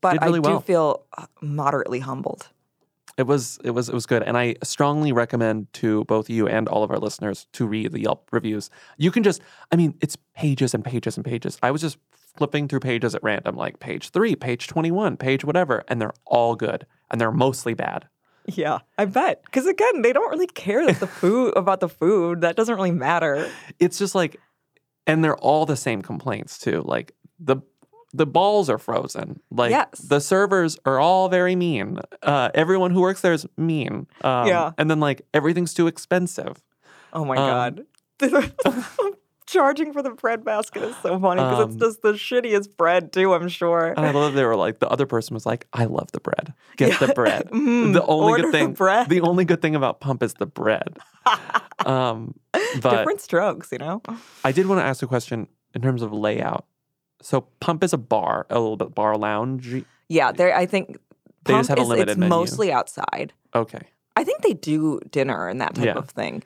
but 0.00 0.20
really 0.22 0.38
I 0.40 0.42
do 0.42 0.50
well. 0.50 0.60
feel 0.60 1.06
uh, 1.16 1.26
moderately 1.40 2.00
humbled. 2.00 2.48
It 3.16 3.26
was 3.28 3.58
it 3.62 3.70
was 3.70 3.88
it 3.88 3.94
was 3.94 4.06
good, 4.06 4.22
and 4.24 4.36
I 4.36 4.56
strongly 4.64 5.12
recommend 5.12 5.72
to 5.74 6.04
both 6.06 6.28
you 6.28 6.48
and 6.48 6.68
all 6.68 6.82
of 6.82 6.90
our 6.90 6.98
listeners 6.98 7.46
to 7.52 7.64
read 7.66 7.92
the 7.92 8.00
Yelp 8.00 8.28
reviews. 8.32 8.70
You 8.98 9.12
can 9.12 9.22
just, 9.22 9.40
I 9.70 9.76
mean, 9.76 9.94
it's 10.00 10.16
pages 10.34 10.74
and 10.74 10.84
pages 10.84 11.16
and 11.16 11.24
pages. 11.24 11.56
I 11.62 11.70
was 11.70 11.80
just 11.80 11.96
flipping 12.36 12.66
through 12.66 12.80
pages 12.80 13.14
at 13.14 13.22
random, 13.22 13.54
like 13.54 13.78
page 13.78 14.10
three, 14.10 14.34
page 14.34 14.66
twenty-one, 14.66 15.16
page 15.16 15.44
whatever, 15.44 15.84
and 15.86 16.00
they're 16.00 16.12
all 16.26 16.56
good, 16.56 16.86
and 17.08 17.20
they're 17.20 17.30
mostly 17.30 17.72
bad. 17.72 18.08
Yeah, 18.46 18.80
I 18.98 19.06
bet. 19.06 19.42
Because 19.44 19.66
again, 19.66 20.02
they 20.02 20.12
don't 20.12 20.30
really 20.30 20.46
care 20.46 20.84
that 20.86 21.00
the 21.00 21.06
food 21.06 21.52
about 21.56 21.80
the 21.80 21.88
food. 21.88 22.42
That 22.42 22.56
doesn't 22.56 22.74
really 22.74 22.90
matter. 22.92 23.50
It's 23.78 23.98
just 23.98 24.14
like, 24.14 24.36
and 25.06 25.22
they're 25.24 25.36
all 25.38 25.64
the 25.66 25.76
same 25.76 26.02
complaints 26.02 26.58
too. 26.58 26.82
Like 26.84 27.14
the 27.38 27.58
the 28.12 28.26
balls 28.26 28.70
are 28.70 28.78
frozen. 28.78 29.40
Like 29.50 29.70
Yes. 29.70 29.98
the 30.08 30.20
servers 30.20 30.78
are 30.84 31.00
all 31.00 31.28
very 31.28 31.56
mean. 31.56 31.98
Uh, 32.22 32.50
everyone 32.54 32.90
who 32.92 33.00
works 33.00 33.22
there 33.22 33.32
is 33.32 33.46
mean. 33.56 34.06
Um, 34.22 34.46
Yeah. 34.46 34.70
and 34.78 34.88
then 34.90 35.00
like 35.00 35.22
everything's 35.34 35.74
too 35.74 35.86
expensive. 35.88 36.62
Oh 37.12 37.24
my 37.24 37.36
Um, 37.36 37.46
god. 37.48 37.86
Charging 39.46 39.92
for 39.92 40.02
the 40.02 40.10
bread 40.10 40.42
basket 40.42 40.82
is 40.82 40.96
so 41.02 41.18
funny 41.20 41.42
because 41.42 41.60
Um, 41.64 41.70
it's 41.70 41.76
just 41.78 42.02
the 42.02 42.12
shittiest 42.14 42.76
bread 42.78 43.12
too. 43.12 43.34
I'm 43.34 43.48
sure. 43.48 43.92
I 43.96 44.10
love 44.10 44.32
they 44.34 44.44
were 44.44 44.56
like 44.56 44.78
the 44.78 44.88
other 44.88 45.04
person 45.06 45.34
was 45.34 45.44
like, 45.44 45.66
"I 45.74 45.84
love 45.84 46.10
the 46.12 46.20
bread. 46.20 46.54
Get 46.78 46.98
the 46.98 47.08
bread." 47.12 47.48
Mhm. 47.52 47.92
The 47.92 48.04
only 48.06 48.40
good 48.40 48.52
thing, 48.52 48.72
bread. 48.72 49.08
the 49.10 49.20
only 49.20 49.44
good 49.44 49.60
thing 49.60 49.74
about 49.74 50.00
Pump 50.00 50.22
is 50.22 50.34
the 50.34 50.46
bread. 50.46 50.98
um, 51.86 52.34
but 52.80 52.96
Different 52.98 53.20
strokes, 53.20 53.70
you 53.70 53.78
know. 53.78 54.02
I 54.44 54.52
did 54.52 54.66
want 54.66 54.80
to 54.80 54.84
ask 54.84 55.02
a 55.02 55.06
question 55.06 55.48
in 55.74 55.82
terms 55.82 56.00
of 56.02 56.12
layout. 56.12 56.64
So 57.20 57.42
Pump 57.60 57.84
is 57.84 57.92
a 57.92 57.98
bar, 57.98 58.46
a 58.50 58.58
little 58.58 58.76
bit 58.76 58.94
bar 58.94 59.16
lounge. 59.18 59.84
Yeah, 60.08 60.32
there. 60.32 60.54
I 60.56 60.66
think 60.66 60.98
They 61.44 61.52
just 61.54 61.68
Pump 61.68 61.78
have 61.80 61.90
a 61.90 61.92
is, 61.94 62.00
it's 62.08 62.16
menu. 62.16 62.28
mostly 62.30 62.72
outside. 62.72 63.32
Okay, 63.54 63.80
I 64.16 64.24
think 64.24 64.40
they 64.42 64.54
do 64.54 65.00
dinner 65.10 65.48
and 65.48 65.60
that 65.60 65.74
type 65.74 65.84
Yeah. 65.84 65.92
of 65.98 66.08
thing. 66.08 66.42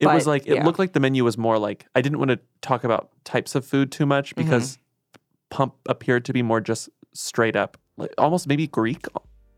It 0.00 0.06
was 0.06 0.26
like 0.26 0.46
it 0.46 0.54
yeah. 0.56 0.64
looked 0.64 0.78
like 0.78 0.92
the 0.92 1.00
menu 1.00 1.22
was 1.24 1.36
more 1.38 1.58
like 1.58 1.86
I 1.94 2.00
didn't 2.00 2.18
want 2.18 2.30
to 2.30 2.40
talk 2.62 2.84
about 2.84 3.10
types 3.24 3.54
of 3.54 3.64
food 3.64 3.92
too 3.92 4.06
much 4.06 4.34
Mm-hmm. 4.34 4.44
because 4.48 4.78
Pump 5.50 5.74
appeared 5.88 6.24
to 6.26 6.32
be 6.32 6.42
more 6.42 6.60
just 6.60 6.88
straight 7.12 7.56
up, 7.56 7.76
like 7.96 8.12
almost 8.18 8.46
maybe 8.46 8.66
Greek. 8.66 9.06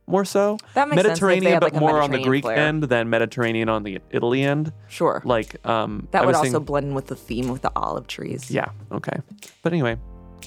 More 0.09 0.25
so, 0.25 0.59
That 0.75 0.89
makes 0.89 1.01
sense, 1.01 1.23
like, 1.23 1.31
Mediterranean, 1.39 1.61
but 1.61 1.73
like, 1.75 1.81
more 1.81 2.03
on 2.03 2.11
the 2.11 2.19
Greek 2.21 2.43
flair. 2.43 2.57
end 2.57 2.83
than 2.83 3.09
Mediterranean 3.09 3.69
on 3.69 3.85
the 3.85 4.01
Italy 4.11 4.43
end. 4.43 4.73
Sure. 4.89 5.23
Like, 5.25 5.65
um, 5.65 6.09
That 6.11 6.25
I 6.25 6.27
would 6.27 6.35
also 6.35 6.51
saying- 6.51 6.65
blend 6.65 6.87
in 6.89 6.95
with 6.95 7.07
the 7.07 7.15
theme 7.15 7.49
with 7.49 7.63
the 7.63 7.71
olive 7.77 8.09
trees. 8.09 8.51
Yeah. 8.51 8.71
Okay. 8.91 9.17
But 9.63 9.73
anyway, 9.73 9.97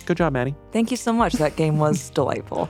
good 0.06 0.18
job, 0.18 0.34
Maddie. 0.34 0.56
Thank 0.74 0.92
you 0.92 0.98
so 0.98 1.14
much. 1.14 1.34
That 1.34 1.56
game 1.56 1.80
was 1.80 2.10
delightful. 2.10 2.70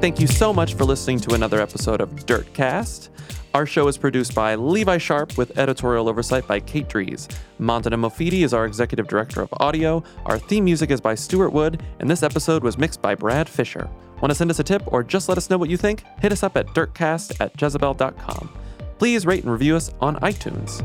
Thank 0.00 0.18
you 0.18 0.26
so 0.26 0.54
much 0.54 0.74
for 0.74 0.86
listening 0.86 1.20
to 1.20 1.34
another 1.34 1.60
episode 1.60 2.00
of 2.00 2.08
Dirtcast. 2.24 3.10
Our 3.52 3.66
show 3.66 3.86
is 3.86 3.98
produced 3.98 4.34
by 4.34 4.54
Levi 4.54 4.96
Sharpe 4.96 5.36
with 5.36 5.58
editorial 5.58 6.08
oversight 6.08 6.46
by 6.46 6.58
Kate 6.58 6.88
Dries. 6.88 7.28
Montana 7.58 7.98
Mofidi 7.98 8.42
is 8.42 8.54
our 8.54 8.64
executive 8.64 9.08
director 9.08 9.42
of 9.42 9.50
audio. 9.60 10.02
Our 10.24 10.38
theme 10.38 10.64
music 10.64 10.90
is 10.90 11.02
by 11.02 11.14
Stuart 11.16 11.50
Wood, 11.50 11.82
and 11.98 12.10
this 12.10 12.22
episode 12.22 12.64
was 12.64 12.78
mixed 12.78 13.02
by 13.02 13.14
Brad 13.14 13.46
Fisher. 13.46 13.90
Want 14.22 14.30
to 14.30 14.34
send 14.34 14.50
us 14.50 14.58
a 14.58 14.64
tip 14.64 14.82
or 14.86 15.04
just 15.04 15.28
let 15.28 15.36
us 15.36 15.50
know 15.50 15.58
what 15.58 15.68
you 15.68 15.76
think? 15.76 16.02
Hit 16.22 16.32
us 16.32 16.42
up 16.42 16.56
at 16.56 16.68
dirtcast 16.68 17.38
at 17.38 17.60
jezebel.com. 17.60 18.50
Please 18.98 19.26
rate 19.26 19.42
and 19.42 19.52
review 19.52 19.76
us 19.76 19.92
on 20.00 20.16
iTunes. 20.20 20.82